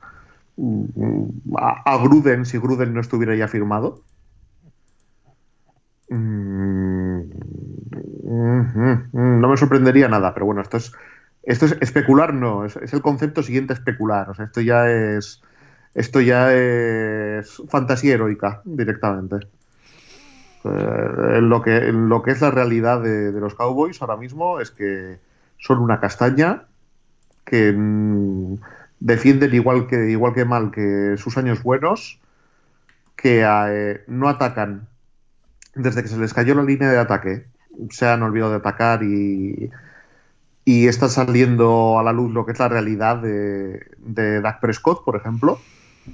mm, 0.57 1.25
a, 1.57 1.81
a 1.85 1.97
Gruden 1.97 2.45
si 2.45 2.57
Gruden 2.57 2.93
no 2.93 3.01
estuviera 3.01 3.35
ya 3.35 3.47
firmado. 3.47 4.03
Mm, 6.09 6.15
mm, 6.15 7.21
mm, 7.91 8.16
No 8.27 9.49
me 9.49 9.57
sorprendería 9.57 10.07
nada, 10.07 10.33
pero 10.33 10.45
bueno, 10.45 10.61
esto 10.61 10.77
es 10.77 10.91
esto 11.43 11.65
es 11.65 11.77
especular, 11.79 12.33
no, 12.33 12.65
es, 12.65 12.75
el 12.75 13.01
concepto 13.01 13.41
siguiente 13.41 13.73
especular. 13.73 14.29
O 14.29 14.33
sea, 14.33 14.45
esto 14.45 14.59
ya 14.59 14.89
es 14.91 15.41
esto 15.95 16.19
ya 16.21 16.53
es 16.53 17.61
fantasía 17.69 18.15
heroica 18.15 18.61
directamente. 18.65 19.47
Eh, 20.65 21.39
lo, 21.41 21.61
que, 21.61 21.91
lo 21.91 22.21
que 22.21 22.31
es 22.31 22.41
la 22.41 22.51
realidad 22.51 23.01
de, 23.01 23.31
de 23.31 23.39
los 23.39 23.55
Cowboys 23.55 24.01
ahora 24.01 24.17
mismo 24.17 24.59
es 24.59 24.71
que 24.71 25.19
son 25.57 25.79
una 25.79 25.99
castaña 25.99 26.65
que 27.45 27.71
mm, 27.71 28.55
defienden 28.99 29.55
igual 29.55 29.87
que, 29.87 30.09
igual 30.09 30.33
que 30.33 30.45
mal 30.45 30.71
que 30.71 31.15
sus 31.17 31.37
años 31.37 31.63
buenos, 31.63 32.19
que 33.15 33.43
eh, 33.45 34.03
no 34.07 34.29
atacan 34.29 34.87
desde 35.73 36.03
que 36.03 36.09
se 36.09 36.19
les 36.19 36.33
cayó 36.33 36.55
la 36.55 36.63
línea 36.63 36.89
de 36.89 36.99
ataque. 36.99 37.45
Se 37.89 38.05
han 38.07 38.23
olvidado 38.23 38.51
de 38.51 38.57
atacar 38.57 39.03
y, 39.03 39.69
y 40.65 40.87
está 40.87 41.09
saliendo 41.09 41.97
a 41.99 42.03
la 42.03 42.11
luz 42.13 42.31
lo 42.33 42.45
que 42.45 42.51
es 42.53 42.59
la 42.59 42.69
realidad 42.69 43.17
de, 43.21 43.85
de 43.99 44.41
Dak 44.41 44.59
Prescott, 44.59 45.03
por 45.05 45.15
ejemplo, 45.15 45.59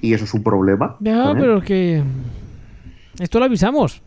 y 0.00 0.12
eso 0.14 0.24
es 0.24 0.34
un 0.34 0.42
problema. 0.42 0.96
Ya, 1.00 1.24
también. 1.24 1.38
pero 1.40 1.58
es 1.58 1.64
que. 1.64 2.02
Esto 3.18 3.38
lo 3.38 3.44
avisamos. 3.46 4.02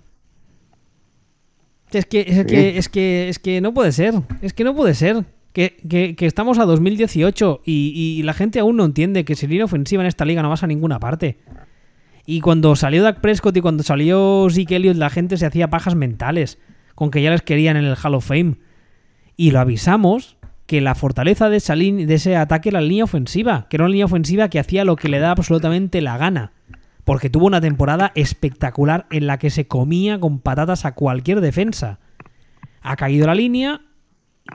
Es 1.91 2.05
que, 2.05 2.25
es 2.27 2.35
Sí. 2.39 2.45
que, 2.45 2.77
es 2.77 2.89
que, 2.89 3.29
es 3.29 3.39
que 3.39 3.61
no 3.61 3.73
puede 3.73 3.91
ser. 3.91 4.13
Es 4.41 4.53
que 4.53 4.63
no 4.63 4.75
puede 4.75 4.93
ser. 4.93 5.23
que, 5.53 5.77
que- 5.89 6.15
que 6.15 6.25
estamos 6.27 6.59
a 6.59 6.65
2018 6.65 7.61
y, 7.65 7.93
y 8.19 8.21
la 8.23 8.33
gente 8.33 8.59
aún 8.59 8.75
no 8.77 8.85
entiende 8.85 9.25
que 9.25 9.33
sin 9.35 9.49
línea 9.49 9.65
ofensiva 9.65 10.03
en 10.03 10.07
esta 10.07 10.23
liga 10.25 10.43
no 10.43 10.49
vas 10.49 10.61
a 10.63 10.67
ninguna 10.67 10.99
parte. 10.99 11.39
Y 12.27 12.41
cuando 12.41 12.75
salió 12.75 13.01
Dak 13.01 13.21
Prescott 13.21 13.55
y 13.57 13.61
cuando 13.61 13.81
salió 13.83 14.47
Zeke 14.51 14.75
Elliott, 14.75 14.97
la 14.97 15.09
gente 15.09 15.37
se 15.37 15.45
hacía 15.47 15.69
pajas 15.69 15.95
mentales 15.95 16.59
con 16.97 17.11
que 17.11 17.21
ya 17.21 17.29
les 17.29 17.43
querían 17.43 17.77
en 17.77 17.85
el 17.85 17.95
Hall 17.95 18.15
of 18.15 18.25
Fame. 18.25 18.55
Y 19.35 19.51
lo 19.51 19.59
avisamos 19.59 20.35
que 20.65 20.81
la 20.81 20.95
fortaleza 20.95 21.47
de, 21.47 21.57
esa 21.57 21.75
de 21.75 22.11
ese 22.11 22.35
ataque 22.35 22.69
era 22.69 22.81
la 22.81 22.87
línea 22.87 23.03
ofensiva, 23.03 23.67
que 23.69 23.77
era 23.77 23.83
una 23.83 23.91
línea 23.91 24.05
ofensiva 24.05 24.49
que 24.49 24.57
hacía 24.57 24.83
lo 24.83 24.95
que 24.95 25.07
le 25.07 25.19
daba 25.19 25.33
absolutamente 25.33 26.01
la 26.01 26.17
gana. 26.17 26.53
Porque 27.05 27.29
tuvo 27.29 27.45
una 27.45 27.61
temporada 27.61 28.11
espectacular 28.15 29.05
en 29.11 29.27
la 29.27 29.37
que 29.37 29.51
se 29.51 29.67
comía 29.67 30.19
con 30.19 30.39
patatas 30.39 30.85
a 30.85 30.95
cualquier 30.95 31.39
defensa. 31.39 31.99
Ha 32.81 32.95
caído 32.95 33.27
la 33.27 33.35
línea 33.35 33.81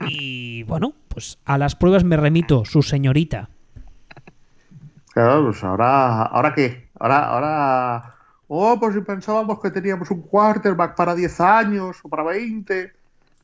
y 0.05 0.63
bueno, 0.63 0.95
pues 1.07 1.39
a 1.45 1.57
las 1.57 1.77
pruebas 1.77 2.03
me 2.03 2.17
remito, 2.17 2.65
su 2.65 2.81
señorita. 2.81 3.51
Claro, 5.13 5.45
pues 5.45 5.63
ahora, 5.63 6.23
¿ahora 6.23 6.53
qué? 6.53 6.89
Ahora, 6.99 7.25
ahora. 7.29 8.15
Oh, 8.55 8.79
pues 8.79 8.93
si 8.93 9.01
pensábamos 9.01 9.59
que 9.59 9.71
teníamos 9.71 10.11
un 10.11 10.21
quarterback 10.21 10.95
para 10.95 11.15
10 11.15 11.41
años 11.41 11.97
o 12.03 12.09
para 12.09 12.21
20. 12.21 12.91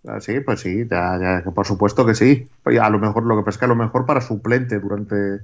Ah, 0.07 0.19
Sí, 0.21 0.39
pues 0.39 0.59
sí, 0.59 0.85
ya, 0.89 1.17
ya, 1.19 1.51
por 1.51 1.65
supuesto 1.65 2.05
que 2.05 2.13
sí. 2.13 2.47
A 2.79 2.89
lo 2.91 2.99
mejor, 2.99 3.23
lo 3.23 3.43
que 3.43 3.57
que 3.57 3.65
a 3.65 3.67
lo 3.67 3.75
mejor 3.75 4.05
para 4.05 4.21
suplente 4.21 4.79
durante, 4.79 5.39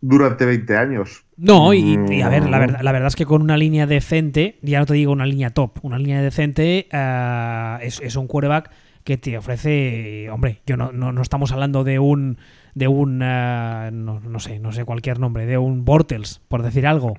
durante 0.00 0.46
20 0.46 0.74
años. 0.74 1.22
No, 1.36 1.74
y, 1.74 1.98
y 2.10 2.22
a 2.22 2.30
ver, 2.30 2.48
la 2.48 2.56
Mm. 2.56 2.60
verdad, 2.60 2.80
la 2.80 2.92
verdad 2.92 3.08
es 3.08 3.16
que 3.16 3.26
con 3.26 3.42
una 3.42 3.58
línea 3.58 3.86
decente, 3.86 4.58
ya 4.62 4.78
no 4.78 4.86
te 4.86 4.94
digo 4.94 5.12
una 5.12 5.26
línea 5.26 5.50
top, 5.50 5.72
una 5.82 5.98
línea 5.98 6.22
decente 6.22 6.88
eh, 6.90 7.78
es, 7.82 8.00
es 8.00 8.16
un 8.16 8.26
quarterback 8.26 8.70
que 9.04 9.18
te 9.18 9.36
ofrece, 9.36 10.30
hombre, 10.30 10.62
yo 10.66 10.78
no, 10.78 10.92
no, 10.92 11.12
no 11.12 11.20
estamos 11.20 11.52
hablando 11.52 11.84
de 11.84 11.98
un, 11.98 12.38
de 12.74 12.88
un, 12.88 13.20
eh, 13.22 13.90
no, 13.92 14.18
no 14.20 14.38
sé, 14.40 14.58
no 14.60 14.72
sé 14.72 14.86
cualquier 14.86 15.18
nombre, 15.18 15.44
de 15.44 15.58
un 15.58 15.84
Bortles, 15.84 16.40
por 16.48 16.62
decir 16.62 16.86
algo, 16.86 17.16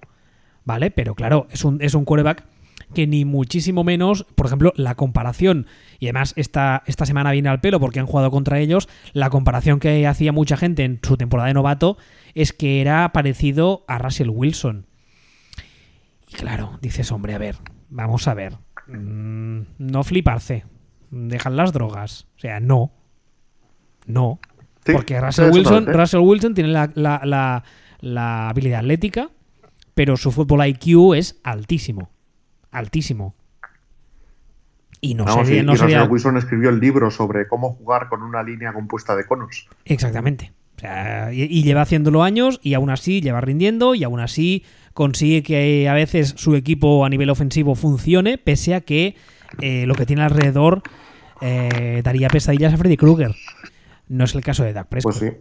¿vale? 0.65 0.91
Pero 0.91 1.15
claro, 1.15 1.47
es 1.51 1.63
un, 1.65 1.81
es 1.81 1.93
un 1.93 2.05
quarterback 2.05 2.45
que 2.93 3.07
ni 3.07 3.23
muchísimo 3.23 3.83
menos, 3.85 4.25
por 4.35 4.47
ejemplo, 4.47 4.73
la 4.75 4.95
comparación, 4.95 5.65
y 5.99 6.07
además 6.07 6.33
esta, 6.35 6.83
esta 6.87 7.05
semana 7.05 7.31
viene 7.31 7.47
al 7.47 7.61
pelo 7.61 7.79
porque 7.79 7.99
han 8.01 8.05
jugado 8.05 8.31
contra 8.31 8.59
ellos, 8.59 8.89
la 9.13 9.29
comparación 9.29 9.79
que 9.79 10.05
hacía 10.07 10.33
mucha 10.33 10.57
gente 10.57 10.83
en 10.83 10.99
su 11.01 11.15
temporada 11.15 11.47
de 11.47 11.53
novato 11.53 11.97
es 12.33 12.51
que 12.51 12.81
era 12.81 13.09
parecido 13.13 13.85
a 13.87 13.97
Russell 13.97 14.29
Wilson. 14.29 14.87
Y 16.29 16.33
claro, 16.35 16.79
dices, 16.81 17.11
hombre, 17.13 17.33
a 17.33 17.37
ver, 17.37 17.55
vamos 17.89 18.27
a 18.27 18.33
ver, 18.33 18.57
mm, 18.87 19.61
no 19.77 20.03
fliparse, 20.03 20.65
dejan 21.11 21.55
las 21.55 21.71
drogas, 21.71 22.27
o 22.35 22.39
sea, 22.39 22.59
no, 22.59 22.91
no, 24.05 24.39
Sí, 24.85 24.93
porque 24.93 25.21
Russell 25.21 25.51
Wilson. 25.51 25.85
Russell 25.93 26.19
Wilson 26.21 26.53
tiene 26.55 26.71
la, 26.71 26.91
la- 26.95 27.21
la- 27.23 27.63
la 27.99 28.49
habilidad 28.49 28.79
atlética, 28.79 29.29
pero 29.93 30.17
su 30.17 30.31
fútbol 30.31 30.65
IQ 30.67 31.13
es 31.15 31.39
altísimo. 31.43 32.09
Altísimo. 32.71 33.35
Y 35.03 35.15
no 35.15 35.25
Vamos, 35.25 35.47
sería. 35.47 35.63
no 35.63 35.73
y 35.73 35.77
sería- 35.77 36.03
Wilson 36.03 36.37
escribió 36.37 36.69
el 36.69 36.79
libro 36.79 37.09
sobre 37.09 37.47
cómo 37.47 37.73
jugar 37.73 38.07
con 38.07 38.21
una 38.21 38.43
línea 38.43 38.71
compuesta 38.73 39.15
de 39.15 39.25
conos. 39.25 39.67
Exactamente. 39.85 40.53
O 40.77 40.79
sea, 40.79 41.33
y, 41.33 41.43
y 41.43 41.63
lleva 41.63 41.81
haciéndolo 41.81 42.23
años 42.23 42.59
y 42.63 42.73
aún 42.75 42.89
así 42.89 43.21
lleva 43.21 43.41
rindiendo 43.41 43.95
y 43.95 44.03
aún 44.03 44.19
así 44.19 44.63
consigue 44.93 45.43
que 45.43 45.87
a 45.89 45.93
veces 45.93 46.33
su 46.37 46.55
equipo 46.55 47.03
a 47.05 47.09
nivel 47.09 47.29
ofensivo 47.29 47.75
funcione, 47.75 48.37
pese 48.37 48.75
a 48.75 48.81
que 48.81 49.15
eh, 49.59 49.85
lo 49.87 49.95
que 49.95 50.05
tiene 50.05 50.21
alrededor 50.23 50.81
eh, 51.41 52.01
daría 52.03 52.29
pesadillas 52.29 52.73
a 52.73 52.77
Freddy 52.77 52.97
Krueger. 52.97 53.35
No 54.11 54.25
es 54.25 54.35
el 54.35 54.41
caso 54.41 54.65
de 54.65 54.73
Dak 54.73 54.87
Prescott. 54.87 55.17
Pues 55.17 55.31
sí. 55.31 55.37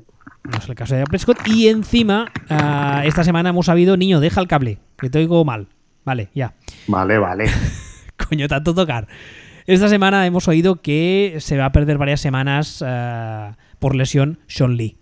No 0.48 0.56
es 0.56 0.68
el 0.68 0.76
caso 0.76 0.94
de 0.94 1.00
Dak 1.00 1.10
Prescott. 1.10 1.38
Y 1.48 1.66
encima, 1.66 2.30
ah, 2.48 3.02
esta 3.04 3.24
semana 3.24 3.50
hemos 3.50 3.66
sabido, 3.66 3.96
niño, 3.96 4.20
deja 4.20 4.40
el 4.40 4.46
cable, 4.46 4.78
que 4.96 5.10
te 5.10 5.18
oigo 5.18 5.44
mal. 5.44 5.66
Vale, 6.04 6.30
ya. 6.36 6.54
Vale, 6.86 7.18
vale. 7.18 7.50
Coño, 8.28 8.46
tanto 8.46 8.72
tocar. 8.72 9.08
Esta 9.66 9.88
semana 9.88 10.24
hemos 10.24 10.46
oído 10.46 10.82
que 10.82 11.34
se 11.40 11.56
va 11.56 11.64
a 11.64 11.72
perder 11.72 11.98
varias 11.98 12.20
semanas 12.20 12.80
ah, 12.86 13.56
por 13.80 13.96
lesión 13.96 14.38
Sean 14.46 14.76
Lee, 14.76 14.98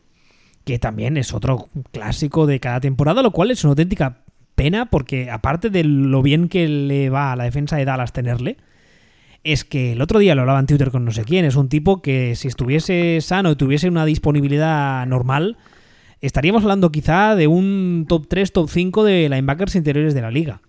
que 0.64 0.78
también 0.78 1.18
es 1.18 1.34
otro 1.34 1.68
clásico 1.92 2.46
de 2.46 2.60
cada 2.60 2.80
temporada, 2.80 3.22
lo 3.22 3.32
cual 3.32 3.50
es 3.50 3.62
una 3.64 3.72
auténtica 3.72 4.24
pena 4.54 4.86
porque 4.86 5.30
aparte 5.30 5.68
de 5.68 5.84
lo 5.84 6.22
bien 6.22 6.48
que 6.48 6.68
le 6.68 7.10
va 7.10 7.32
a 7.32 7.36
la 7.36 7.44
defensa 7.44 7.76
de 7.76 7.84
Dallas 7.84 8.14
tenerle, 8.14 8.56
es 9.52 9.64
que 9.64 9.92
el 9.92 10.00
otro 10.02 10.18
día 10.18 10.34
lo 10.34 10.42
hablaba 10.42 10.60
en 10.60 10.66
Twitter 10.66 10.90
con 10.90 11.04
no 11.04 11.10
sé 11.10 11.24
quién, 11.24 11.44
es 11.44 11.56
un 11.56 11.68
tipo 11.68 12.02
que 12.02 12.34
si 12.36 12.48
estuviese 12.48 13.18
sano 13.20 13.50
y 13.50 13.56
tuviese 13.56 13.88
una 13.88 14.04
disponibilidad 14.04 15.06
normal, 15.06 15.56
estaríamos 16.20 16.62
hablando 16.62 16.90
quizá 16.90 17.34
de 17.34 17.46
un 17.46 18.06
top 18.08 18.26
3, 18.28 18.52
top 18.52 18.68
5 18.68 19.04
de 19.04 19.28
linebackers 19.28 19.74
interiores 19.76 20.14
de 20.14 20.20
la 20.22 20.30
liga. 20.30 20.60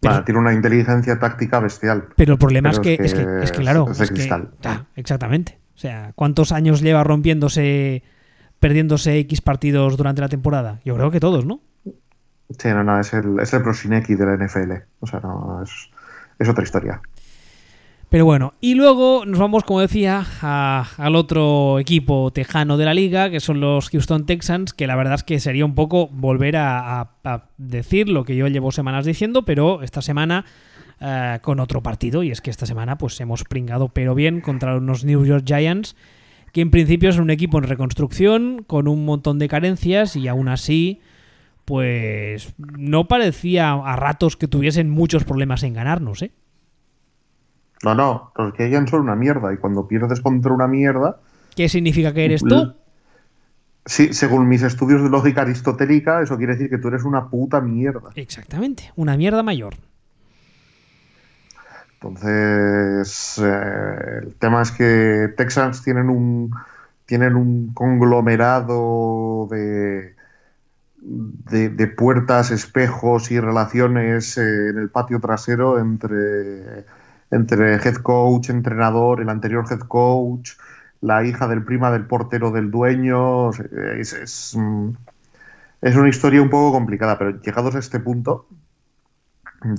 Pero- 0.00 0.14
Vale, 0.14 0.24
tiene 0.26 0.40
una 0.40 0.52
inteligencia 0.52 1.18
táctica 1.18 1.60
bestial. 1.60 2.04
Pero 2.16 2.34
el 2.34 2.38
problema 2.38 2.70
es 2.70 2.78
que, 2.78 2.94
es 2.94 3.14
que, 3.14 3.26
es 3.42 3.52
que, 3.52 3.58
claro, 3.58 3.86
es 3.90 4.00
es 4.00 4.10
cristal. 4.10 4.50
ah, 4.64 4.84
exactamente. 4.96 5.58
O 5.74 5.78
sea, 5.78 6.12
¿cuántos 6.14 6.52
años 6.52 6.82
lleva 6.82 7.02
rompiéndose, 7.04 8.02
perdiéndose 8.60 9.18
X 9.20 9.40
partidos 9.40 9.96
durante 9.96 10.20
la 10.20 10.28
temporada? 10.28 10.80
Yo 10.84 10.94
creo 10.94 11.10
que 11.10 11.20
todos, 11.20 11.46
¿no? 11.46 11.60
Sí, 12.58 12.68
no, 12.68 12.84
no, 12.84 13.00
es 13.00 13.12
el, 13.14 13.38
es 13.40 13.52
el 13.54 13.62
de 13.62 14.26
la 14.26 14.36
NFL. 14.36 14.72
O 15.00 15.06
sea, 15.06 15.20
no, 15.20 15.62
es, 15.62 15.70
es 16.38 16.48
otra 16.48 16.62
historia. 16.62 17.00
Pero 18.14 18.26
bueno, 18.26 18.54
y 18.60 18.74
luego 18.76 19.26
nos 19.26 19.40
vamos, 19.40 19.64
como 19.64 19.80
decía, 19.80 20.24
al 20.40 21.16
otro 21.16 21.80
equipo 21.80 22.30
tejano 22.32 22.76
de 22.76 22.84
la 22.84 22.94
liga, 22.94 23.28
que 23.28 23.40
son 23.40 23.58
los 23.58 23.90
Houston 23.90 24.24
Texans, 24.24 24.72
que 24.72 24.86
la 24.86 24.94
verdad 24.94 25.14
es 25.14 25.24
que 25.24 25.40
sería 25.40 25.64
un 25.64 25.74
poco 25.74 26.06
volver 26.12 26.54
a 26.56 27.10
decir 27.58 28.08
lo 28.08 28.22
que 28.22 28.36
yo 28.36 28.46
llevo 28.46 28.70
semanas 28.70 29.04
diciendo, 29.04 29.44
pero 29.44 29.82
esta 29.82 30.00
semana 30.00 30.44
eh, 31.00 31.40
con 31.42 31.58
otro 31.58 31.82
partido, 31.82 32.22
y 32.22 32.30
es 32.30 32.40
que 32.40 32.50
esta 32.50 32.66
semana 32.66 32.98
pues 32.98 33.20
hemos 33.20 33.42
pringado 33.42 33.88
pero 33.88 34.14
bien 34.14 34.40
contra 34.40 34.76
unos 34.76 35.04
New 35.04 35.24
York 35.24 35.42
Giants, 35.44 35.96
que 36.52 36.60
en 36.60 36.70
principio 36.70 37.10
es 37.10 37.18
un 37.18 37.30
equipo 37.30 37.58
en 37.58 37.64
reconstrucción, 37.64 38.62
con 38.64 38.86
un 38.86 39.04
montón 39.04 39.40
de 39.40 39.48
carencias, 39.48 40.14
y 40.14 40.28
aún 40.28 40.46
así, 40.46 41.00
pues 41.64 42.54
no 42.58 43.08
parecía 43.08 43.72
a 43.72 43.96
ratos 43.96 44.36
que 44.36 44.46
tuviesen 44.46 44.88
muchos 44.88 45.24
problemas 45.24 45.64
en 45.64 45.74
ganarnos, 45.74 46.22
¿eh? 46.22 46.30
No, 47.84 47.94
no, 47.94 48.32
los 48.36 48.54
Giants 48.54 48.90
son 48.90 49.02
una 49.02 49.14
mierda. 49.14 49.52
Y 49.52 49.58
cuando 49.58 49.86
pierdes 49.86 50.20
contra 50.20 50.52
una 50.52 50.66
mierda, 50.66 51.18
¿Qué 51.54 51.68
significa 51.68 52.12
que 52.12 52.24
eres 52.24 52.42
tú? 52.42 52.74
sí, 53.84 54.12
según 54.14 54.48
mis 54.48 54.62
estudios 54.62 55.02
de 55.02 55.10
lógica 55.10 55.42
aristotélica, 55.42 56.22
eso 56.22 56.36
quiere 56.36 56.54
decir 56.54 56.70
que 56.70 56.78
tú 56.78 56.88
eres 56.88 57.04
una 57.04 57.28
puta 57.28 57.60
mierda. 57.60 58.10
Exactamente, 58.16 58.90
una 58.96 59.16
mierda 59.16 59.42
mayor. 59.42 59.74
Entonces, 62.00 63.38
eh, 63.42 64.20
el 64.22 64.34
tema 64.34 64.62
es 64.62 64.70
que 64.72 65.32
Texans 65.36 65.82
tienen 65.82 66.10
un, 66.10 66.50
tienen 67.06 67.34
un 67.34 67.72
conglomerado 67.72 69.46
de, 69.50 70.14
de, 70.98 71.68
de 71.70 71.86
puertas, 71.86 72.50
espejos 72.50 73.30
y 73.30 73.40
relaciones 73.40 74.36
eh, 74.36 74.70
en 74.70 74.78
el 74.78 74.90
patio 74.90 75.20
trasero 75.20 75.78
entre, 75.78 76.84
entre 77.34 77.76
head 77.76 77.96
coach, 77.96 78.50
entrenador, 78.50 79.20
el 79.20 79.28
anterior 79.28 79.64
head 79.70 79.80
coach, 79.80 80.52
la 81.00 81.24
hija 81.26 81.48
del 81.48 81.64
prima 81.64 81.90
del 81.92 82.06
portero 82.06 82.50
del 82.52 82.70
dueño. 82.70 83.50
Es, 83.52 84.54
mm, 84.56 84.90
es 85.82 85.96
una 85.96 86.08
historia 86.10 86.42
un 86.42 86.50
poco 86.50 86.72
complicada, 86.72 87.18
pero 87.18 87.40
llegados 87.42 87.74
a 87.76 87.80
este 87.80 88.00
punto, 88.00 88.48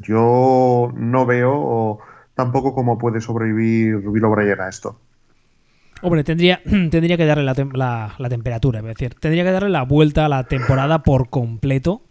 yo 0.01 0.91
no 0.95 1.25
veo 1.25 1.99
tampoco 2.33 2.73
cómo 2.73 2.97
puede 2.97 3.21
sobrevivir 3.21 3.97
Bill 3.99 4.25
O'Brien 4.25 4.59
a 4.61 4.69
esto. 4.69 4.99
Hombre, 6.01 6.23
tendría, 6.23 6.61
tendría 6.91 7.17
que 7.17 7.25
darle 7.25 7.43
la, 7.43 7.55
la- 7.73 8.15
la 8.17 8.29
temperatura, 8.29 8.79
es 8.79 8.85
decir, 8.85 9.15
tendría 9.15 9.43
que 9.43 9.51
darle 9.51 9.69
la 9.69 9.83
vuelta 9.83 10.25
a 10.25 10.29
la 10.29 10.47
temporada 10.47 11.03
por 11.03 11.29
completo. 11.29 12.01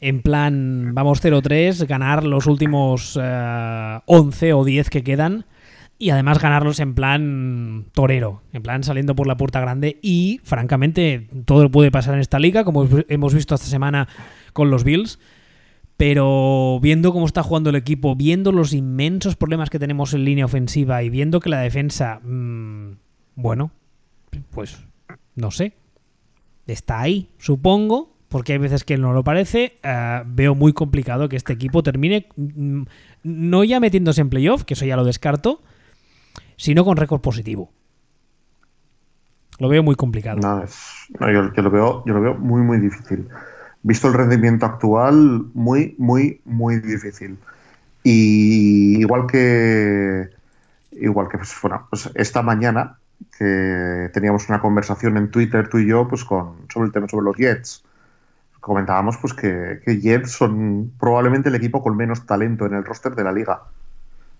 En 0.00 0.22
plan, 0.22 0.94
vamos 0.94 1.22
0-3, 1.22 1.86
ganar 1.86 2.24
los 2.24 2.46
últimos 2.46 3.18
eh, 3.20 4.00
11 4.06 4.52
o 4.52 4.64
10 4.64 4.90
que 4.90 5.02
quedan 5.02 5.46
y 5.98 6.10
además 6.10 6.40
ganarlos 6.40 6.80
en 6.80 6.94
plan 6.94 7.86
torero, 7.92 8.42
en 8.52 8.62
plan 8.62 8.82
saliendo 8.82 9.14
por 9.14 9.26
la 9.26 9.36
puerta 9.36 9.60
grande 9.60 9.98
y 10.02 10.40
francamente 10.42 11.28
todo 11.44 11.70
puede 11.70 11.90
pasar 11.90 12.14
en 12.14 12.20
esta 12.20 12.38
liga, 12.38 12.64
como 12.64 12.88
hemos 13.08 13.34
visto 13.34 13.54
esta 13.54 13.66
semana 13.66 14.08
con 14.52 14.70
los 14.70 14.84
Bills. 14.84 15.18
Pero 15.96 16.80
viendo 16.82 17.12
cómo 17.12 17.24
está 17.24 17.44
jugando 17.44 17.70
el 17.70 17.76
equipo, 17.76 18.16
viendo 18.16 18.50
los 18.50 18.72
inmensos 18.72 19.36
problemas 19.36 19.70
que 19.70 19.78
tenemos 19.78 20.12
en 20.12 20.24
línea 20.24 20.44
ofensiva 20.44 21.04
y 21.04 21.08
viendo 21.08 21.38
que 21.38 21.50
la 21.50 21.60
defensa, 21.60 22.20
mmm, 22.24 22.96
bueno, 23.36 23.70
pues 24.50 24.84
no 25.36 25.52
sé, 25.52 25.74
está 26.66 27.00
ahí, 27.00 27.28
supongo, 27.38 28.13
porque 28.34 28.54
hay 28.54 28.58
veces 28.58 28.82
que 28.82 28.98
no 28.98 29.12
lo 29.12 29.22
parece, 29.22 29.78
uh, 29.84 30.24
veo 30.26 30.56
muy 30.56 30.72
complicado 30.72 31.28
que 31.28 31.36
este 31.36 31.52
equipo 31.52 31.84
termine, 31.84 32.26
mmm, 32.34 32.82
no 33.22 33.62
ya 33.62 33.78
metiéndose 33.78 34.22
en 34.22 34.28
playoff, 34.28 34.64
que 34.64 34.74
eso 34.74 34.84
ya 34.84 34.96
lo 34.96 35.04
descarto, 35.04 35.62
sino 36.56 36.84
con 36.84 36.96
récord 36.96 37.20
positivo. 37.20 37.70
Lo 39.60 39.68
veo 39.68 39.84
muy 39.84 39.94
complicado. 39.94 40.40
No, 40.40 40.64
es, 40.64 40.76
no, 41.20 41.30
yo, 41.30 41.62
lo 41.62 41.70
veo, 41.70 42.02
yo 42.06 42.14
lo 42.14 42.20
veo 42.20 42.34
muy, 42.34 42.60
muy 42.62 42.80
difícil. 42.80 43.28
Visto 43.84 44.08
el 44.08 44.14
rendimiento 44.14 44.66
actual, 44.66 45.44
muy, 45.54 45.94
muy, 45.98 46.40
muy 46.44 46.80
difícil. 46.80 47.38
Y 48.02 48.98
igual 48.98 49.28
que 49.28 50.28
igual 50.90 51.28
que 51.28 51.38
pues, 51.38 51.54
pues 51.88 52.10
esta 52.16 52.42
mañana 52.42 52.98
que 53.38 54.10
teníamos 54.12 54.48
una 54.48 54.60
conversación 54.60 55.18
en 55.18 55.30
Twitter 55.30 55.68
tú 55.68 55.78
y 55.78 55.86
yo 55.86 56.08
pues 56.08 56.24
con 56.24 56.56
sobre 56.68 56.86
el 56.86 56.92
tema 56.92 57.08
sobre 57.08 57.26
los 57.26 57.36
Jets 57.36 57.84
comentábamos 58.64 59.18
pues 59.18 59.34
que, 59.34 59.80
que 59.84 60.00
Jets 60.00 60.32
son 60.32 60.92
probablemente 60.98 61.50
el 61.50 61.54
equipo 61.54 61.82
con 61.82 61.96
menos 61.96 62.24
talento 62.24 62.64
en 62.64 62.74
el 62.74 62.84
roster 62.84 63.14
de 63.14 63.22
la 63.22 63.32
liga. 63.32 63.62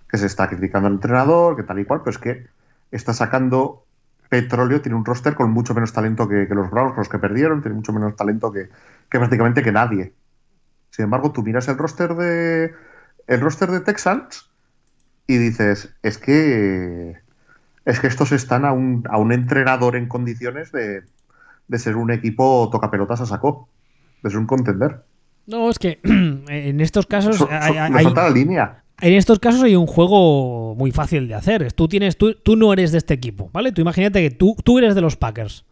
Que 0.09 0.17
se 0.17 0.27
está 0.27 0.49
criticando 0.49 0.89
al 0.89 0.95
entrenador 0.95 1.57
que 1.57 1.63
tal 1.63 1.79
y 1.79 1.85
cual 1.85 2.01
pero 2.01 2.11
es 2.11 2.19
que 2.19 2.47
está 2.91 3.13
sacando 3.13 3.85
petróleo 4.31 4.81
tiene 4.81 4.97
un 4.97 5.05
roster 5.05 5.35
con 5.35 5.51
mucho 5.51 5.75
menos 5.75 5.93
talento 5.93 6.27
que, 6.27 6.49
que 6.49 6.55
los 6.55 6.71
Browns 6.71 6.97
los 6.97 7.09
que 7.09 7.19
perdieron 7.19 7.61
tiene 7.61 7.77
mucho 7.77 7.93
menos 7.93 8.17
talento 8.17 8.51
que, 8.51 8.71
que 9.11 9.19
prácticamente 9.19 9.63
que 9.63 9.73
nadie. 9.73 10.15
Sin 10.91 11.05
embargo 11.05 11.31
tú 11.31 11.43
miras 11.43 11.69
el 11.69 11.77
roster 11.77 12.15
de 12.15 12.75
el 13.27 13.41
roster 13.41 13.71
de 13.71 13.81
Texans 13.81 14.49
y 15.27 15.37
dices, 15.37 15.95
es 16.03 16.19
que 16.19 17.19
es 17.85 18.01
que 18.01 18.07
estos 18.07 18.33
están 18.33 18.65
a 18.65 18.73
un, 18.73 19.05
a 19.11 19.19
un 19.19 19.33
entrenador 19.33 19.97
en 19.97 20.09
condiciones 20.09 20.73
de, 20.73 21.05
de 21.69 21.79
ser 21.79 21.97
un 21.97 22.11
equipo 22.11 22.71
toca 22.73 22.91
pelotas 22.91 23.21
a 23.21 23.27
saco, 23.27 23.69
ser 24.31 24.39
un 24.39 24.47
contender. 24.47 25.03
No, 25.47 25.69
es 25.71 25.79
que 25.79 26.01
en 26.05 26.81
estos 26.81 27.07
casos 27.07 27.37
So- 27.37 27.47
so- 27.47 27.53
hay, 27.53 27.73
le 27.75 27.99
hay- 27.99 28.05
falta 28.05 28.23
la 28.25 28.31
línea. 28.31 28.83
en 29.01 29.13
estos 29.15 29.39
casos 29.39 29.63
hay 29.63 29.77
un 29.77 29.87
juego 29.87 30.75
muy 30.75 30.91
fácil 30.93 31.29
de 31.29 31.35
hacer. 31.35 31.73
Tú 31.73 31.89
tienes, 31.89 32.17
tú, 32.17 32.35
tú 32.35 32.57
no 32.57 32.73
eres 32.73 32.93
de 32.93 32.99
este 32.99 33.15
equipo, 33.15 33.51
¿vale? 33.53 33.73
Tú 33.73 33.81
imagínate 33.83 34.23
que 34.23 34.35
tú, 34.35 34.57
tú 34.65 34.79
eres 34.79 34.95
de 34.95 35.01
los 35.01 35.17
Packers, 35.17 35.65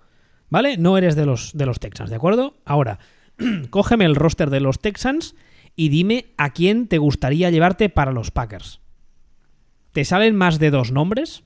¿vale? 0.51 0.77
No 0.77 0.99
eres 0.99 1.17
de 1.17 1.25
los, 1.27 1.53
de 1.55 1.67
los 1.67 1.81
Texans, 1.81 2.11
¿de 2.11 2.17
acuerdo? 2.17 2.55
Ahora, 2.65 2.99
cógeme 3.71 4.05
el 4.05 4.15
roster 4.17 4.51
de 4.51 4.61
los 4.61 4.81
Texans 4.81 5.35
y 5.75 5.89
dime 5.89 6.27
a 6.37 6.51
quién 6.51 6.87
te 6.89 6.99
gustaría 6.99 7.51
llevarte 7.51 7.89
para 7.89 8.13
los 8.13 8.31
Packers. 8.31 8.81
¿Te 9.93 10.05
salen 10.05 10.37
más 10.37 10.59
de 10.59 10.71
dos 10.71 10.93
nombres? 10.93 11.45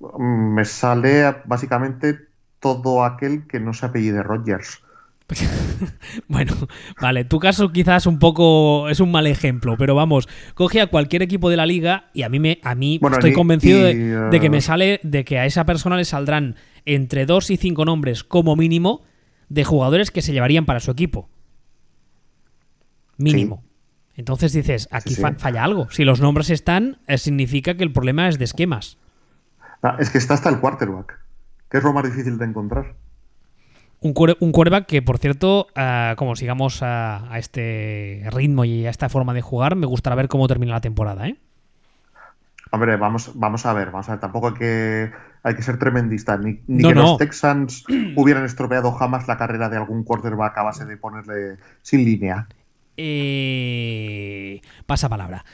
Mm, 0.00 0.54
Me 0.54 0.64
sale 0.64 1.34
básicamente 1.44 2.18
todo 2.60 3.04
aquel 3.04 3.46
que 3.46 3.60
no 3.60 3.72
se 3.74 3.86
apellide 3.86 4.22
Rodgers. 4.22 4.80
Bueno, 6.28 6.54
vale, 7.00 7.24
tu 7.24 7.38
caso 7.38 7.72
quizás 7.72 8.06
un 8.06 8.18
poco 8.18 8.88
es 8.88 9.00
un 9.00 9.10
mal 9.10 9.26
ejemplo, 9.26 9.76
pero 9.76 9.94
vamos, 9.94 10.28
coge 10.54 10.80
a 10.80 10.86
cualquier 10.86 11.22
equipo 11.22 11.50
de 11.50 11.56
la 11.56 11.66
liga 11.66 12.10
y 12.14 12.22
a 12.22 12.28
mí 12.28 12.38
me 12.38 12.58
a 12.62 12.74
mí 12.74 12.98
Bueno, 13.00 13.16
estoy 13.16 13.32
convencido 13.32 13.82
de, 13.82 13.92
y, 13.92 13.96
de 14.30 14.40
que 14.40 14.50
me 14.50 14.60
sale 14.60 15.00
de 15.02 15.24
que 15.24 15.38
a 15.38 15.46
esa 15.46 15.66
persona 15.66 15.96
le 15.96 16.04
saldrán 16.04 16.56
entre 16.84 17.26
dos 17.26 17.50
y 17.50 17.56
cinco 17.56 17.84
nombres 17.84 18.22
como 18.24 18.54
mínimo 18.56 19.02
de 19.48 19.64
jugadores 19.64 20.10
que 20.10 20.22
se 20.22 20.32
llevarían 20.32 20.64
para 20.66 20.80
su 20.80 20.90
equipo. 20.90 21.28
Mínimo. 23.18 23.64
Entonces 24.14 24.52
dices, 24.52 24.88
aquí 24.90 25.10
Sí, 25.10 25.14
sí. 25.16 25.22
fa- 25.22 25.34
falla 25.34 25.64
algo. 25.64 25.90
Si 25.90 26.04
los 26.04 26.20
nombres 26.20 26.50
están, 26.50 26.98
eh, 27.06 27.18
significa 27.18 27.74
que 27.76 27.84
el 27.84 27.92
problema 27.92 28.28
es 28.28 28.38
de 28.38 28.44
esquemas. 28.44 28.98
Ah, 29.82 29.96
es 29.98 30.10
que 30.10 30.18
está 30.18 30.34
hasta 30.34 30.48
el 30.48 30.58
quarterback, 30.58 31.18
que 31.70 31.78
es 31.78 31.84
lo 31.84 31.92
más 31.92 32.04
difícil 32.04 32.38
de 32.38 32.44
encontrar. 32.46 32.94
Un, 34.00 34.14
un 34.40 34.52
quarterback 34.52 34.86
que, 34.86 35.02
por 35.02 35.18
cierto, 35.18 35.68
ah, 35.74 36.14
como 36.16 36.36
sigamos 36.36 36.82
a, 36.82 37.32
a 37.32 37.38
este 37.38 38.22
ritmo 38.30 38.64
y 38.64 38.86
a 38.86 38.90
esta 38.90 39.08
forma 39.08 39.34
de 39.34 39.42
jugar, 39.42 39.74
me 39.76 39.86
gustará 39.86 40.14
ver 40.16 40.28
cómo 40.28 40.46
termina 40.48 40.72
la 40.74 40.80
temporada, 40.80 41.26
¿eh? 41.28 41.36
Hombre, 42.72 42.96
vamos, 42.96 43.32
vamos 43.34 43.64
a 43.64 43.72
ver, 43.72 43.90
vamos 43.90 44.08
a 44.08 44.12
ver, 44.12 44.20
tampoco 44.20 44.48
hay 44.48 44.54
que, 44.54 45.10
hay 45.42 45.54
que 45.54 45.62
ser 45.62 45.78
tremendista, 45.78 46.36
ni, 46.36 46.60
ni 46.66 46.82
No, 46.82 46.88
que 46.88 46.94
no. 46.94 47.02
los 47.02 47.16
Texans 47.16 47.84
hubieran 48.16 48.44
estropeado 48.44 48.92
jamás 48.92 49.26
la 49.28 49.38
carrera 49.38 49.68
de 49.68 49.76
algún 49.76 50.02
quarterback 50.04 50.58
a 50.58 50.62
base 50.64 50.84
de 50.84 50.96
ponerle 50.96 51.56
sin 51.82 52.04
línea. 52.04 52.48
Eh, 52.96 54.60
pasa 54.86 55.08
palabra. 55.08 55.44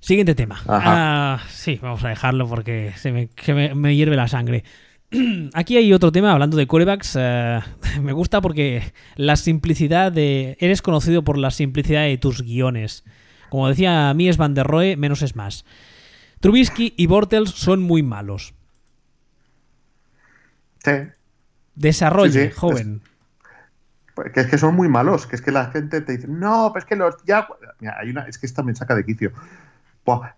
Siguiente 0.00 0.34
tema. 0.34 0.58
Ah, 0.66 1.40
sí, 1.50 1.78
vamos 1.82 2.02
a 2.04 2.08
dejarlo 2.08 2.48
porque 2.48 2.92
se 2.96 3.12
me, 3.12 3.28
me- 3.48 3.74
me 3.74 3.94
hierve 3.94 4.16
la 4.16 4.28
sangre. 4.28 4.64
Aquí 5.54 5.76
hay 5.76 5.92
otro 5.92 6.12
tema, 6.12 6.32
hablando 6.32 6.56
de 6.56 6.66
corebacks. 6.66 7.16
eh, 7.18 7.60
me 8.02 8.12
gusta 8.12 8.40
porque 8.40 8.92
la 9.16 9.36
simplicidad 9.36 10.12
de. 10.12 10.56
Eres 10.60 10.82
conocido 10.82 11.22
por 11.24 11.36
la 11.38 11.50
simplicidad 11.50 12.02
de 12.02 12.18
tus 12.18 12.42
guiones. 12.42 13.04
Como 13.48 13.68
decía 13.68 14.12
Mies 14.14 14.36
van 14.36 14.54
der 14.54 14.66
Rohe, 14.66 14.96
menos 14.96 15.22
es 15.22 15.34
más. 15.34 15.64
Trubisky 16.40 16.94
y 16.96 17.06
Bortles 17.06 17.50
son 17.50 17.82
muy 17.82 18.02
malos. 18.02 18.54
Sí, 20.84 20.92
Desarrolle, 21.74 22.44
Sí, 22.46 22.48
sí, 22.48 22.54
joven. 22.56 23.02
que 24.34 24.40
es 24.40 24.46
que 24.46 24.58
son 24.58 24.74
muy 24.74 24.88
malos, 24.88 25.26
que 25.26 25.36
es 25.36 25.42
que 25.42 25.50
la 25.50 25.70
gente 25.70 26.00
te 26.00 26.12
dice, 26.16 26.28
no, 26.28 26.70
pues 26.72 26.84
es 26.84 26.88
que 26.88 26.96
los 26.96 27.16
Jaguars. 27.26 27.60
Mira, 27.80 27.96
hay 27.98 28.10
una, 28.10 28.22
es 28.22 28.38
que 28.38 28.46
esta 28.46 28.62
me 28.62 28.74
saca 28.74 28.94
de 28.94 29.04
quicio. 29.04 29.32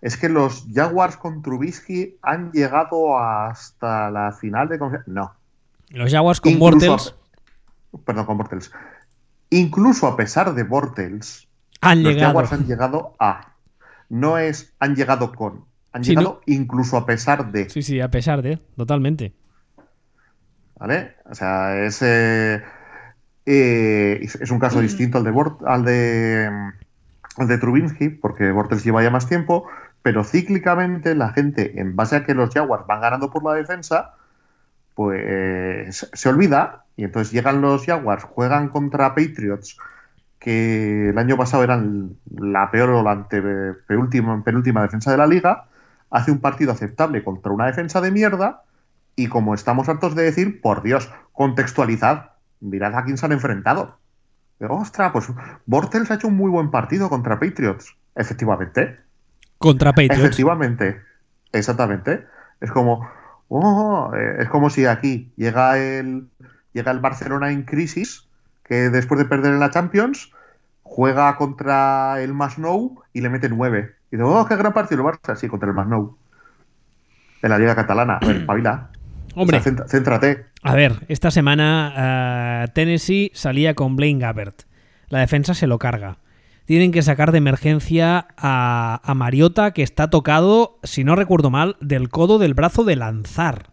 Es 0.01 0.17
que 0.17 0.29
los 0.29 0.65
Jaguars 0.73 1.17
con 1.17 1.41
Trubisky 1.41 2.17
han 2.21 2.51
llegado 2.51 3.17
hasta 3.19 4.09
la 4.11 4.31
final 4.31 4.67
de. 4.69 4.79
No. 5.07 5.33
Los 5.89 6.11
Jaguars 6.11 6.41
con 6.41 6.51
Incluso 6.53 6.87
Bortles 6.91 7.15
a- 7.93 7.97
perdón, 8.05 8.25
con 8.25 8.37
Bortles. 8.37 8.71
Incluso 9.49 10.07
a 10.07 10.15
pesar 10.17 10.53
de 10.55 10.63
Bortles, 10.63 11.47
han 11.81 12.01
los 12.03 12.13
llegado. 12.13 12.29
Jaguars 12.29 12.53
han 12.53 12.65
llegado 12.65 13.15
a. 13.19 13.53
No 14.09 14.37
es 14.37 14.73
han 14.79 14.95
llegado 14.95 15.31
con. 15.31 15.65
Han 15.91 16.03
Sí, 16.03 16.11
llegado 16.11 16.41
incluso 16.47 16.97
a 16.97 17.05
pesar 17.05 17.51
de. 17.51 17.69
Sí, 17.69 17.81
sí, 17.83 18.01
a 18.01 18.09
pesar 18.09 18.41
de, 18.41 18.57
totalmente. 18.75 19.33
¿Vale? 20.79 21.15
O 21.29 21.35
sea, 21.35 21.83
es. 21.85 22.01
eh, 22.01 22.61
eh, 23.45 24.19
es 24.21 24.35
es 24.35 24.51
un 24.51 24.59
caso 24.59 24.79
distinto 24.81 25.17
al 25.17 25.23
de, 25.23 25.31
Bort- 25.31 25.63
al 25.67 25.85
de. 25.85 26.49
De 27.37 27.57
Trubinsky, 27.57 28.09
porque 28.09 28.51
Bortles 28.51 28.83
lleva 28.83 29.03
ya 29.03 29.09
más 29.09 29.27
tiempo, 29.27 29.67
pero 30.01 30.23
cíclicamente 30.23 31.15
la 31.15 31.29
gente, 31.29 31.79
en 31.79 31.95
base 31.95 32.17
a 32.17 32.25
que 32.25 32.33
los 32.33 32.53
Jaguars 32.53 32.85
van 32.87 33.01
ganando 33.01 33.31
por 33.31 33.43
la 33.43 33.53
defensa, 33.53 34.15
pues 34.95 36.09
se 36.13 36.29
olvida 36.29 36.85
y 36.95 37.05
entonces 37.05 37.33
llegan 37.33 37.61
los 37.61 37.85
Jaguars, 37.85 38.23
juegan 38.23 38.69
contra 38.69 39.15
Patriots, 39.15 39.77
que 40.39 41.09
el 41.09 41.17
año 41.17 41.37
pasado 41.37 41.63
eran 41.63 42.17
la 42.35 42.69
peor 42.69 42.89
o 42.89 43.03
la 43.03 43.27
penúltima, 43.87 44.43
penúltima 44.43 44.81
defensa 44.81 45.09
de 45.11 45.17
la 45.17 45.25
liga, 45.25 45.65
hace 46.09 46.31
un 46.31 46.39
partido 46.39 46.71
aceptable 46.71 47.23
contra 47.23 47.51
una 47.51 47.65
defensa 47.65 48.01
de 48.01 48.11
mierda 48.11 48.63
y 49.15 49.27
como 49.27 49.53
estamos 49.53 49.89
hartos 49.89 50.15
de 50.15 50.23
decir, 50.23 50.61
por 50.61 50.83
Dios, 50.83 51.09
contextualizad, 51.31 52.31
mirad 52.59 52.95
a 52.95 53.03
quién 53.03 53.17
se 53.17 53.25
han 53.25 53.31
enfrentado. 53.31 53.97
Ostras, 54.69 55.11
pues 55.11 55.27
Bortles 55.65 56.09
ha 56.11 56.15
hecho 56.15 56.27
un 56.27 56.35
muy 56.35 56.49
buen 56.49 56.71
partido 56.71 57.09
contra 57.09 57.39
Patriots. 57.39 57.95
Efectivamente. 58.15 58.99
Contra 59.57 59.91
Patriots. 59.91 60.19
Efectivamente. 60.19 61.01
Exactamente. 61.51 62.25
Es 62.61 62.71
como. 62.71 63.09
oh, 63.49 64.11
eh, 64.15 64.37
es 64.39 64.49
como 64.49 64.69
si 64.69 64.85
aquí 64.85 65.31
llega 65.35 65.77
el. 65.77 66.29
Llega 66.73 66.91
el 66.91 66.99
Barcelona 66.99 67.51
en 67.51 67.63
crisis, 67.63 68.27
que 68.63 68.89
después 68.89 69.19
de 69.19 69.25
perder 69.25 69.53
en 69.53 69.59
la 69.59 69.69
Champions, 69.69 70.31
juega 70.81 71.35
contra 71.35 72.19
el 72.21 72.33
Masnou 72.33 73.03
y 73.13 73.21
le 73.21 73.29
mete 73.29 73.47
nueve. 73.47 73.95
Y 74.11 74.15
dice, 74.15 74.23
oh, 74.23 74.45
qué 74.47 74.55
gran 74.55 74.73
partido 74.73 75.01
el 75.01 75.07
Barça, 75.07 75.35
sí, 75.35 75.47
contra 75.47 75.69
el 75.69 75.75
Masnou. 75.75 76.17
En 77.43 77.49
la 77.49 77.59
Liga 77.59 77.75
Catalana. 77.75 78.17
A 78.21 78.25
ver, 78.25 78.45
pavila. 78.47 78.89
Hombre, 79.35 79.57
O 79.57 79.61
sea, 79.61 79.71
cént- 79.73 79.87
céntrate. 79.87 80.45
a 80.61 80.75
ver, 80.75 81.05
esta 81.07 81.31
semana 81.31 82.63
eh, 82.65 82.67
Tennessee 82.73 83.31
salía 83.33 83.73
con 83.73 83.95
Blaine 83.95 84.19
Gabbert. 84.19 84.63
La 85.09 85.19
defensa 85.19 85.53
se 85.53 85.67
lo 85.67 85.79
carga. 85.79 86.17
Tienen 86.65 86.91
que 86.91 87.01
sacar 87.01 87.31
de 87.31 87.39
emergencia 87.39 88.27
a, 88.37 89.01
a 89.03 89.13
Mariota, 89.15 89.71
que 89.71 89.83
está 89.83 90.09
tocado, 90.09 90.79
si 90.83 91.03
no 91.03 91.15
recuerdo 91.15 91.49
mal, 91.49 91.75
del 91.81 92.09
codo 92.09 92.39
del 92.39 92.53
brazo 92.53 92.83
de 92.83 92.95
lanzar. 92.95 93.71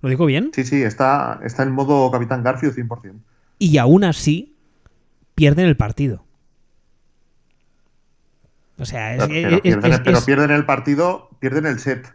¿Lo 0.00 0.08
digo 0.08 0.24
bien? 0.26 0.50
Sí, 0.54 0.64
sí, 0.64 0.82
está, 0.82 1.40
está 1.44 1.62
en 1.64 1.72
modo 1.72 2.10
Capitán 2.10 2.42
Garfield 2.42 2.74
100%. 2.74 3.20
Y 3.58 3.76
aún 3.76 4.04
así 4.04 4.56
pierden 5.34 5.66
el 5.66 5.76
partido. 5.76 6.24
O 8.78 8.86
sea, 8.86 9.14
es, 9.16 9.26
Pero, 9.28 9.56
es- 9.56 9.60
pierden, 9.60 9.92
es- 9.92 10.00
pero 10.00 10.20
pierden 10.24 10.50
el 10.50 10.64
partido, 10.64 11.28
pierden 11.38 11.66
el 11.66 11.78
set. 11.78 12.06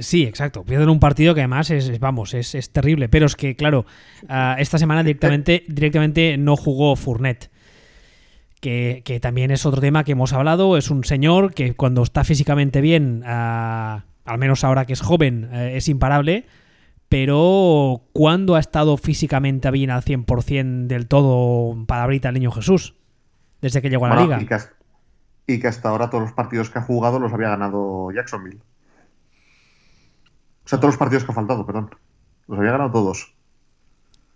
Sí, 0.00 0.24
exacto. 0.24 0.64
Pierden 0.64 0.88
un 0.88 0.98
partido 1.00 1.34
que 1.34 1.40
además 1.42 1.70
es, 1.70 1.88
es- 1.88 2.00
vamos, 2.00 2.32
es, 2.34 2.54
es 2.54 2.70
terrible. 2.70 3.08
Pero 3.08 3.26
es 3.26 3.36
que, 3.36 3.54
claro, 3.56 3.84
ah, 4.28 4.56
esta 4.58 4.78
semana 4.78 5.02
directamente, 5.04 5.64
directamente 5.68 6.36
no 6.38 6.56
jugó 6.56 6.96
Fournet. 6.96 7.50
Que, 8.60 9.02
que 9.04 9.20
también 9.20 9.50
es 9.50 9.66
otro 9.66 9.80
tema 9.82 10.04
que 10.04 10.12
hemos 10.12 10.32
hablado. 10.32 10.78
Es 10.78 10.90
un 10.90 11.04
señor 11.04 11.52
que 11.52 11.74
cuando 11.74 12.02
está 12.02 12.24
físicamente 12.24 12.80
bien, 12.80 13.22
ah, 13.26 14.04
al 14.24 14.38
menos 14.38 14.64
ahora 14.64 14.86
que 14.86 14.94
es 14.94 15.02
joven, 15.02 15.50
eh, 15.52 15.74
es 15.76 15.88
imparable. 15.88 16.46
Pero 17.10 18.02
cuando 18.12 18.54
ha 18.56 18.60
estado 18.60 18.96
físicamente 18.96 19.70
bien 19.70 19.90
al 19.90 20.02
100% 20.02 20.86
del 20.86 21.06
todo, 21.06 21.76
palabrita 21.86 22.28
el 22.30 22.34
niño 22.34 22.50
Jesús? 22.50 22.94
Desde 23.60 23.82
que 23.82 23.90
llegó 23.90 24.06
a 24.06 24.08
la 24.08 24.14
Bueno, 24.16 24.30
liga. 24.30 24.42
y, 24.42 24.46
que 24.46 24.54
hasta, 24.54 24.72
y 25.46 25.58
que 25.60 25.68
hasta 25.68 25.90
ahora 25.90 26.08
todos 26.10 26.24
los 26.24 26.32
partidos 26.32 26.70
que 26.70 26.78
ha 26.78 26.82
jugado 26.82 27.18
los 27.20 27.32
había 27.32 27.50
ganado 27.50 28.10
Jacksonville. 28.12 28.58
O 30.64 30.68
sea, 30.68 30.78
todos 30.78 30.94
los 30.94 30.98
partidos 30.98 31.24
que 31.24 31.32
ha 31.32 31.34
faltado, 31.34 31.66
perdón. 31.66 31.90
Los 32.48 32.58
había 32.58 32.72
ganado 32.72 32.90
todos. 32.90 33.34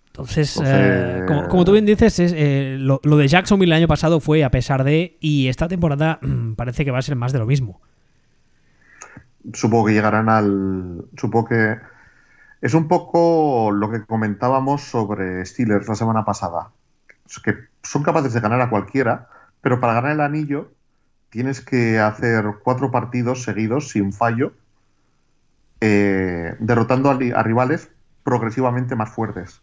Entonces, 0.09 0.61
eh, 0.65 1.25
como, 1.49 1.65
tú 1.65 1.73
bien 1.73 1.87
dices, 1.87 2.19
es, 2.19 2.33
eh, 2.35 2.77
lo, 2.79 2.99
de 2.99 3.29
Jacksonville 3.29 3.73
el 3.73 3.79
año 3.79 3.87
pasado 3.89 4.19
fue 4.19 4.43
a 4.43 4.51
pesar 4.51 4.83
de, 4.83 5.17
y 5.21 5.47
esta 5.47 5.69
temporada 5.69 6.19
parece 6.57 6.85
que 6.85 6.91
va 6.91 6.99
a 6.99 7.03
ser 7.03 7.15
más 7.15 7.33
de 7.33 7.39
lo 7.39 7.47
mismo. 7.47 7.81
Supongo 9.53 9.87
que 9.87 9.93
llegarán 9.93 10.29
al. 10.29 11.05
Supongo 11.17 11.49
que. 11.49 11.77
Es 12.61 12.75
un 12.75 12.89
poco 12.89 13.71
lo 13.71 13.89
que 13.91 14.05
comentábamos 14.05 14.83
sobre 14.83 15.45
Steelers 15.47 15.87
la 15.87 15.95
semana 15.95 16.25
pasada. 16.25 16.73
que 17.45 17.55
son 17.85 18.03
capaces 18.03 18.35
de 18.35 18.41
ganar 18.41 18.61
a 18.61 18.71
cualquiera, 18.71 19.29
pero 19.61 19.79
para 19.79 19.95
ganar 19.95 20.11
el 20.11 20.21
anillo 20.21 20.73
tienes 21.31 21.61
que 21.61 22.01
hacer 22.01 22.45
cuatro 22.65 22.91
partidos 22.91 23.45
seguidos 23.45 23.91
sin 23.91 24.13
fallo, 24.13 24.53
eh, 25.81 26.57
derrotando 26.59 27.11
a 27.11 27.43
rivales 27.43 27.91
progresivamente 28.25 28.97
más 28.97 29.11
fuertes. 29.11 29.61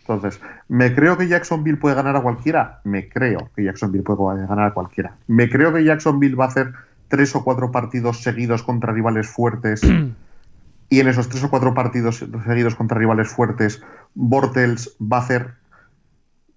Entonces, 0.00 0.40
¿me 0.68 0.94
creo 0.94 1.16
que 1.16 1.28
Jacksonville 1.28 1.78
puede 1.78 1.94
ganar 1.94 2.16
a 2.16 2.22
cualquiera? 2.22 2.80
Me 2.84 3.08
creo 3.08 3.50
que 3.54 3.64
Jacksonville 3.64 4.02
puede 4.02 4.46
ganar 4.46 4.66
a 4.66 4.74
cualquiera. 4.74 5.16
¿Me 5.28 5.48
creo 5.48 5.72
que 5.72 5.84
Jacksonville 5.84 6.34
va 6.34 6.46
a 6.46 6.48
hacer 6.48 6.72
tres 7.08 7.36
o 7.36 7.44
cuatro 7.44 7.70
partidos 7.70 8.22
seguidos 8.22 8.64
contra 8.64 8.92
rivales 8.92 9.28
fuertes? 9.28 9.80
y 10.90 11.00
en 11.00 11.08
esos 11.08 11.28
tres 11.28 11.44
o 11.44 11.50
cuatro 11.50 11.72
partidos 11.72 12.26
seguidos 12.44 12.74
contra 12.74 12.98
rivales 12.98 13.28
fuertes, 13.28 13.82
Bortels 14.14 14.96
va 15.00 15.18
a 15.18 15.20
hacer 15.20 15.54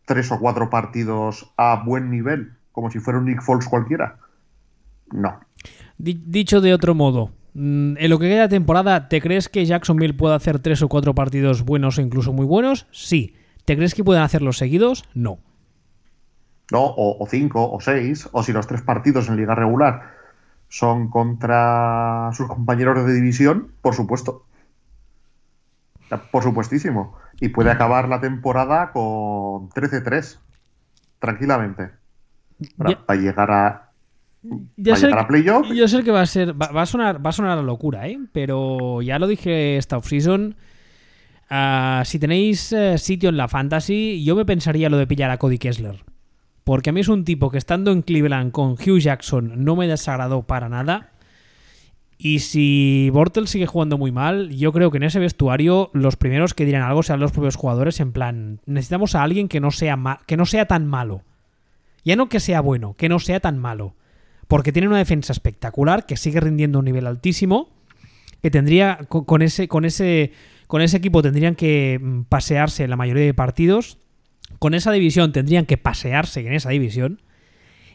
tres 0.06 0.32
o 0.32 0.40
cuatro 0.40 0.70
partidos 0.70 1.54
a 1.56 1.84
buen 1.86 2.10
nivel, 2.10 2.54
como 2.72 2.90
si 2.90 3.00
fuera 3.00 3.20
un 3.20 3.26
Nick 3.26 3.42
Foles 3.42 3.68
cualquiera. 3.68 4.18
No. 5.12 5.40
Dicho 5.98 6.62
de 6.62 6.74
otro 6.74 6.96
modo, 6.96 7.32
en 7.56 8.10
lo 8.10 8.20
que 8.20 8.28
queda 8.28 8.44
de 8.44 8.50
temporada, 8.50 9.08
¿te 9.08 9.22
crees 9.22 9.48
que 9.48 9.66
Jacksonville 9.66 10.14
puede 10.14 10.36
hacer 10.36 10.60
tres 10.60 10.82
o 10.82 10.90
cuatro 10.90 11.16
partidos 11.16 11.64
buenos 11.64 11.98
o 11.98 12.02
incluso 12.02 12.34
muy 12.34 12.46
buenos? 12.46 12.88
Sí. 12.92 13.36
¿Te 13.64 13.76
crees 13.76 13.96
que 13.96 14.04
pueden 14.04 14.24
hacerlos 14.24 14.58
seguidos? 14.58 15.06
No. 15.14 15.40
No, 16.72 16.94
o, 16.98 17.26
cinco, 17.30 17.72
o 17.72 17.80
seis, 17.80 18.28
o 18.32 18.44
si 18.44 18.52
los 18.52 18.68
tres 18.68 18.82
partidos 18.82 19.30
en 19.30 19.38
liga 19.38 19.56
regular 19.56 20.16
son 20.68 21.10
contra 21.10 22.32
sus 22.34 22.48
compañeros 22.48 23.06
de 23.06 23.14
división, 23.14 23.72
por 23.82 23.94
supuesto. 23.94 24.46
Por 26.32 26.44
supuestísimo. 26.44 27.18
Y 27.40 27.50
puede 27.50 27.72
acabar 27.72 28.10
la 28.10 28.20
temporada 28.20 28.92
con 28.92 29.70
13-3, 29.70 30.40
tranquilamente. 31.20 31.92
Para, 32.78 33.16
llegar 33.16 33.52
a, 33.52 33.85
yo 34.78 34.96
sé, 34.96 35.12
Yo 35.74 35.88
sé 35.88 36.04
que 36.04 36.12
va 36.12 36.22
a 36.22 36.26
ser. 36.26 36.60
Va, 36.60 36.82
a 36.82 36.86
sonar, 36.86 37.26
va 37.26 37.30
a 37.30 37.34
sonar 37.34 37.58
a 37.58 37.62
locura, 37.62 38.08
¿eh? 38.08 38.20
Pero 38.32 39.02
ya 39.02 39.20
lo 39.20 39.28
dije 39.28 39.78
esta 39.78 39.98
offseason. 39.98 40.56
Uh, 41.50 42.04
si 42.06 42.18
tenéis 42.18 42.72
eh, 42.72 42.98
sitio 42.98 43.30
en 43.30 43.38
la 43.38 43.48
fantasy, 43.48 44.24
yo 44.24 44.36
me 44.36 44.46
pensaría 44.46 44.90
lo 44.90 44.98
de 44.98 45.08
pillar 45.08 45.32
a 45.32 45.38
Cody 45.38 45.58
Kessler. 45.58 46.04
Porque 46.64 46.90
a 46.90 46.94
mí 46.94 47.02
es 47.02 47.08
un 47.08 47.24
tipo 47.24 47.52
que 47.52 47.60
estando 47.60 47.92
en 47.92 48.02
Cleveland 48.02 48.52
con 48.52 48.72
Hugh 48.72 49.00
Jackson 49.00 49.64
no 49.64 49.76
me 49.76 49.88
desagradó 49.88 50.42
para 50.42 50.68
nada. 50.70 51.12
Y 52.18 52.40
si 52.40 53.10
Bortles 53.12 53.50
sigue 53.50 53.68
jugando 53.68 53.98
muy 53.98 54.12
mal, 54.12 54.50
yo 54.50 54.72
creo 54.72 54.90
que 54.90 54.98
en 54.98 55.04
ese 55.04 55.20
vestuario 55.20 55.92
los 55.94 56.16
primeros 56.16 56.54
que 56.54 56.66
dirán 56.66 56.82
algo 56.82 57.04
serán 57.04 57.20
los 57.20 57.32
propios 57.32 57.56
jugadores 57.56 58.00
en 58.00 58.14
plan, 58.14 58.62
necesitamos 58.66 59.16
a 59.16 59.22
alguien 59.22 59.48
que 59.48 59.60
no 59.60 59.70
sea, 59.70 60.00
que 60.26 60.38
no 60.38 60.46
sea 60.46 60.66
tan 60.66 60.88
malo. 60.88 61.22
Ya 62.04 62.16
no 62.16 62.30
que 62.30 62.40
sea 62.40 62.62
bueno, 62.62 62.96
que 62.98 63.10
no 63.10 63.20
sea 63.20 63.40
tan 63.40 63.60
malo. 63.60 63.96
Porque 64.48 64.72
tiene 64.72 64.88
una 64.88 64.98
defensa 64.98 65.34
espectacular, 65.34 66.06
que 66.06 66.18
sigue 66.18 66.40
rindiendo 66.40 66.80
un 66.80 66.86
nivel 66.86 67.08
altísimo, 67.08 67.70
que 68.42 68.52
tendría, 68.52 69.00
con, 69.08 69.42
ese, 69.42 69.68
con, 69.68 69.86
ese, 69.86 70.32
con 70.68 70.82
ese 70.82 70.98
equipo 70.98 71.22
tendrían 71.22 71.56
que 71.56 72.00
mm, 72.02 72.22
pasearse 72.24 72.84
en 72.84 72.90
la 72.90 72.96
mayoría 72.96 73.26
de 73.26 73.34
partidos. 73.34 73.98
Con 74.60 74.74
esa 74.74 74.92
división 74.92 75.32
tendrían 75.32 75.66
que 75.66 75.78
pasearse 75.78 76.42
en 76.46 76.54
esa 76.54 76.70
división. 76.70 77.22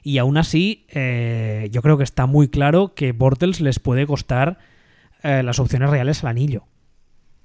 Y 0.03 0.19
aún 0.19 0.37
así, 0.39 0.87
eh, 0.89 1.69
yo 1.71 1.83
creo 1.83 1.99
que 1.99 2.05
está 2.05 2.27
muy 2.27 2.49
claro 2.49 2.95
que 2.95 3.13
Bortles 3.13 3.61
les 3.61 3.79
puede 3.79 4.07
costar 4.07 4.59
eh, 5.23 5.43
las 5.43 5.59
opciones 5.59 5.91
reales 5.91 6.25
al 6.25 6.31
anillo. 6.31 6.65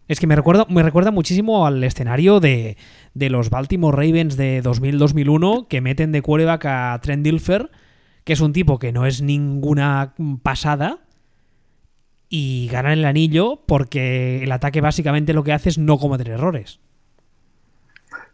Es 0.08 0.20
que 0.20 0.28
me 0.28 0.36
recuerda, 0.36 0.66
me 0.70 0.84
recuerda 0.84 1.12
muchísimo 1.12 1.66
al 1.66 1.84
escenario 1.84 2.40
de, 2.40 2.78
los 3.16 3.50
Baltimore 3.50 3.96
Ravens 3.96 4.38
de 4.38 4.64
2000-2001 4.64 5.68
que 5.68 5.82
meten 5.82 6.12
de 6.12 6.22
quarterback 6.22 6.66
a 6.66 7.00
Trent 7.02 7.24
Dilfer, 7.24 7.72
que 8.26 8.34
es 8.34 8.42
un 8.42 8.52
tipo 8.52 8.78
que 8.78 8.92
no 8.92 9.06
es 9.06 9.22
ninguna 9.22 10.14
pasada, 10.44 11.00
y 12.30 12.68
ganan 12.72 12.94
el 12.94 13.06
anillo 13.06 13.62
porque 13.66 14.44
el 14.44 14.52
ataque 14.52 14.82
básicamente 14.82 15.34
lo 15.34 15.44
que 15.44 15.54
hace 15.54 15.70
es 15.70 15.78
no 15.78 15.98
cometer 15.98 16.30
errores. 16.30 16.80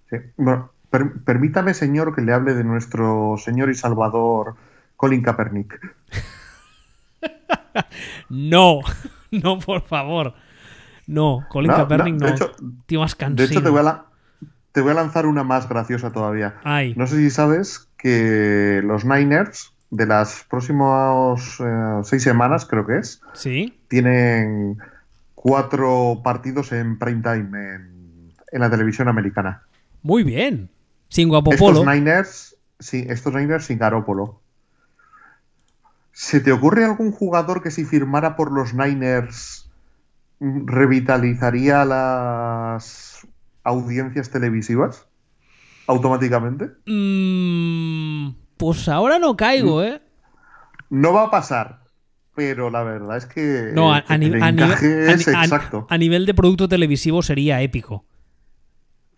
Sí. 0.09 0.17
Bueno, 0.37 0.71
permítame, 1.25 1.73
señor, 1.73 2.15
que 2.15 2.21
le 2.21 2.33
hable 2.33 2.53
de 2.53 2.63
nuestro 2.63 3.35
señor 3.37 3.69
y 3.69 3.75
salvador 3.75 4.55
Colin 4.95 5.21
Kaepernick. 5.21 5.79
no, 8.29 8.79
no, 9.31 9.59
por 9.59 9.83
favor. 9.83 10.33
No, 11.05 11.45
Colin 11.49 11.71
Kaepernick 11.71 12.15
no. 12.15 12.27
De 12.27 12.33
hecho, 12.33 12.51
De 13.29 13.43
hecho, 13.43 13.61
te 13.61 13.69
voy, 13.69 13.85
a 13.85 14.05
te 14.71 14.81
voy 14.81 14.91
a 14.91 14.95
lanzar 14.95 15.25
una 15.25 15.43
más 15.43 15.67
graciosa 15.67 16.11
todavía. 16.11 16.55
No 16.95 17.07
sé 17.07 17.17
si 17.17 17.29
sabes 17.29 17.89
que 17.97 18.81
los 18.83 19.05
Niners 19.05 19.73
de 19.91 20.05
las 20.05 20.45
próximas 20.49 21.59
eh, 21.59 21.99
seis 22.03 22.23
semanas, 22.23 22.65
creo 22.65 22.87
que 22.87 22.97
es, 22.97 23.21
¿Sí? 23.33 23.77
tienen 23.89 24.77
cuatro 25.35 26.21
partidos 26.23 26.71
en 26.71 26.97
prime 26.97 27.21
time 27.21 27.75
en, 27.75 28.59
la 28.59 28.69
televisión 28.69 29.07
americana. 29.07 29.63
Muy 30.01 30.23
bien. 30.23 30.69
Sin 31.09 31.29
Guapopolo. 31.29 31.79
Estos 31.79 31.93
Niners, 31.93 32.57
sí, 32.79 33.05
estos 33.07 33.33
Niners 33.33 33.65
sin 33.65 33.77
Garópolo. 33.77 34.41
¿Se 36.13 36.39
te 36.39 36.51
ocurre 36.51 36.85
algún 36.85 37.11
jugador 37.11 37.61
que 37.61 37.71
si 37.71 37.85
firmara 37.85 38.35
por 38.35 38.51
los 38.51 38.73
Niners 38.73 39.69
revitalizaría 40.39 41.85
las 41.85 43.27
audiencias 43.63 44.29
televisivas 44.29 45.07
automáticamente? 45.87 46.71
Mm, 46.85 48.00
pues 48.61 48.87
ahora 48.87 49.19
no 49.19 49.35
caigo, 49.35 49.83
¿eh? 49.83 50.01
No 50.89 51.13
va 51.13 51.23
a 51.23 51.31
pasar, 51.31 51.81
pero 52.35 52.69
la 52.69 52.83
verdad 52.83 53.17
es 53.17 53.25
que 53.25 53.71
no, 53.73 53.93
a, 53.93 54.17
nivel, 54.17 54.41
a 54.43 55.97
nivel 55.97 56.25
de 56.25 56.33
producto 56.33 56.69
televisivo 56.69 57.21
sería 57.21 57.61
épico. 57.61 58.05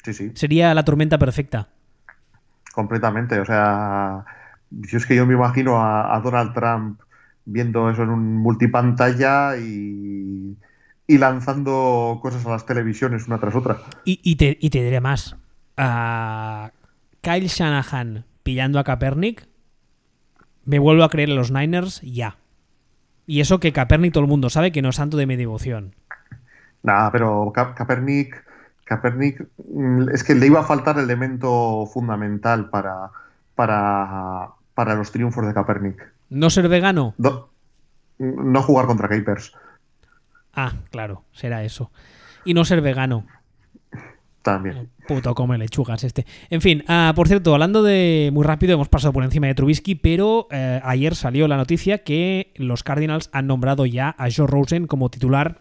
Sí, 0.03 0.13
sí. 0.13 0.31
Sería 0.33 0.73
la 0.73 0.83
tormenta 0.83 1.17
perfecta. 1.17 1.69
Completamente, 2.73 3.39
o 3.39 3.45
sea, 3.45 4.25
yo 4.71 4.97
es 4.97 5.05
que 5.05 5.15
yo 5.15 5.25
me 5.25 5.33
imagino 5.33 5.79
a 5.79 6.19
Donald 6.23 6.53
Trump 6.53 7.01
viendo 7.45 7.89
eso 7.89 8.03
en 8.03 8.09
un 8.09 8.37
multipantalla 8.37 9.57
y 9.57 10.57
y 11.07 11.17
lanzando 11.17 12.19
cosas 12.21 12.45
a 12.45 12.49
las 12.49 12.65
televisiones 12.65 13.27
una 13.27 13.37
tras 13.39 13.55
otra. 13.55 13.77
Y, 14.05 14.35
te, 14.35 14.57
diré 14.59 15.01
más. 15.01 15.35
Kyle 17.21 17.47
Shanahan 17.47 18.25
pillando 18.43 18.79
a 18.79 18.83
Kaepernick, 18.83 19.47
me 20.65 20.79
vuelvo 20.79 21.03
a 21.03 21.09
creer 21.09 21.29
en 21.29 21.35
los 21.35 21.51
Niners 21.51 22.01
ya. 22.01 22.37
Y 23.25 23.39
eso 23.39 23.59
que 23.59 23.73
Kaepernick 23.73 24.13
todo 24.13 24.23
el 24.23 24.29
mundo 24.29 24.49
sabe 24.49 24.71
que 24.71 24.81
no 24.81 24.89
es 24.89 24.95
santo 24.95 25.17
de 25.17 25.25
mi 25.25 25.35
devoción. 25.35 25.95
Nada, 26.83 27.11
pero 27.11 27.51
Kaepernick, 27.53 28.43
Kaepernick 28.83 29.47
mm, 29.69 30.09
es 30.09 30.23
que 30.23 30.35
le 30.35 30.47
iba 30.47 30.59
a 30.59 30.65
faltar 30.65 30.97
el 30.97 31.05
elemento 31.05 31.85
fundamental 31.85 32.69
para, 32.69 33.11
para, 33.55 34.49
para 34.73 34.95
los 34.95 35.11
triunfos 35.11 35.45
de 35.47 35.53
Kaepernick. 35.53 36.13
¿No 36.29 36.49
ser 36.49 36.67
vegano? 36.67 37.13
No, 37.17 37.49
no 38.17 38.61
jugar 38.61 38.85
contra 38.85 39.07
Capers. 39.07 39.53
Ah, 40.53 40.73
claro, 40.91 41.23
será 41.31 41.63
eso. 41.63 41.91
Y 42.43 42.53
no 42.53 42.65
ser 42.65 42.81
vegano. 42.81 43.25
También. 44.41 44.89
Puto 45.07 45.35
come 45.35 45.57
lechugas 45.57 46.03
este. 46.03 46.25
En 46.49 46.61
fin, 46.61 46.83
ah, 46.87 47.13
por 47.15 47.27
cierto, 47.27 47.53
hablando 47.53 47.83
de 47.83 48.29
muy 48.33 48.45
rápido, 48.45 48.73
hemos 48.73 48.89
pasado 48.89 49.13
por 49.13 49.23
encima 49.23 49.47
de 49.47 49.55
Trubisky, 49.55 49.95
pero 49.95 50.47
eh, 50.51 50.81
ayer 50.83 51.15
salió 51.15 51.47
la 51.47 51.57
noticia 51.57 51.99
que 51.99 52.53
los 52.55 52.83
Cardinals 52.83 53.29
han 53.33 53.47
nombrado 53.47 53.85
ya 53.85 54.15
a 54.17 54.27
Joe 54.33 54.47
Rosen 54.47 54.87
como 54.87 55.09
titular 55.09 55.59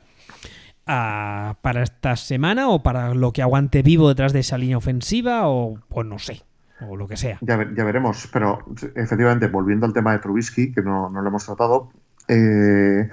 ah, 0.87 1.57
para 1.63 1.83
esta 1.83 2.17
semana 2.17 2.69
o 2.69 2.83
para 2.83 3.15
lo 3.15 3.33
que 3.33 3.43
aguante 3.43 3.83
vivo 3.83 4.09
detrás 4.09 4.33
de 4.33 4.41
esa 4.41 4.59
línea 4.59 4.79
ofensiva 4.79 5.49
o, 5.49 5.79
no 6.05 6.19
sé, 6.19 6.43
o 6.81 6.97
lo 6.97 7.09
que 7.09 7.17
sea. 7.17 7.39
Ya, 7.41 7.57
veremos, 7.57 8.29
pero 8.33 8.65
efectivamente, 8.95 9.49
volviendo 9.49 9.87
al 9.87 9.93
tema 9.93 10.13
de 10.13 10.19
Trubisky, 10.21 10.73
que 10.73 10.83
no, 10.83 11.11
no 11.11 11.21
lo 11.21 11.29
hemos 11.29 11.45
tratado, 11.45 11.91
eh, 12.29 13.09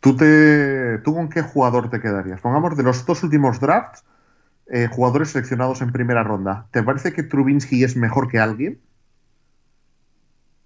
¿Tú, 0.00 0.16
te, 0.16 0.98
¿Tú 0.98 1.14
con 1.14 1.28
qué 1.28 1.42
jugador 1.42 1.90
te 1.90 2.00
quedarías? 2.00 2.40
Pongamos 2.40 2.76
de 2.76 2.84
los 2.84 3.04
dos 3.06 3.24
últimos 3.24 3.58
drafts, 3.58 4.04
eh, 4.70 4.88
jugadores 4.90 5.30
seleccionados 5.30 5.80
en 5.82 5.92
primera 5.92 6.22
ronda. 6.22 6.66
¿Te 6.70 6.82
parece 6.82 7.12
que 7.12 7.22
Trubinsky 7.22 7.84
es 7.84 7.96
mejor 7.96 8.28
que 8.28 8.38
alguien? 8.38 8.80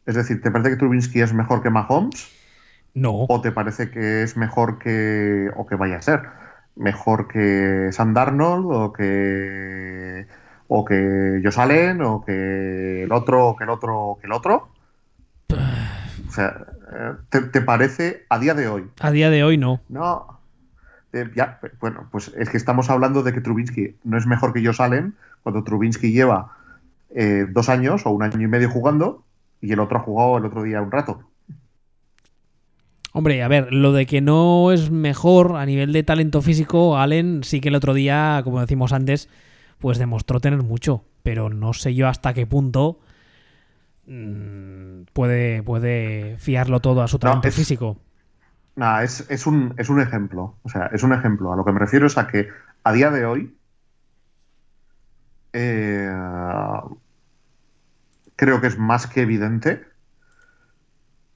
Es 0.07 0.14
decir, 0.14 0.40
¿te 0.40 0.51
parece 0.51 0.70
que 0.70 0.76
Trubinsky 0.76 1.20
es 1.20 1.32
mejor 1.32 1.62
que 1.62 1.70
Mahomes? 1.70 2.28
No. 2.94 3.26
¿O 3.28 3.40
te 3.40 3.53
parece 3.53 3.90
que 3.90 4.22
es 4.22 4.36
mejor 4.36 4.78
que. 4.78 5.51
o 5.57 5.66
que 5.66 5.76
vaya 5.76 5.96
a 5.96 6.03
ser? 6.03 6.22
mejor 6.76 7.28
que 7.28 7.90
Sam 7.92 8.14
Darnold 8.14 8.66
o 8.66 8.92
que 8.92 10.26
o 10.68 10.84
que 10.84 11.40
Josh 11.44 11.59
Allen 11.59 12.01
o 12.03 12.24
que 12.24 13.03
el 13.05 13.12
otro 13.12 13.48
o 13.48 13.57
que 13.57 13.64
el 13.64 13.70
otro 13.70 13.98
o 13.98 14.18
que 14.18 14.26
el 14.26 14.32
otro. 14.32 14.68
O 16.28 16.32
sea, 16.32 16.64
eh, 16.92 17.14
¿te, 17.28 17.40
te 17.40 17.61
parece 17.61 18.24
a 18.28 18.38
día 18.38 18.55
de 18.55 18.68
hoy? 18.68 18.88
A 19.01 19.11
día 19.11 19.30
de 19.30 19.42
hoy 19.42 19.59
no. 19.59 19.80
No. 19.88 20.39
Eh, 21.12 21.28
ya, 21.34 21.58
bueno, 21.80 22.08
pues 22.12 22.28
es 22.36 22.48
que 22.50 22.56
estamos 22.56 22.88
hablando 22.90 23.22
de 23.22 23.32
que 23.32 23.40
Trubinsky 23.40 23.96
no 24.04 24.16
es 24.16 24.26
mejor 24.26 24.52
que 24.52 24.64
Josh 24.64 24.80
Allen 24.80 25.14
cuando 25.42 25.64
Trubinsky 25.64 26.12
lleva 26.12 26.52
eh, 27.14 27.46
dos 27.50 27.68
años 27.68 28.06
o 28.06 28.11
un 28.11 28.22
año 28.22 28.42
y 28.42 28.48
medio 28.48 28.70
jugando 28.70 29.24
y 29.61 29.72
el 29.72 29.80
otro 29.80 29.98
ha 29.98 30.02
jugado 30.02 30.38
el 30.38 30.44
otro 30.46 30.62
día 30.62 30.82
un 30.82 30.92
rato. 30.92 31.24
Hombre, 33.12 33.42
a 33.42 33.48
ver, 33.48 33.72
lo 33.72 33.92
de 33.92 34.06
que 34.06 34.20
no 34.20 34.70
es 34.70 34.90
mejor 34.90 35.56
a 35.56 35.66
nivel 35.66 35.92
de 35.92 36.04
talento 36.04 36.42
físico, 36.42 36.96
Allen 36.96 37.42
sí 37.42 37.61
que 37.61 37.68
el 37.68 37.74
otro 37.74 37.92
día, 37.92 38.40
como 38.44 38.61
decimos 38.61 38.92
antes, 38.92 39.28
pues 39.80 39.98
demostró 39.98 40.38
tener 40.40 40.62
mucho, 40.62 41.04
pero 41.24 41.50
no 41.50 41.72
sé 41.72 41.94
yo 41.94 42.06
hasta 42.06 42.34
qué 42.34 42.46
punto 42.46 43.00
mm, 44.06 45.02
puede, 45.12 45.62
puede 45.62 46.36
fiarlo 46.38 46.80
todo 46.80 47.02
a 47.02 47.08
su 47.08 47.18
talento 47.18 47.48
es- 47.48 47.54
físico. 47.54 47.98
Nada, 48.80 49.04
es, 49.04 49.26
es 49.28 49.46
un, 49.46 49.74
es 49.76 49.90
un 49.90 50.00
ejemplo. 50.00 50.56
O 50.62 50.70
sea, 50.70 50.86
es 50.86 51.02
un 51.02 51.12
ejemplo. 51.12 51.52
A 51.52 51.56
lo 51.56 51.66
que 51.66 51.72
me 51.72 51.78
refiero 51.78 52.06
es 52.06 52.16
a 52.16 52.26
que 52.26 52.48
a 52.82 52.92
día 52.94 53.10
de 53.10 53.26
hoy 53.26 53.54
eh, 55.52 56.10
creo 58.36 58.62
que 58.62 58.68
es 58.68 58.78
más 58.78 59.06
que 59.06 59.20
evidente 59.20 59.84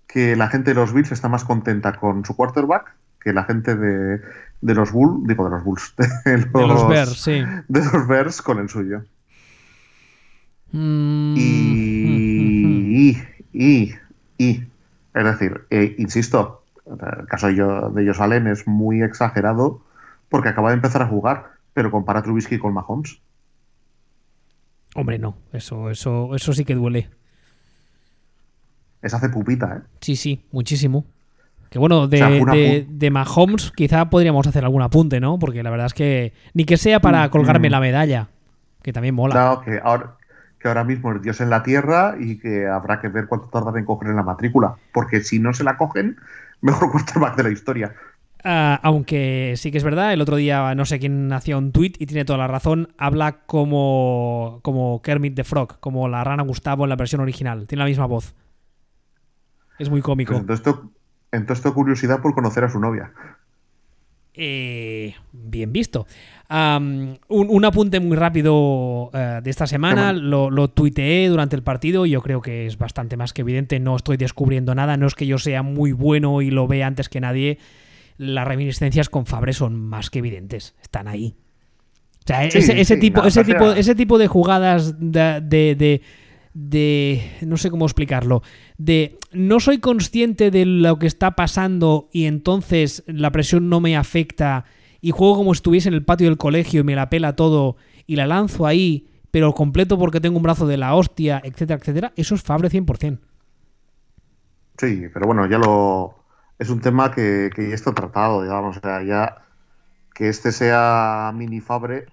que 0.06 0.36
la 0.36 0.48
gente 0.48 0.70
de 0.70 0.76
los 0.76 0.94
Bills 0.94 1.12
está 1.12 1.28
más 1.28 1.44
contenta 1.44 1.92
con 1.92 2.24
su 2.24 2.34
quarterback 2.34 2.94
que 3.20 3.34
la 3.34 3.44
gente 3.44 3.76
de, 3.76 4.22
de 4.62 4.74
los 4.74 4.90
Bulls, 4.90 5.28
digo 5.28 5.44
de 5.44 5.50
los 5.50 5.64
Bulls, 5.64 5.94
de 6.24 6.38
los, 6.38 6.50
De 6.50 6.66
los 6.66 6.88
Bears, 6.88 7.22
sí. 7.22 7.44
de 7.68 7.84
los 7.84 8.08
Bears 8.08 8.40
con 8.40 8.58
el 8.58 8.70
suyo. 8.70 9.04
Mm, 10.72 11.34
Y, 11.36 13.18
y, 13.52 13.94
y, 14.38 14.64
es 15.12 15.24
decir, 15.24 15.66
eh, 15.68 15.94
insisto, 15.98 16.63
el 16.86 17.26
caso 17.26 17.48
de, 17.48 18.06
Josh 18.06 18.20
Allen 18.20 18.46
es 18.46 18.66
muy 18.66 19.02
exagerado 19.02 19.82
porque 20.28 20.48
acaba 20.48 20.70
de 20.70 20.76
empezar 20.76 21.02
a 21.02 21.06
jugar, 21.06 21.52
pero 21.72 21.90
compara 21.90 22.20
a 22.20 22.22
Trubisky 22.22 22.58
con 22.58 22.74
Mahomes. 22.74 23.20
Hombre, 24.94 25.18
no, 25.18 25.36
eso, 25.52 25.90
eso, 25.90 26.34
eso 26.34 26.52
sí 26.52 26.64
que 26.64 26.74
duele. 26.74 27.10
Es 29.02 29.12
hace 29.12 29.28
pupita, 29.28 29.76
¿eh? 29.76 29.80
Sí, 30.00 30.16
sí, 30.16 30.44
muchísimo. 30.52 31.04
Que 31.70 31.78
bueno, 31.78 32.06
de, 32.06 32.22
O 32.22 32.44
sea, 32.44 32.86
de 32.88 33.10
Mahomes 33.10 33.72
quizá 33.72 34.08
podríamos 34.08 34.46
hacer 34.46 34.64
algún 34.64 34.82
apunte, 34.82 35.18
¿no? 35.18 35.38
Porque 35.40 35.62
la 35.62 35.70
verdad 35.70 35.86
es 35.86 35.94
que 35.94 36.32
ni 36.52 36.64
que 36.64 36.76
sea 36.76 37.00
para 37.00 37.26
Mm, 37.26 37.30
colgarme 37.30 37.68
mm. 37.68 37.72
la 37.72 37.80
medalla, 37.80 38.28
que 38.82 38.92
también 38.92 39.16
mola. 39.16 39.32
Claro, 39.32 39.60
que 39.62 39.80
ahora, 39.82 40.14
que 40.60 40.68
ahora 40.68 40.84
mismo 40.84 41.12
es 41.12 41.20
Dios 41.20 41.40
en 41.40 41.50
la 41.50 41.64
tierra 41.64 42.14
y 42.18 42.38
que 42.38 42.68
habrá 42.68 43.00
que 43.00 43.08
ver 43.08 43.26
cuánto 43.26 43.48
tardan 43.48 43.76
en 43.76 43.84
coger 43.84 44.10
en 44.10 44.16
la 44.16 44.22
matrícula, 44.22 44.76
porque 44.92 45.20
si 45.20 45.40
no 45.40 45.52
se 45.52 45.64
la 45.64 45.76
cogen, 45.76 46.16
mejor 46.64 46.90
quarterback 46.92 47.36
de 47.36 47.42
la 47.44 47.50
historia. 47.50 47.94
Ah, 48.46 48.78
aunque 48.82 49.54
sí 49.56 49.70
que 49.70 49.78
es 49.78 49.84
verdad, 49.84 50.12
el 50.12 50.20
otro 50.20 50.36
día 50.36 50.74
no 50.74 50.84
sé 50.84 50.98
quién 50.98 51.32
hacía 51.32 51.56
un 51.56 51.72
tweet 51.72 51.92
y 51.98 52.04
tiene 52.06 52.26
toda 52.26 52.38
la 52.38 52.46
razón, 52.46 52.92
habla 52.98 53.46
como, 53.46 54.60
como 54.62 55.00
Kermit 55.00 55.34
the 55.34 55.44
Frog, 55.44 55.80
como 55.80 56.08
la 56.08 56.22
rana 56.24 56.42
Gustavo 56.42 56.84
en 56.84 56.90
la 56.90 56.96
versión 56.96 57.22
original, 57.22 57.66
tiene 57.66 57.80
la 57.84 57.88
misma 57.88 58.06
voz. 58.06 58.34
Es 59.78 59.88
muy 59.90 60.02
Pues 60.02 60.06
cómico. 60.06 60.34
entonces, 60.36 60.62
tengo, 60.64 60.92
entonces 61.32 61.62
tengo 61.62 61.74
curiosidad 61.74 62.20
por 62.22 62.34
conocer 62.34 62.64
a 62.64 62.68
su 62.70 62.80
novia. 62.80 63.12
Eh, 64.36 65.14
bien 65.32 65.72
visto. 65.72 66.06
Un, 66.50 67.18
un 67.28 67.64
apunte 67.64 68.00
muy 68.00 68.16
rápido 68.16 69.10
eh, 69.14 69.40
de 69.42 69.50
esta 69.50 69.66
semana, 69.66 70.12
lo, 70.12 70.50
lo 70.50 70.68
tuiteé 70.68 71.28
durante 71.28 71.56
el 71.56 71.62
partido, 71.62 72.04
yo 72.06 72.20
creo 72.20 72.40
que 72.42 72.66
es 72.66 72.76
bastante 72.78 73.16
más 73.16 73.32
que 73.32 73.42
evidente, 73.42 73.78
no 73.80 73.96
estoy 73.96 74.16
descubriendo 74.16 74.74
nada, 74.74 74.96
no 74.96 75.06
es 75.06 75.14
que 75.14 75.26
yo 75.26 75.38
sea 75.38 75.62
muy 75.62 75.92
bueno 75.92 76.42
y 76.42 76.50
lo 76.50 76.66
vea 76.66 76.86
antes 76.86 77.08
que 77.08 77.20
nadie, 77.20 77.58
las 78.18 78.46
reminiscencias 78.46 79.08
con 79.08 79.26
Fabre 79.26 79.52
son 79.52 79.74
más 79.80 80.10
que 80.10 80.18
evidentes, 80.20 80.74
están 80.82 81.08
ahí. 81.08 81.34
O 82.20 82.26
sea, 82.26 82.50
Sí, 82.50 82.58
ese, 82.58 82.80
ese 82.80 82.94
sí, 82.94 83.00
tipo, 83.00 83.22
ese, 83.24 83.44
tipo, 83.44 83.70
ese 83.72 83.94
tipo 83.94 84.18
de 84.18 84.26
jugadas 84.28 84.94
de, 84.98 85.40
de- 85.42 85.74
de- 85.74 86.02
de- 86.54 87.22
no 87.42 87.56
sé 87.56 87.70
cómo 87.70 87.84
explicarlo, 87.86 88.42
de 88.78 89.18
no 89.32 89.60
soy 89.60 89.78
consciente 89.78 90.50
de 90.50 90.64
lo 90.66 90.98
que 90.98 91.06
está 91.06 91.32
pasando 91.36 92.08
y 92.12 92.26
entonces 92.26 93.02
la 93.06 93.32
presión 93.32 93.68
no 93.68 93.80
me 93.80 93.96
afecta 93.96 94.64
y 95.00 95.10
juego 95.10 95.36
como 95.36 95.52
estuviese 95.52 95.88
en 95.88 95.94
el 95.94 96.04
patio 96.04 96.28
del 96.28 96.38
colegio 96.38 96.80
y 96.80 96.84
me 96.84 96.96
la 96.96 97.10
pela 97.10 97.36
todo 97.36 97.76
y 98.06 98.16
la 98.16 98.26
lanzo 98.26 98.66
ahí, 98.66 99.08
pero 99.30 99.52
completo 99.54 99.98
porque 99.98 100.20
tengo 100.20 100.36
un 100.36 100.42
brazo 100.44 100.66
de 100.66 100.76
la 100.78 100.94
hostia, 100.94 101.40
etcétera, 101.44 101.78
etcétera, 101.80 102.12
eso 102.16 102.34
es 102.34 102.42
Fabre 102.42 102.70
100%. 102.70 103.20
Sí, 104.78 105.08
pero 105.12 105.26
bueno, 105.26 105.46
ya 105.46 105.58
lo. 105.58 106.24
Es 106.58 106.70
un 106.70 106.80
tema 106.80 107.10
que, 107.12 107.50
que 107.54 107.68
ya 107.68 107.74
está 107.74 107.92
tratado, 107.94 108.42
digamos. 108.42 108.76
O 108.78 108.80
sea, 108.80 109.02
ya 109.02 109.46
que 110.14 110.28
este 110.28 110.52
sea 110.52 111.32
mini 111.34 111.60
Fabre 111.60 112.06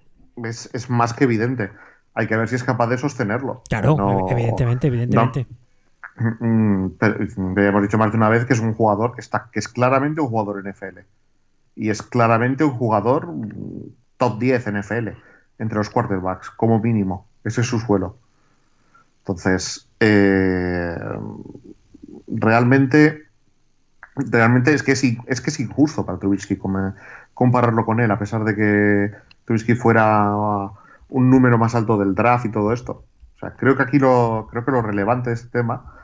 es, 0.44 0.70
es 0.74 0.90
más 0.90 1.14
que 1.14 1.24
evidente. 1.24 1.72
Hay 2.14 2.26
que 2.26 2.36
ver 2.36 2.48
si 2.48 2.56
es 2.56 2.64
capaz 2.64 2.88
de 2.88 2.98
sostenerlo. 2.98 3.62
Claro, 3.68 3.96
No- 3.96 4.28
evidentemente, 4.28 4.86
evidentemente. 4.88 5.46
Mm, 6.40 6.88
pero, 6.98 7.24
ya 7.24 7.68
hemos 7.68 7.82
dicho 7.82 7.98
más 7.98 8.10
de 8.10 8.18
una 8.18 8.28
vez 8.28 8.44
que 8.44 8.52
es 8.52 8.60
un 8.60 8.74
jugador 8.74 9.14
que 9.14 9.20
está, 9.22 9.48
que 9.50 9.58
es 9.58 9.68
claramente 9.68 10.20
un 10.20 10.28
jugador 10.28 10.62
NFL. 10.64 11.00
Y 11.74 11.88
es 11.88 12.02
claramente 12.02 12.64
un 12.64 12.72
jugador 12.72 13.28
mm, 13.28 13.94
top 14.18 14.38
10 14.38 14.66
NFL 14.66 15.08
entre 15.58 15.78
los 15.78 15.88
quarterbacks, 15.88 16.50
como 16.50 16.78
mínimo. 16.80 17.26
Ese 17.44 17.62
es 17.62 17.66
su 17.66 17.80
suelo. 17.80 18.16
Entonces, 19.20 19.88
eh, 20.00 20.98
realmente, 22.26 23.22
realmente 24.16 24.74
es 24.74 24.82
que 24.82 24.92
es, 24.92 25.04
es 25.26 25.40
que 25.40 25.50
es 25.50 25.60
injusto 25.60 26.04
para 26.04 26.18
Trubisky 26.18 26.58
compararlo 27.32 27.84
con 27.84 28.00
él, 28.00 28.10
a 28.10 28.18
pesar 28.18 28.44
de 28.44 28.54
que 28.54 29.10
Trubisky 29.44 29.74
fuera 29.74 30.32
un 31.12 31.30
número 31.30 31.58
más 31.58 31.74
alto 31.74 31.98
del 31.98 32.14
draft 32.14 32.46
y 32.46 32.50
todo 32.50 32.72
esto. 32.72 33.04
O 33.36 33.38
sea, 33.38 33.54
creo 33.54 33.76
que 33.76 33.82
aquí 33.82 33.98
lo, 33.98 34.48
creo 34.50 34.64
que 34.64 34.70
lo 34.70 34.82
relevante 34.82 35.30
de 35.30 35.34
este 35.34 35.48
tema 35.48 35.94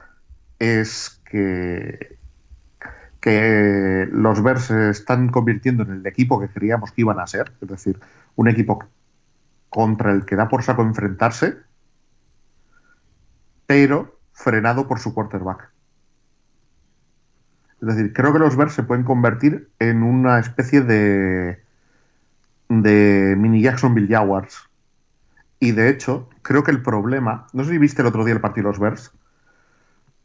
es 0.58 1.20
que, 1.24 2.18
que 3.20 4.08
los 4.12 4.42
Bears 4.42 4.64
se 4.64 4.90
están 4.90 5.28
convirtiendo 5.28 5.82
en 5.82 5.92
el 5.92 6.06
equipo 6.06 6.40
que 6.40 6.48
creíamos 6.48 6.92
que 6.92 7.02
iban 7.02 7.18
a 7.20 7.26
ser, 7.26 7.52
es 7.60 7.68
decir, 7.68 7.98
un 8.36 8.48
equipo 8.48 8.84
contra 9.70 10.12
el 10.12 10.24
que 10.24 10.36
da 10.36 10.48
por 10.48 10.62
saco 10.62 10.82
enfrentarse, 10.82 11.56
pero 13.66 14.18
frenado 14.32 14.88
por 14.88 14.98
su 14.98 15.14
quarterback. 15.14 15.70
Es 17.80 17.88
decir, 17.88 18.12
creo 18.12 18.32
que 18.32 18.40
los 18.40 18.56
Bears 18.56 18.72
se 18.72 18.82
pueden 18.82 19.04
convertir 19.04 19.70
en 19.78 20.02
una 20.02 20.38
especie 20.40 20.80
de 20.80 21.62
de 22.68 23.34
mini 23.36 23.62
Jacksonville 23.62 24.08
Jaguars. 24.08 24.67
Y 25.60 25.72
de 25.72 25.88
hecho, 25.90 26.28
creo 26.42 26.62
que 26.62 26.70
el 26.70 26.82
problema, 26.82 27.46
no 27.52 27.64
sé 27.64 27.70
si 27.70 27.78
viste 27.78 28.02
el 28.02 28.08
otro 28.08 28.24
día 28.24 28.34
el 28.34 28.40
partido 28.40 28.66
de 28.68 28.72
los 28.72 28.78
Bears, 28.80 29.12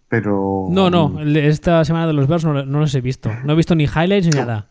pero 0.10 0.68
No, 0.70 0.90
no, 0.90 1.20
esta 1.22 1.84
semana 1.86 2.08
de 2.08 2.14
los 2.14 2.28
Bears 2.28 2.46
no, 2.46 2.54
no 2.66 2.80
los 2.80 2.94
he 2.94 3.02
visto. 3.02 3.32
No 3.44 3.54
he 3.54 3.56
visto 3.56 3.74
ni 3.76 3.86
highlights 3.86 4.28
ni 4.28 4.40
nada. 4.40 4.68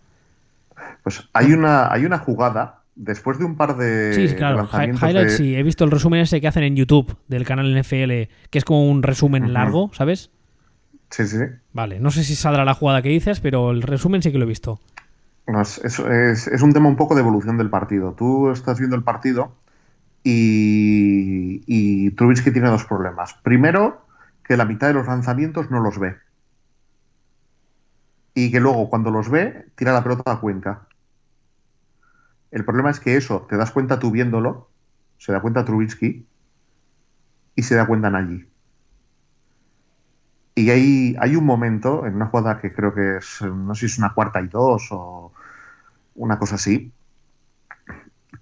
Pues 1.02 1.28
hay 1.32 1.52
una, 1.52 1.92
hay 1.92 2.04
una 2.04 2.18
jugada 2.18 2.82
después 2.94 3.38
de 3.38 3.44
un 3.44 3.56
par 3.56 3.76
de 3.76 4.12
Sí, 4.28 4.34
claro. 4.36 4.68
Highlights 4.72 5.14
de- 5.14 5.28
sí. 5.30 5.56
He 5.56 5.62
visto 5.64 5.84
el 5.84 5.90
resumen 5.90 6.20
ese 6.20 6.40
que 6.40 6.46
hacen 6.46 6.62
en 6.62 6.76
YouTube 6.76 7.16
del 7.26 7.44
canal 7.44 7.66
NFL, 7.76 8.28
que 8.50 8.58
es 8.58 8.64
como 8.64 8.88
un 8.88 9.02
resumen 9.02 9.52
largo, 9.52 9.90
¿sabes? 9.94 10.30
Sí, 11.10 11.26
sí, 11.26 11.38
sí. 11.38 11.44
Vale, 11.72 11.98
no 11.98 12.10
sé 12.10 12.22
si 12.22 12.36
saldrá 12.36 12.64
la 12.64 12.74
jugada 12.74 13.02
que 13.02 13.08
dices, 13.08 13.40
pero 13.40 13.70
el 13.72 13.82
resumen 13.82 14.22
sí 14.22 14.30
que 14.30 14.38
lo 14.38 14.44
he 14.44 14.48
visto. 14.48 14.78
No, 15.48 15.60
es, 15.60 15.78
es- 15.84 15.98
es- 15.98 16.46
es 16.46 16.62
un 16.62 16.72
tema 16.72 16.88
un 16.88 16.96
poco 16.96 17.14
de 17.16 17.20
evolución 17.20 17.58
del 17.58 17.68
partido. 17.68 18.14
Tú 18.16 18.50
estás 18.50 18.78
viendo 18.78 18.94
el 18.94 19.02
partido 19.02 19.52
y, 20.24 21.62
y 21.66 22.10
Trubisky 22.12 22.52
tiene 22.52 22.68
dos 22.68 22.84
problemas. 22.84 23.34
Primero, 23.42 24.06
que 24.44 24.56
la 24.56 24.64
mitad 24.64 24.88
de 24.88 24.94
los 24.94 25.06
lanzamientos 25.06 25.70
no 25.70 25.80
los 25.80 25.98
ve. 25.98 26.16
Y 28.34 28.50
que 28.50 28.60
luego, 28.60 28.88
cuando 28.88 29.10
los 29.10 29.28
ve, 29.28 29.66
tira 29.74 29.92
la 29.92 30.02
pelota 30.02 30.32
a 30.32 30.40
cuenca. 30.40 30.86
El 32.50 32.64
problema 32.64 32.90
es 32.90 33.00
que 33.00 33.16
eso, 33.16 33.46
te 33.48 33.56
das 33.56 33.70
cuenta 33.70 33.98
tú 33.98 34.10
viéndolo, 34.10 34.68
se 35.18 35.32
da 35.32 35.40
cuenta 35.40 35.64
Trubisky 35.64 36.26
y 37.54 37.62
se 37.62 37.74
da 37.74 37.86
cuenta 37.86 38.10
Nagy. 38.10 38.46
Y 40.54 40.68
hay, 40.68 41.16
hay 41.18 41.36
un 41.36 41.46
momento, 41.46 42.04
en 42.06 42.14
una 42.14 42.26
jugada 42.26 42.60
que 42.60 42.72
creo 42.72 42.94
que 42.94 43.16
es, 43.16 43.40
no 43.40 43.74
sé 43.74 43.80
si 43.80 43.86
es 43.94 43.98
una 43.98 44.12
cuarta 44.12 44.42
y 44.42 44.48
dos 44.48 44.88
o 44.90 45.32
una 46.14 46.38
cosa 46.38 46.56
así, 46.56 46.92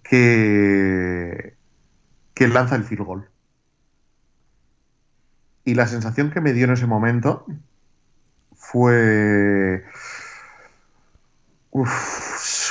que, 0.02 1.54
que 2.40 2.48
lanza 2.48 2.74
el 2.74 2.84
field 2.84 3.04
goal. 3.04 3.28
Y 5.62 5.74
la 5.74 5.86
sensación 5.86 6.30
que 6.30 6.40
me 6.40 6.54
dio 6.54 6.64
en 6.64 6.70
ese 6.70 6.86
momento 6.86 7.44
fue... 8.54 9.84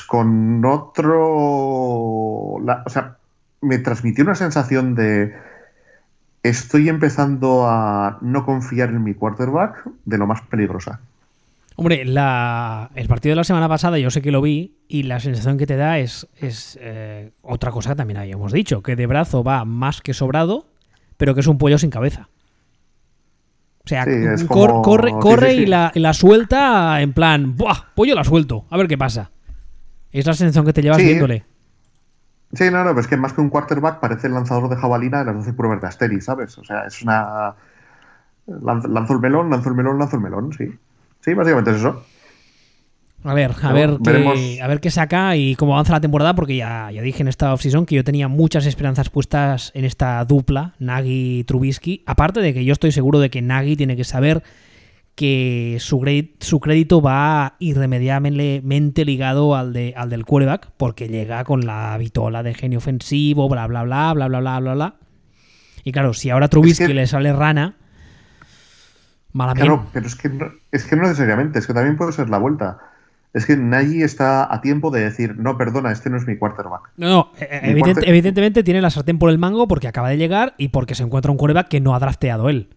Con 0.08 0.66
otro. 0.66 1.20
o 1.24 2.86
sea, 2.88 3.18
me 3.62 3.78
transmitió 3.78 4.24
una 4.24 4.34
sensación 4.34 4.96
de. 4.96 5.38
Estoy 6.42 6.90
empezando 6.90 7.68
a 7.70 8.18
no 8.22 8.46
confiar 8.48 8.90
en 8.90 9.04
mi 9.04 9.14
quarterback 9.14 9.88
de 10.06 10.18
lo 10.18 10.26
más 10.26 10.42
peligrosa. 10.42 11.00
Hombre, 11.80 12.04
la, 12.04 12.92
el 12.94 13.08
partido 13.08 13.32
de 13.32 13.36
la 13.38 13.46
semana 13.46 13.70
pasada 13.70 13.98
yo 13.98 14.12
sé 14.12 14.22
que 14.22 14.32
lo 14.32 14.42
vi 14.42 14.76
y 14.90 15.04
la 15.04 15.22
sensación 15.22 15.58
que 15.58 15.66
te 15.66 15.78
da 15.78 15.98
es, 15.98 16.28
es 16.36 16.78
eh, 16.82 17.32
otra 17.42 17.72
cosa 17.72 17.92
que 17.92 17.96
también 17.96 18.18
habíamos 18.18 18.52
dicho, 18.52 18.84
que 18.84 18.98
de 18.98 19.08
brazo 19.08 19.46
va 19.46 19.64
más 19.64 20.02
que 20.02 20.14
sobrado, 20.14 20.68
pero 21.16 21.34
que 21.34 21.40
es 21.40 21.48
un 21.48 21.58
pollo 21.58 21.78
sin 21.78 21.90
cabeza. 21.90 22.28
O 23.86 23.88
sea, 23.88 24.06
corre, 24.50 25.14
corre 25.22 25.54
y, 25.54 25.68
la, 25.68 25.94
la, 25.96 26.14
suelta 26.14 27.00
en 27.00 27.14
plan, 27.14 27.56
¡buah! 27.56 27.94
Pollo 27.96 28.14
la 28.14 28.26
suelto, 28.26 28.66
a 28.70 28.76
ver 28.76 28.90
qué 28.90 28.98
pasa. 28.98 29.32
Es 30.12 30.26
la 30.26 30.34
sensación 30.34 30.66
que 30.66 30.74
te 30.74 30.82
llevas 30.82 30.98
viéndole. 30.98 31.46
Sí, 32.52 32.66
no, 32.70 32.84
no, 32.84 32.90
pero 32.90 33.00
es 33.00 33.08
que 33.08 33.16
más 33.16 33.32
que 33.32 33.40
un 33.40 33.50
quarterback 33.50 34.02
parece 34.02 34.28
el 34.28 34.34
lanzador 34.34 34.68
de 34.68 34.76
jabalina 34.76 35.20
de 35.20 35.26
las 35.28 35.36
12 35.36 35.54
pruebas 35.54 35.80
de 35.80 35.88
Asteri, 35.88 36.20
¿sabes? 36.20 36.58
O 36.58 36.66
sea, 36.66 36.88
es 36.88 37.02
una. 37.04 37.56
Lanzo 38.48 39.14
el 39.14 39.20
melón, 39.22 39.50
lanzo 39.50 39.70
el 39.70 39.76
melón, 39.76 39.98
lanzo 39.98 40.18
el 40.18 40.24
melón, 40.24 40.52
sí. 40.52 40.78
Sí, 41.22 41.34
básicamente 41.34 41.72
es 41.72 41.78
eso. 41.78 42.04
A 43.24 43.34
ver, 43.34 43.52
a 43.62 43.74
ver, 43.74 43.98
qué, 44.02 44.60
a 44.62 44.68
ver 44.68 44.80
qué 44.80 44.90
saca 44.90 45.36
y 45.36 45.56
cómo 45.56 45.74
avanza 45.74 45.92
la 45.92 46.00
temporada, 46.00 46.36
porque 46.36 46.56
ya, 46.56 46.90
ya 46.90 47.02
dije 47.02 47.22
en 47.22 47.28
esta 47.28 47.54
offseason 47.54 47.86
que 47.86 47.96
yo 47.96 48.04
tenía 48.06 48.30
muchas 48.30 48.66
esperanzas 48.66 49.10
puestas 49.10 49.72
en 49.76 49.84
esta 49.84 50.24
dupla, 50.24 50.74
Nagy-Trubisky. 50.80 52.04
Aparte 52.06 52.40
de 52.40 52.54
que 52.54 52.64
yo 52.64 52.72
estoy 52.72 52.94
seguro 52.94 53.20
de 53.20 53.30
que 53.30 53.42
Nagy 53.42 53.76
tiene 53.76 53.98
que 53.98 54.06
saber 54.06 54.42
que 55.16 55.76
su, 55.82 56.02
su 56.40 56.60
crédito 56.62 57.02
va 57.02 57.58
irremediablemente 57.60 59.04
ligado 59.04 59.54
al, 59.54 59.74
de, 59.74 59.94
al 59.98 60.10
del 60.10 60.24
quarterback, 60.24 60.72
porque 60.78 61.10
llega 61.10 61.44
con 61.44 61.66
la 61.66 61.98
vitola 61.98 62.42
de 62.42 62.54
genio 62.54 62.78
ofensivo, 62.78 63.50
bla, 63.50 63.68
bla, 63.68 63.84
bla, 63.84 64.14
bla, 64.14 64.28
bla, 64.30 64.40
bla, 64.40 64.60
bla, 64.62 64.74
bla. 64.76 64.96
Y 65.84 65.92
claro, 65.92 66.14
si 66.14 66.30
ahora 66.30 66.48
Trubisky 66.48 66.94
le 66.94 67.06
sale 67.06 67.34
rana, 67.34 67.76
Claro, 69.34 69.86
pero 69.94 70.08
es 70.08 70.16
que, 70.16 70.30
no, 70.30 70.52
es 70.72 70.86
que 70.86 70.96
no 70.96 71.04
necesariamente, 71.04 71.60
es 71.60 71.68
que 71.68 71.74
también 71.74 71.98
puede 71.98 72.12
ser 72.12 72.30
la 72.30 72.40
vuelta. 72.40 72.80
Es 73.32 73.46
que 73.46 73.56
Nagy 73.56 74.02
está 74.02 74.52
a 74.52 74.60
tiempo 74.60 74.90
de 74.90 75.02
decir, 75.02 75.38
no, 75.38 75.56
perdona, 75.56 75.92
este 75.92 76.10
no 76.10 76.18
es 76.18 76.26
mi 76.26 76.36
quarterback. 76.36 76.90
No, 76.98 77.10
no, 77.10 77.32
eh, 77.40 77.48
eh, 77.52 77.96
evidentemente 78.08 78.64
tiene 78.64 78.82
la 78.82 78.90
sartén 78.90 79.20
por 79.20 79.30
el 79.30 79.38
mango 79.38 79.68
porque 79.68 79.88
acaba 79.88 80.10
de 80.10 80.18
llegar 80.18 80.56
y 80.58 80.70
porque 80.70 80.96
se 80.96 81.04
encuentra 81.04 81.32
un 81.32 81.38
quarterback 81.38 81.68
que 81.68 81.80
no 81.80 81.94
ha 81.94 82.00
drafteado 82.00 82.50
él. 82.50 82.70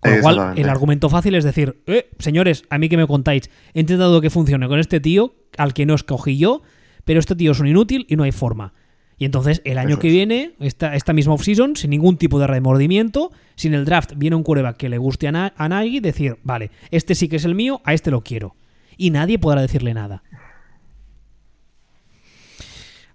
Con 0.00 0.14
lo 0.14 0.20
cual, 0.20 0.52
el 0.56 0.68
argumento 0.68 1.10
fácil 1.10 1.34
es 1.34 1.42
decir, 1.42 1.82
eh, 1.86 2.08
señores, 2.20 2.62
a 2.70 2.78
mí 2.78 2.88
que 2.88 2.96
me 2.96 3.08
contáis, 3.08 3.50
he 3.74 3.80
intentado 3.80 4.20
que 4.20 4.30
funcione 4.30 4.68
con 4.68 4.78
este 4.78 5.00
tío, 5.00 5.34
al 5.56 5.74
que 5.74 5.86
no 5.86 5.94
escogí 5.94 6.38
yo, 6.38 6.62
pero 7.04 7.18
este 7.18 7.34
tío 7.34 7.50
es 7.50 7.58
un 7.58 7.66
inútil 7.66 8.06
y 8.08 8.14
no 8.14 8.22
hay 8.22 8.30
forma. 8.30 8.74
Y 9.18 9.24
entonces 9.24 9.60
el 9.64 9.78
año 9.78 9.98
que 9.98 10.08
viene, 10.08 10.52
esta, 10.60 10.94
esta 10.94 11.12
misma 11.12 11.34
offseason, 11.34 11.74
sin 11.74 11.90
ningún 11.90 12.16
tipo 12.16 12.38
de 12.38 12.46
remordimiento, 12.46 13.32
sin 13.56 13.74
el 13.74 13.84
draft, 13.84 14.12
viene 14.16 14.36
un 14.36 14.44
quarterback 14.44 14.76
que 14.76 14.88
le 14.88 14.98
guste 14.98 15.26
a, 15.26 15.32
Na 15.32 15.82
decir, 16.00 16.38
vale, 16.44 16.70
este 16.92 17.16
sí 17.16 17.28
que 17.28 17.36
es 17.36 17.44
el 17.44 17.56
mío, 17.56 17.80
a 17.84 17.94
este 17.94 18.12
lo 18.12 18.22
quiero. 18.22 18.54
Y 18.96 19.10
nadie 19.10 19.38
podrá 19.38 19.60
decirle 19.60 19.92
nada. 19.92 20.22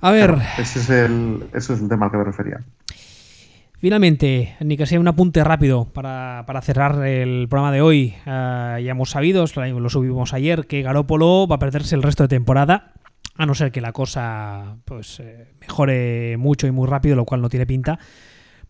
A 0.01 0.11
ver. 0.11 0.37
ese, 0.57 0.79
es 0.79 0.89
el, 0.89 1.45
ese 1.53 1.73
es 1.73 1.81
el 1.81 1.87
tema 1.87 2.07
al 2.07 2.11
que 2.11 2.17
me 2.17 2.23
refería. 2.25 2.59
Finalmente, 3.79 4.55
ni 4.59 4.75
que 4.75 4.85
sea 4.85 4.99
un 4.99 5.07
apunte 5.07 5.41
rápido 5.43 5.85
para, 5.85 6.61
cerrar 6.61 7.05
el 7.05 7.47
programa 7.49 7.71
de 7.71 7.81
hoy. 7.81 8.13
Ah, 8.25 8.77
ya 8.83 8.91
hemos 8.91 9.09
sabido, 9.09 9.45
lo 9.55 9.89
subimos 9.89 10.33
ayer, 10.33 10.67
que 10.67 10.81
Garópolo 10.81 11.47
va 11.47 11.55
a 11.55 11.59
perderse 11.59 11.95
el 11.95 12.03
resto 12.03 12.23
de 12.23 12.29
temporada 12.29 12.93
a 13.35 13.45
no 13.45 13.55
ser 13.55 13.71
que 13.71 13.81
la 13.81 13.91
cosa 13.91 14.77
pues 14.85 15.19
eh, 15.19 15.47
mejore 15.59 16.37
mucho 16.37 16.67
y 16.67 16.71
muy 16.71 16.87
rápido, 16.87 17.15
lo 17.15 17.25
cual 17.25 17.41
no 17.41 17.49
tiene 17.49 17.65
pinta, 17.65 17.99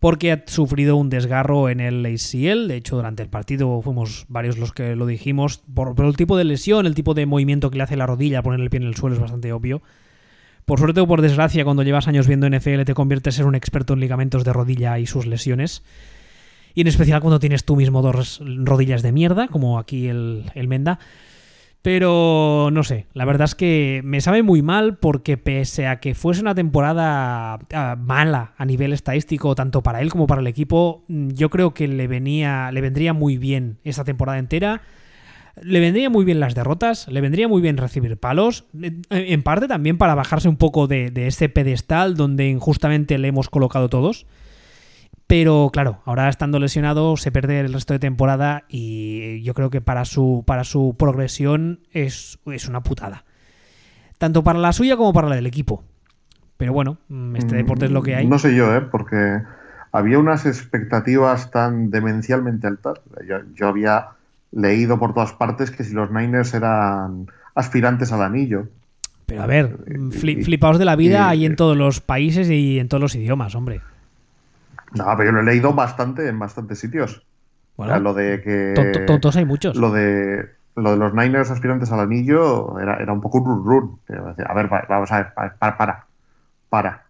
porque 0.00 0.32
ha 0.32 0.42
sufrido 0.46 0.96
un 0.96 1.10
desgarro 1.10 1.68
en 1.68 1.80
el 1.80 2.04
ACL, 2.04 2.68
de 2.68 2.76
hecho 2.76 2.96
durante 2.96 3.22
el 3.22 3.28
partido 3.28 3.80
fuimos 3.82 4.26
varios 4.28 4.58
los 4.58 4.72
que 4.72 4.96
lo 4.96 5.06
dijimos, 5.06 5.62
por, 5.74 5.94
el 6.04 6.16
tipo 6.16 6.36
de 6.36 6.44
lesión, 6.44 6.86
el 6.86 6.94
tipo 6.94 7.14
de 7.14 7.26
movimiento 7.26 7.70
que 7.70 7.78
le 7.78 7.84
hace 7.84 7.96
la 7.96 8.06
rodilla, 8.06 8.42
poner 8.42 8.60
el 8.60 8.70
pie 8.70 8.80
en 8.80 8.86
el 8.86 8.96
suelo 8.96 9.16
es 9.16 9.20
bastante 9.20 9.52
obvio. 9.52 9.82
Por 10.64 10.78
suerte 10.78 11.00
o 11.00 11.06
por 11.06 11.20
desgracia, 11.20 11.64
cuando 11.64 11.82
llevas 11.82 12.08
años 12.08 12.26
viendo 12.26 12.48
NFL 12.48 12.84
te 12.84 12.94
conviertes 12.94 13.38
en 13.38 13.46
un 13.46 13.54
experto 13.54 13.92
en 13.92 14.00
ligamentos 14.00 14.44
de 14.44 14.52
rodilla 14.52 14.98
y 14.98 15.06
sus 15.06 15.26
lesiones. 15.26 15.82
Y 16.74 16.80
en 16.80 16.86
especial 16.86 17.20
cuando 17.20 17.38
tienes 17.38 17.64
tú 17.64 17.76
mismo 17.76 18.00
dos 18.00 18.40
rodillas 18.42 19.02
de 19.02 19.12
mierda, 19.12 19.48
como 19.48 19.78
aquí 19.78 20.08
el, 20.08 20.50
el 20.54 20.68
Menda. 20.68 20.98
Pero 21.84 22.70
no 22.72 22.82
sé, 22.82 23.08
la 23.12 23.26
verdad 23.26 23.44
es 23.44 23.54
que 23.54 24.00
me 24.04 24.22
sabe 24.22 24.42
muy 24.42 24.62
mal 24.62 24.96
porque 24.96 25.36
pese 25.36 25.86
a 25.86 26.00
que 26.00 26.14
fuese 26.14 26.40
una 26.40 26.54
temporada 26.54 27.58
ah, 27.74 27.96
mala 28.00 28.54
a 28.56 28.64
nivel 28.64 28.94
estadístico, 28.94 29.54
tanto 29.54 29.82
para 29.82 30.00
él 30.00 30.10
como 30.10 30.26
para 30.26 30.40
el 30.40 30.46
equipo, 30.46 31.04
mm, 31.08 31.32
yo 31.32 31.50
creo 31.50 31.74
que 31.74 31.86
le 31.86 32.06
venía, 32.06 32.72
le 32.72 32.80
vendría 32.80 33.12
muy 33.12 33.36
bien 33.36 33.80
esta 33.84 34.02
temporada 34.02 34.38
entera. 34.38 34.80
Le 35.60 35.78
vendría 35.78 36.08
muy 36.08 36.24
bien 36.24 36.40
las 36.40 36.54
derrotas, 36.54 37.06
le 37.08 37.20
vendría 37.20 37.48
muy 37.48 37.60
bien 37.60 37.76
recibir 37.76 38.16
palos, 38.16 38.64
en 39.10 39.42
parte 39.42 39.68
también 39.68 39.98
para 39.98 40.14
bajarse 40.14 40.48
un 40.48 40.56
poco 40.56 40.86
de, 40.86 41.10
de 41.10 41.26
ese 41.26 41.50
pedestal 41.50 42.16
donde 42.16 42.48
injustamente 42.48 43.18
le 43.18 43.28
hemos 43.28 43.50
colocado 43.50 43.90
todos. 43.90 44.24
Pero 45.26 45.70
claro, 45.72 46.00
ahora 46.04 46.28
estando 46.28 46.58
lesionado 46.58 47.16
se 47.16 47.32
pierde 47.32 47.60
el 47.60 47.72
resto 47.72 47.94
de 47.94 47.98
temporada 47.98 48.64
y 48.68 49.42
yo 49.42 49.54
creo 49.54 49.70
que 49.70 49.80
para 49.80 50.04
su, 50.04 50.44
para 50.46 50.64
su 50.64 50.96
progresión 50.98 51.80
es, 51.92 52.38
es 52.46 52.68
una 52.68 52.82
putada. 52.82 53.24
Tanto 54.18 54.44
para 54.44 54.58
la 54.58 54.72
suya 54.72 54.96
como 54.96 55.12
para 55.12 55.28
la 55.28 55.36
del 55.36 55.46
equipo. 55.46 55.82
Pero 56.56 56.72
bueno, 56.72 56.98
este 57.34 57.56
deporte 57.56 57.86
es 57.86 57.90
lo 57.90 58.02
que 58.02 58.14
hay. 58.14 58.26
No 58.26 58.38
sé 58.38 58.54
yo, 58.54 58.74
¿eh? 58.74 58.80
porque 58.80 59.42
había 59.92 60.18
unas 60.18 60.46
expectativas 60.46 61.50
tan 61.50 61.90
demencialmente 61.90 62.66
altas. 62.66 63.00
Yo, 63.56 63.68
había 63.68 64.08
leído 64.52 64.98
por 64.98 65.14
todas 65.14 65.32
partes 65.32 65.70
que 65.70 65.84
si 65.84 65.94
los 65.94 66.10
Niners 66.10 66.54
eran 66.54 67.26
aspirantes 67.54 68.12
al 68.12 68.22
anillo. 68.22 68.68
Pero 69.26 69.42
a 69.42 69.46
ver, 69.46 69.78
flipaos 70.10 70.78
de 70.78 70.84
la 70.84 70.96
vida 70.96 71.28
hay 71.28 71.44
en 71.44 71.56
todos 71.56 71.76
los 71.76 72.00
países 72.00 72.50
y 72.50 72.78
en 72.78 72.88
todos 72.88 73.00
los 73.00 73.14
idiomas, 73.14 73.54
hombre. 73.54 73.80
No, 74.94 75.04
pero 75.16 75.24
yo 75.24 75.32
lo 75.32 75.40
he 75.40 75.44
leído 75.44 75.72
bastante 75.72 76.28
en 76.28 76.38
bastantes 76.38 76.78
sitios. 76.78 77.26
Bueno, 77.76 77.98
lo 77.98 78.14
de 78.14 78.40
que. 78.42 79.04
Tontos 79.06 79.36
hay 79.36 79.44
muchos. 79.44 79.76
Lo 79.76 79.90
de, 79.90 80.48
lo 80.76 80.92
de 80.92 80.96
los 80.96 81.14
Niners 81.14 81.50
aspirantes 81.50 81.90
al 81.90 82.00
anillo 82.00 82.78
era, 82.78 82.96
era 82.98 83.12
un 83.12 83.20
poco 83.20 83.38
un 83.38 83.64
run 83.64 83.64
run. 83.64 83.98
A 84.46 84.54
ver, 84.54 84.68
vamos 84.88 85.10
a 85.12 85.16
ver, 85.18 85.34
para, 85.58 85.76
para. 85.76 86.06
para. 86.68 87.06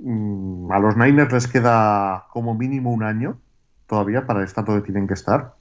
Mm, 0.00 0.70
a 0.70 0.78
los 0.78 0.96
Niners 0.96 1.32
les 1.32 1.46
queda 1.46 2.26
como 2.30 2.54
mínimo 2.54 2.92
un 2.92 3.02
año 3.02 3.38
todavía 3.86 4.26
para 4.26 4.40
el 4.40 4.46
estado 4.46 4.72
donde 4.72 4.84
tienen 4.84 5.06
que 5.06 5.14
estar. 5.14 5.54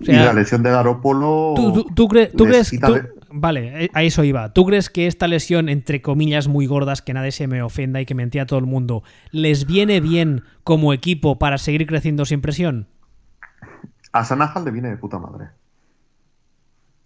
y 0.00 0.12
la 0.12 0.32
lesión 0.32 0.62
de 0.62 0.70
Garópolo. 0.70 1.54
¿Tú, 1.94 2.08
crees, 2.08 2.32
Vale, 3.30 3.84
eh, 3.84 3.90
a 3.92 4.02
eso 4.02 4.24
iba. 4.24 4.52
¿Tú 4.52 4.64
crees 4.64 4.90
que 4.90 5.06
esta 5.06 5.28
lesión, 5.28 5.68
entre 5.68 6.00
comillas, 6.00 6.48
muy 6.48 6.66
gordas, 6.66 7.02
que 7.02 7.14
nadie 7.14 7.32
se 7.32 7.46
me 7.46 7.62
ofenda 7.62 8.00
y 8.00 8.06
que 8.06 8.14
mentía 8.14 8.42
a 8.42 8.46
todo 8.46 8.58
el 8.58 8.66
mundo, 8.66 9.02
les 9.30 9.66
viene 9.66 10.00
bien 10.00 10.44
como 10.64 10.92
equipo 10.92 11.38
para 11.38 11.58
seguir 11.58 11.86
creciendo 11.86 12.24
sin 12.24 12.40
presión? 12.40 12.88
A 14.12 14.24
Sanahan 14.24 14.64
le 14.64 14.70
viene 14.70 14.88
de 14.88 14.96
puta 14.96 15.18
madre. 15.18 15.48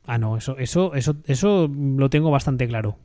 Ah, 0.07 0.19
no, 0.19 0.37
eso, 0.37 0.57
eso, 0.59 0.95
eso, 0.95 1.17
eso 1.27 1.69
lo 1.69 2.11
tengo 2.11 2.31
bastante 2.31 2.67
claro. 2.69 2.99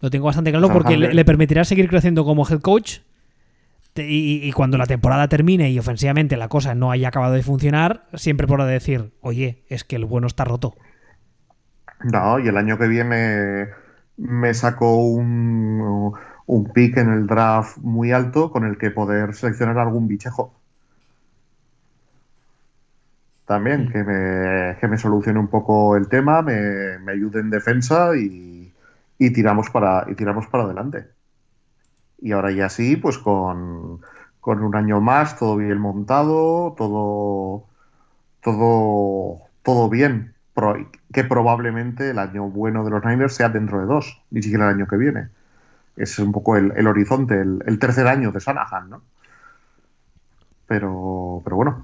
Lo 0.00 0.10
tengo 0.10 0.26
bastante 0.26 0.50
claro 0.50 0.68
porque 0.70 0.96
le, 0.96 1.24
permitirá 1.24 1.64
seguir 1.64 1.88
creciendo 1.88 2.24
como 2.24 2.46
head 2.48 2.60
coach. 2.60 2.98
Y, 3.96 4.46
y, 4.46 4.52
cuando 4.52 4.78
la 4.78 4.86
temporada 4.86 5.26
termine 5.26 5.70
y 5.72 5.78
ofensivamente 5.78 6.36
la 6.36 6.46
cosa 6.46 6.76
no 6.76 6.92
haya 6.92 7.08
acabado 7.08 7.34
de 7.34 7.42
funcionar, 7.42 8.06
siempre 8.14 8.46
podrá 8.46 8.64
decir, 8.64 9.12
oye, 9.22 9.64
es 9.68 9.82
que 9.82 9.96
el 9.96 10.04
bueno 10.04 10.28
está 10.28 10.44
roto. 10.44 10.76
No, 12.04 12.38
y 12.38 12.48
el 12.48 12.56
año 12.56 12.78
que 12.78 12.88
viene 12.88 13.68
me 14.16 14.54
sacó 14.54 14.96
un, 14.96 16.12
un 16.46 16.72
pick 16.72 16.96
en 16.98 17.10
el 17.12 17.26
draft 17.26 17.78
muy 17.78 18.12
alto 18.12 18.50
con 18.50 18.64
el 18.64 18.78
que 18.78 18.90
poder 18.90 19.34
seleccionar 19.34 19.78
algún 19.78 20.08
bichejo. 20.08 20.54
También, 23.46 23.90
que, 23.90 24.04
me, 24.04 24.76
que 24.78 24.88
me 24.88 24.98
solucione 24.98 25.38
un 25.40 25.48
poco 25.48 25.96
el 25.96 26.08
tema, 26.08 26.42
me, 26.42 26.98
me 26.98 27.12
ayude 27.12 27.40
en 27.40 27.50
defensa 27.50 28.14
y, 28.16 28.72
y, 29.18 29.30
tiramos 29.32 29.70
para, 29.70 30.04
y 30.08 30.14
tiramos 30.14 30.46
para 30.48 30.64
adelante. 30.64 31.06
Y 32.20 32.32
ahora 32.32 32.50
ya 32.50 32.68
sí, 32.68 32.96
pues 32.96 33.18
con, 33.18 34.00
con 34.40 34.62
un 34.62 34.74
año 34.76 35.00
más, 35.00 35.38
todo 35.38 35.56
bien 35.56 35.78
montado, 35.78 36.74
todo, 36.76 37.64
todo, 38.42 39.42
todo 39.62 39.88
bien 39.88 40.34
que 41.12 41.24
probablemente 41.24 42.10
el 42.10 42.18
año 42.18 42.44
bueno 42.44 42.84
de 42.84 42.90
los 42.90 43.04
Niners 43.04 43.34
sea 43.34 43.48
dentro 43.48 43.80
de 43.80 43.86
dos, 43.86 44.20
ni 44.30 44.42
siquiera 44.42 44.68
el 44.68 44.76
año 44.76 44.86
que 44.86 44.96
viene. 44.96 45.28
Es 45.96 46.18
un 46.18 46.32
poco 46.32 46.56
el, 46.56 46.86
horizonte, 46.86 47.40
el, 47.40 47.78
tercer 47.78 48.06
año 48.06 48.30
de 48.30 48.40
Sanahan, 48.40 48.90
¿no? 48.90 49.02
Pero, 50.66 51.40
pero 51.42 51.56
bueno, 51.56 51.82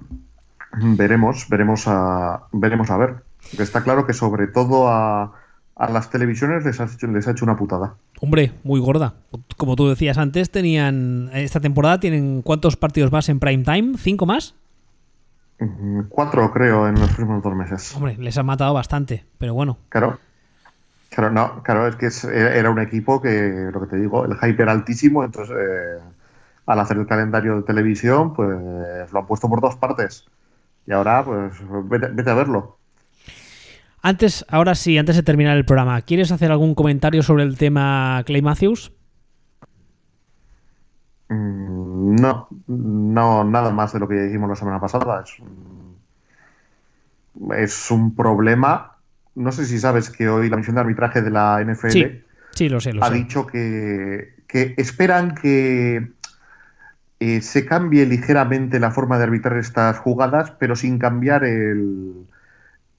veremos, 0.73 1.49
veremos 1.49 1.85
a, 1.87 2.43
veremos 2.51 2.89
a 2.91 2.97
ver. 2.97 3.15
Porque 3.49 3.63
está 3.63 3.83
claro 3.83 4.07
que 4.07 4.13
sobre 4.13 4.47
todo 4.47 4.87
a, 4.87 5.33
a 5.75 5.89
las 5.89 6.09
televisiones 6.09 6.63
les 6.63 6.79
ha, 6.79 6.85
hecho, 6.85 7.07
les 7.07 7.27
ha 7.27 7.31
hecho 7.31 7.45
una 7.45 7.57
putada. 7.57 7.95
Hombre, 8.21 8.53
muy 8.63 8.79
gorda. 8.79 9.15
Como 9.57 9.75
tú 9.75 9.89
decías 9.89 10.17
antes, 10.17 10.49
tenían 10.49 11.29
esta 11.33 11.59
temporada 11.59 11.99
tienen 11.99 12.41
cuántos 12.41 12.77
partidos 12.77 13.11
más 13.11 13.27
en 13.29 13.39
prime 13.39 13.63
time? 13.63 13.97
¿Cinco 13.97 14.25
más? 14.25 14.55
Cuatro, 16.09 16.51
creo, 16.51 16.87
en 16.87 16.95
los 16.99 17.11
primeros 17.13 17.41
dos 17.43 17.55
meses. 17.55 17.95
Hombre, 17.95 18.17
les 18.17 18.37
han 18.37 18.45
matado 18.45 18.73
bastante, 18.73 19.25
pero 19.37 19.53
bueno. 19.53 19.77
Claro. 19.89 20.19
Claro, 21.09 21.31
no, 21.31 21.63
claro, 21.63 21.87
es 21.87 21.95
que 21.95 22.07
es- 22.07 22.25
era 22.25 22.69
un 22.69 22.79
equipo 22.79 23.21
que, 23.21 23.69
lo 23.71 23.79
que 23.81 23.87
te 23.87 23.95
digo, 23.97 24.25
el 24.25 24.35
hype 24.37 24.61
era 24.61 24.73
altísimo, 24.73 25.23
entonces 25.23 25.55
eh, 25.57 25.99
al 26.65 26.79
hacer 26.79 26.97
el 26.97 27.07
calendario 27.07 27.55
de 27.57 27.63
televisión, 27.63 28.33
pues 28.33 28.49
lo 29.13 29.19
han 29.19 29.25
puesto 29.25 29.47
por 29.47 29.61
dos 29.61 29.77
partes. 29.77 30.25
Y 30.85 30.91
ahora, 30.91 31.23
pues 31.23 31.53
vete, 31.89 32.07
vete 32.11 32.29
a 32.29 32.33
verlo. 32.33 32.77
Antes, 34.01 34.45
ahora 34.49 34.75
sí, 34.75 34.97
antes 34.97 35.15
de 35.15 35.23
terminar 35.23 35.57
el 35.57 35.65
programa, 35.65 36.01
¿quieres 36.01 36.31
hacer 36.31 36.51
algún 36.51 36.75
comentario 36.75 37.23
sobre 37.23 37.43
el 37.43 37.57
tema 37.57 38.21
Clay 38.25 38.41
Matthews? 38.41 38.91
Mm, 41.29 42.15
No, 42.15 42.47
no, 42.67 43.43
nada 43.43 43.71
más 43.71 43.93
de 43.93 43.99
lo 43.99 44.07
que 44.07 44.15
ya 44.15 44.21
dijimos 44.23 44.49
la 44.49 44.55
semana 44.55 44.79
pasada. 44.79 45.23
Es 45.23 45.39
un, 45.39 45.97
es 47.53 47.91
un 47.91 48.15
problema. 48.15 48.93
No 49.35 49.51
sé 49.51 49.65
si 49.65 49.79
sabes 49.79 50.09
que 50.09 50.29
hoy 50.29 50.49
la 50.49 50.57
misión 50.57 50.75
de 50.75 50.81
arbitraje 50.81 51.21
de 51.21 51.29
la 51.31 51.61
NFL 51.63 51.89
Sí, 51.89 52.23
sí, 52.51 52.69
lo 52.69 52.79
sé, 52.79 52.93
lo 52.93 53.03
ha 53.03 53.09
sé. 53.09 53.13
dicho 53.15 53.45
que, 53.47 54.35
que 54.47 54.73
esperan 54.77 55.35
que 55.35 56.07
eh, 57.19 57.41
se 57.41 57.65
cambie 57.65 58.05
ligeramente 58.05 58.79
la 58.79 58.91
forma 58.91 59.17
de 59.17 59.23
arbitrar 59.25 59.57
estas 59.57 59.97
jugadas, 59.99 60.51
pero 60.51 60.75
sin 60.75 60.99
cambiar 60.99 61.43
el. 61.43 62.27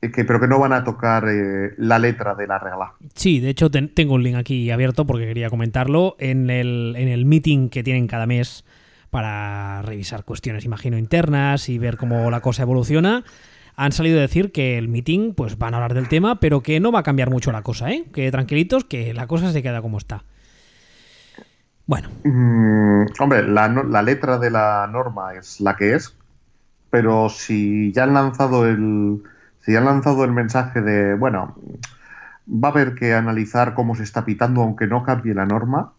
Eh, 0.02 0.10
Que, 0.10 0.24
pero 0.24 0.40
que 0.40 0.46
no 0.48 0.58
van 0.58 0.72
a 0.72 0.84
tocar 0.84 1.24
eh, 1.28 1.74
la 1.78 1.98
letra 1.98 2.34
de 2.34 2.46
la 2.46 2.58
regla. 2.58 2.92
Sí, 3.14 3.40
de 3.40 3.50
hecho 3.50 3.70
ten- 3.70 3.92
tengo 3.94 4.14
un 4.14 4.22
link 4.22 4.36
aquí 4.36 4.70
abierto 4.70 5.06
porque 5.06 5.26
quería 5.26 5.50
comentarlo 5.50 6.16
en 6.18 6.50
el, 6.50 6.94
en 6.96 7.08
el 7.08 7.24
meeting 7.24 7.68
que 7.68 7.82
tienen 7.82 8.06
cada 8.06 8.26
mes 8.26 8.64
para 9.10 9.82
revisar 9.82 10.24
cuestiones, 10.24 10.64
imagino, 10.64 10.98
internas 10.98 11.68
y 11.68 11.78
ver 11.78 11.96
cómo 11.96 12.30
la 12.30 12.40
cosa 12.40 12.62
evoluciona. 12.62 13.24
Han 13.76 13.92
salido 13.92 14.18
a 14.18 14.22
decir 14.22 14.52
que 14.52 14.78
el 14.78 14.88
meeting, 14.88 15.34
pues 15.34 15.58
van 15.58 15.74
a 15.74 15.76
hablar 15.76 15.94
del 15.94 16.08
tema, 16.08 16.40
pero 16.40 16.62
que 16.62 16.80
no 16.80 16.92
va 16.92 17.00
a 17.00 17.02
cambiar 17.02 17.30
mucho 17.30 17.52
la 17.52 17.62
cosa, 17.62 17.90
¿eh? 17.92 18.04
Que 18.12 18.30
tranquilitos, 18.30 18.84
que 18.84 19.12
la 19.14 19.26
cosa 19.26 19.52
se 19.52 19.62
queda 19.62 19.82
como 19.82 19.98
está. 19.98 20.24
Bueno, 21.86 22.08
Mm, 22.24 23.04
hombre, 23.20 23.46
la, 23.46 23.68
la 23.68 24.02
letra 24.02 24.38
de 24.38 24.50
la 24.50 24.88
norma 24.90 25.34
es 25.34 25.60
la 25.60 25.76
que 25.76 25.94
es, 25.94 26.16
pero 26.90 27.28
si 27.28 27.92
ya 27.92 28.04
han 28.04 28.14
lanzado 28.14 28.66
el, 28.66 29.22
si 29.66 29.74
han 29.74 29.84
lanzado 29.84 30.22
el 30.22 30.30
mensaje 30.30 30.80
de, 30.80 31.14
bueno, 31.14 31.56
va 32.48 32.68
a 32.68 32.70
haber 32.70 32.94
que 32.94 33.14
analizar 33.14 33.74
cómo 33.74 33.96
se 33.96 34.04
está 34.04 34.24
pitando 34.24 34.62
aunque 34.62 34.86
no 34.86 35.02
cambie 35.02 35.34
la 35.34 35.44
norma, 35.44 35.92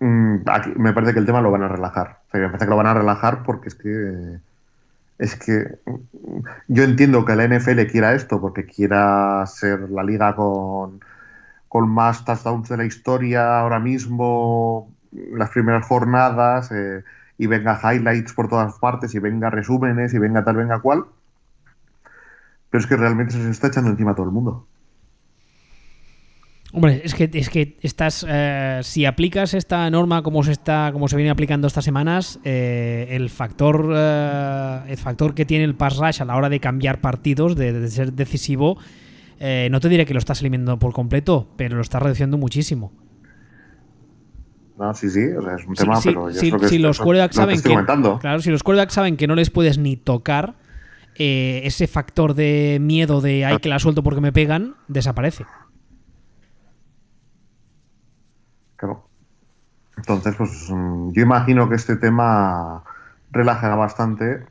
mm, 0.00 0.36
aquí 0.46 0.72
me 0.76 0.92
parece 0.92 1.14
que 1.14 1.20
el 1.20 1.26
tema 1.26 1.40
lo 1.40 1.50
van 1.50 1.62
a 1.62 1.68
relajar. 1.68 2.20
O 2.28 2.30
sea, 2.32 2.40
me 2.40 2.48
parece 2.48 2.66
que 2.66 2.70
lo 2.70 2.76
van 2.76 2.86
a 2.86 2.94
relajar 2.94 3.42
porque 3.42 3.68
es 3.68 3.74
que 3.74 4.38
es 5.16 5.36
que 5.36 5.78
yo 6.68 6.82
entiendo 6.82 7.24
que 7.24 7.34
la 7.34 7.44
NFL 7.44 7.86
quiera 7.90 8.12
esto 8.14 8.42
porque 8.42 8.66
quiera 8.66 9.46
ser 9.46 9.88
la 9.88 10.02
liga 10.02 10.36
con 10.36 11.00
con 11.74 11.88
más 11.88 12.26
touchdowns 12.26 12.68
de 12.68 12.76
la 12.76 12.84
historia 12.84 13.58
ahora 13.60 13.80
mismo, 13.80 14.92
las 15.10 15.50
primeras 15.50 15.86
jornadas, 15.86 16.70
eh, 16.72 17.02
y 17.38 17.46
venga 17.48 17.80
highlights 17.82 18.34
por 18.34 18.48
todas 18.48 18.78
partes, 18.78 19.14
y 19.14 19.18
venga 19.18 19.50
resúmenes, 19.50 20.12
y 20.14 20.18
venga 20.18 20.44
tal, 20.44 20.56
venga 20.56 20.78
cual. 20.80 21.06
Pero 22.74 22.82
es 22.82 22.88
que 22.88 22.96
realmente 22.96 23.34
se 23.34 23.48
está 23.50 23.68
echando 23.68 23.88
encima 23.90 24.10
a 24.10 24.14
todo 24.16 24.26
el 24.26 24.32
mundo. 24.32 24.66
Hombre, 26.72 27.02
es 27.04 27.14
que, 27.14 27.30
es 27.32 27.48
que 27.48 27.76
estás. 27.82 28.26
eh, 28.28 28.80
si 28.82 29.04
aplicas 29.04 29.54
esta 29.54 29.88
norma 29.90 30.24
como 30.24 30.42
se 30.42 30.50
está, 30.50 30.90
como 30.92 31.06
se 31.06 31.14
viene 31.14 31.30
aplicando 31.30 31.68
estas 31.68 31.84
semanas, 31.84 32.40
eh, 32.42 33.06
el 33.10 33.30
factor. 33.30 33.92
eh, 33.94 34.80
el 34.88 34.96
factor 34.96 35.34
que 35.36 35.44
tiene 35.44 35.62
el 35.62 35.76
pass 35.76 35.98
rush 35.98 36.20
a 36.20 36.24
la 36.24 36.34
hora 36.34 36.48
de 36.48 36.58
cambiar 36.58 37.00
partidos, 37.00 37.54
de, 37.54 37.72
de 37.72 37.88
ser 37.92 38.12
decisivo, 38.12 38.76
eh, 39.38 39.68
no 39.70 39.78
te 39.78 39.88
diré 39.88 40.04
que 40.04 40.12
lo 40.14 40.18
estás 40.18 40.40
eliminando 40.40 40.76
por 40.80 40.92
completo, 40.92 41.46
pero 41.56 41.76
lo 41.76 41.82
estás 41.82 42.02
reduciendo 42.02 42.38
muchísimo. 42.38 42.90
No, 44.76 44.92
sí, 44.94 45.08
sí, 45.10 45.20
o 45.28 45.42
sea, 45.42 45.54
es 45.54 45.64
un 45.64 45.74
tema, 45.84 46.00
sí, 46.00 46.08
pero 46.08 46.28
yo 46.28 46.40
sí, 46.40 46.50
que 46.50 46.68
si 46.68 46.74
es- 46.74 46.80
los 46.80 46.98
lo- 46.98 47.04
quarterbacks 47.04 47.36
lo 47.36 47.42
saben 47.42 47.54
que, 47.62 47.68
claro, 48.18 48.40
si 48.40 48.50
los 48.50 48.64
quarterbacks 48.64 48.94
saben 48.94 49.16
que 49.16 49.28
no 49.28 49.36
les 49.36 49.50
puedes 49.50 49.78
ni 49.78 49.96
tocar, 49.96 50.56
eh, 51.16 51.62
ese 51.64 51.86
factor 51.86 52.34
de 52.34 52.78
miedo 52.80 53.20
de 53.20 53.44
ay 53.44 53.58
que 53.58 53.68
la 53.68 53.78
suelto 53.78 54.02
porque 54.02 54.20
me 54.20 54.32
pegan 54.32 54.74
desaparece. 54.88 55.46
Claro. 58.76 59.08
Entonces, 59.96 60.34
pues 60.36 60.70
mm, 60.70 61.12
yo 61.12 61.22
imagino 61.22 61.68
que 61.68 61.76
este 61.76 61.96
tema 61.96 62.82
relajará 63.30 63.76
bastante 63.76 64.44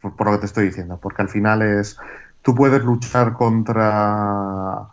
por, 0.00 0.16
por 0.16 0.26
lo 0.26 0.32
que 0.34 0.38
te 0.40 0.46
estoy 0.46 0.66
diciendo, 0.66 0.98
porque 1.00 1.22
al 1.22 1.28
final 1.28 1.62
es 1.62 1.98
tú 2.42 2.54
puedes 2.54 2.82
luchar 2.84 3.34
contra 3.34 4.88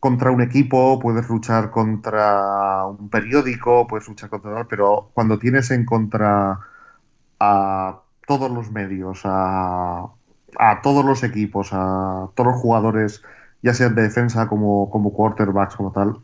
contra 0.00 0.32
un 0.32 0.42
equipo, 0.42 0.98
puedes 0.98 1.28
luchar 1.28 1.70
contra 1.70 2.86
un 2.86 3.08
periódico, 3.08 3.86
puedes 3.86 4.08
luchar 4.08 4.30
contra 4.30 4.64
pero 4.64 5.10
cuando 5.14 5.38
tienes 5.38 5.70
en 5.70 5.84
contra 5.84 6.58
a 7.38 8.01
todos 8.26 8.50
los 8.50 8.70
medios, 8.70 9.20
a, 9.24 10.06
a 10.58 10.80
todos 10.82 11.04
los 11.04 11.22
equipos, 11.22 11.70
a 11.72 12.28
todos 12.34 12.52
los 12.52 12.60
jugadores, 12.60 13.22
ya 13.62 13.74
sean 13.74 13.94
de 13.94 14.02
defensa 14.02 14.48
como, 14.48 14.90
como 14.90 15.12
quarterbacks, 15.12 15.76
como 15.76 15.92
tal, 15.92 16.18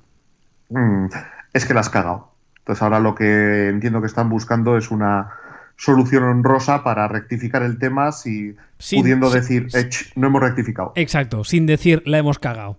mm, 0.70 1.06
es 1.52 1.64
que 1.66 1.74
la 1.74 1.80
has 1.80 1.90
cagado. 1.90 2.30
Entonces 2.58 2.82
ahora 2.82 3.00
lo 3.00 3.14
que 3.14 3.68
entiendo 3.68 4.00
que 4.00 4.06
están 4.06 4.28
buscando 4.28 4.76
es 4.76 4.90
una 4.90 5.30
solución 5.76 6.24
honrosa 6.24 6.82
para 6.82 7.06
rectificar 7.08 7.62
el 7.62 7.78
tema 7.78 8.12
si 8.12 8.56
Sin- 8.78 9.00
pudiendo 9.02 9.30
sin- 9.30 9.40
decir, 9.40 9.68
"Eh, 9.74 9.88
ch, 9.88 10.12
no 10.16 10.26
hemos 10.26 10.42
rectificado. 10.42 10.92
Exacto, 10.96 11.44
sin 11.44 11.66
decir 11.66 12.02
la 12.04 12.18
hemos 12.18 12.38
cagado. 12.38 12.78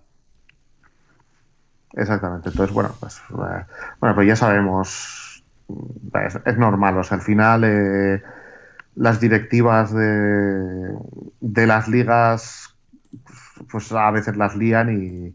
Exactamente. 1.94 2.50
Entonces, 2.50 2.72
bueno, 2.74 2.94
pues, 3.00 3.18
eh, 3.30 3.64
bueno, 4.00 4.14
pues 4.14 4.28
ya 4.28 4.36
sabemos, 4.36 5.42
mm, 5.68 6.16
es, 6.26 6.38
es 6.44 6.58
normal. 6.58 6.98
O 6.98 7.02
sea, 7.04 7.16
al 7.16 7.22
final 7.22 7.64
eh, 7.64 8.22
las 8.94 9.20
directivas 9.20 9.92
de, 9.94 10.94
de 11.40 11.66
las 11.66 11.88
ligas, 11.88 12.74
pues 13.70 13.92
a 13.92 14.10
veces 14.10 14.36
las 14.36 14.56
lían 14.56 14.90
y, 14.90 15.34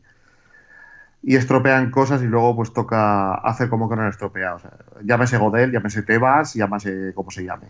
y 1.24 1.36
estropean 1.36 1.89
cosas 1.89 2.22
y 2.22 2.26
luego 2.26 2.56
pues 2.56 2.74
toca 2.74 3.34
hacer 3.34 3.70
como 3.70 3.89
que 3.89 3.95
no 3.95 4.03
han 4.03 4.10
estropeado. 4.10 4.58
O 4.58 4.60
sea, 4.60 4.72
llámese 5.03 5.38
Godel, 5.38 5.72
llámese 5.72 6.03
Tebas, 6.03 6.53
llámese 6.53 7.14
como 7.16 7.32
se 7.32 7.43
llame. 7.43 7.68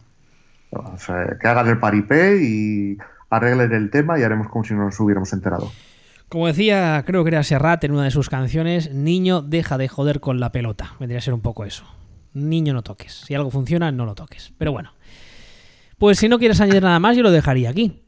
O 0.71 0.97
sea, 0.97 1.37
que 1.39 1.47
hagan 1.47 1.67
el 1.67 1.79
paripé 1.79 2.43
y 2.43 2.97
arreglen 3.29 3.71
el 3.71 3.89
tema 3.89 4.19
y 4.19 4.23
haremos 4.23 4.49
como 4.49 4.65
si 4.65 4.73
no 4.73 4.83
nos 4.85 4.99
hubiéramos 4.99 5.31
enterado. 5.31 5.71
Como 6.27 6.47
decía, 6.47 7.03
creo 7.05 7.23
que 7.23 7.29
era 7.29 7.43
Serrat 7.43 7.83
en 7.83 7.93
una 7.93 8.03
de 8.03 8.11
sus 8.11 8.29
canciones, 8.29 8.91
niño, 8.93 9.41
deja 9.41 9.77
de 9.77 9.87
joder 9.87 10.19
con 10.19 10.39
la 10.39 10.51
pelota. 10.51 10.93
Vendría 10.99 11.19
a 11.19 11.21
ser 11.21 11.33
un 11.33 11.41
poco 11.41 11.65
eso. 11.65 11.85
Niño, 12.33 12.73
no 12.73 12.81
toques. 12.81 13.13
Si 13.13 13.35
algo 13.35 13.51
funciona, 13.51 13.91
no 13.91 14.05
lo 14.05 14.15
toques. 14.15 14.51
Pero 14.57 14.73
bueno. 14.73 14.91
Pues 15.97 16.19
si 16.19 16.27
no 16.29 16.39
quieres 16.39 16.59
añadir 16.61 16.83
nada 16.83 16.99
más, 16.99 17.15
yo 17.15 17.23
lo 17.23 17.31
dejaría 17.31 17.69
aquí. 17.69 18.01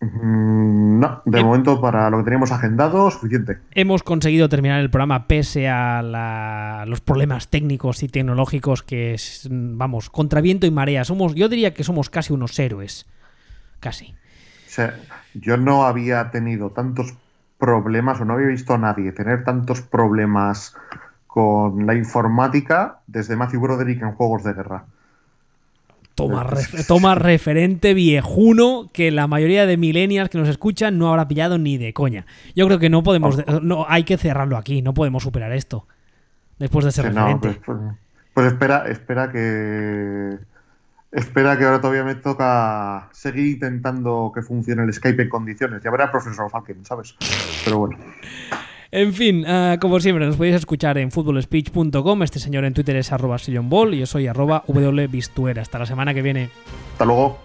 Mm, 0.00 0.82
No, 1.00 1.20
de 1.24 1.40
Em- 1.40 1.46
momento 1.46 1.80
para 1.80 2.10
lo 2.10 2.18
que 2.18 2.24
teníamos 2.24 2.52
agendado, 2.52 3.10
suficiente. 3.10 3.58
Hemos 3.72 4.02
conseguido 4.04 4.48
terminar 4.48 4.80
el 4.80 4.88
programa 4.90 5.26
pese 5.26 5.68
a 5.68 6.00
la- 6.00 6.84
los 6.86 7.00
problemas 7.00 7.48
técnicos 7.48 8.02
y 8.04 8.08
tecnológicos 8.08 8.82
que, 8.84 9.14
es, 9.14 9.48
vamos, 9.50 10.10
contra 10.10 10.40
viento 10.40 10.64
y 10.66 10.70
marea. 10.70 11.04
Somos, 11.04 11.34
yo 11.34 11.48
diría 11.48 11.74
que 11.74 11.82
somos 11.82 12.08
casi 12.08 12.32
unos 12.32 12.56
héroes. 12.58 13.06
Casi. 13.80 14.12
O 14.12 14.74
sea, 14.74 14.96
yo 15.34 15.56
no 15.56 15.86
había 15.86 16.30
tenido 16.30 16.70
tantos 16.70 17.14
problemas 17.58 18.20
o 18.20 18.24
no 18.24 18.34
había 18.34 18.46
visto 18.48 18.74
a 18.74 18.78
nadie 18.78 19.10
tener 19.12 19.42
tantos 19.44 19.80
problemas 19.82 20.76
con 21.26 21.84
la 21.86 21.94
informática 21.94 23.00
desde 23.08 23.34
Matthew 23.36 23.60
Broderick 23.60 24.02
en 24.02 24.12
Juegos 24.12 24.44
de 24.44 24.52
Guerra. 24.52 24.84
Toma, 26.14 26.44
ref- 26.44 26.86
toma 26.86 27.14
referente 27.14 27.94
viejuno 27.94 28.90
que 28.92 29.10
la 29.10 29.26
mayoría 29.26 29.64
de 29.66 29.76
millennials 29.76 30.28
que 30.28 30.38
nos 30.38 30.48
escuchan 30.48 30.98
no 30.98 31.08
habrá 31.08 31.26
pillado 31.28 31.56
ni 31.58 31.78
de 31.78 31.92
coña. 31.94 32.26
Yo 32.54 32.66
creo 32.66 32.78
que 32.78 32.90
no 32.90 33.02
podemos, 33.02 33.36
de- 33.38 33.60
no 33.62 33.86
hay 33.88 34.04
que 34.04 34.18
cerrarlo 34.18 34.56
aquí, 34.56 34.82
no 34.82 34.92
podemos 34.94 35.22
superar 35.22 35.52
esto. 35.52 35.86
Después 36.58 36.84
de 36.84 36.92
ser 36.92 37.06
Sí, 37.08 37.10
no, 37.14 37.26
referente. 37.26 37.48
pues, 37.64 37.78
pues- 37.78 37.96
pues 38.34 38.46
espera, 38.46 38.84
espera 38.88 39.32
que 39.32 40.38
espera 41.12 41.58
que 41.58 41.64
ahora 41.64 41.80
todavía 41.80 42.04
me 42.04 42.14
toca 42.14 43.08
seguir 43.12 43.46
intentando 43.54 44.32
que 44.34 44.42
funcione 44.42 44.82
el 44.84 44.92
Skype 44.92 45.22
en 45.22 45.28
condiciones. 45.28 45.82
Ya 45.82 45.90
verá 45.90 46.10
profesor 46.10 46.50
Falken, 46.50 46.84
¿sabes? 46.84 47.14
Pero 47.64 47.78
bueno. 47.78 47.96
En 48.94 49.14
fin, 49.14 49.46
uh, 49.48 49.78
como 49.80 49.98
siempre, 50.00 50.26
nos 50.26 50.36
podéis 50.36 50.56
escuchar 50.56 50.98
en 50.98 51.10
footballspeech.com. 51.10 52.22
Este 52.22 52.38
señor 52.38 52.66
en 52.66 52.74
Twitter 52.74 52.94
es 52.96 53.10
arroba 53.10 53.38
ball 53.62 53.94
y 53.94 54.00
yo 54.00 54.06
soy 54.06 54.26
arroba 54.26 54.64
wbistuera. 54.68 55.62
Hasta 55.62 55.78
la 55.78 55.86
semana 55.86 56.12
que 56.12 56.20
viene. 56.20 56.50
Hasta 56.92 57.06
luego. 57.06 57.38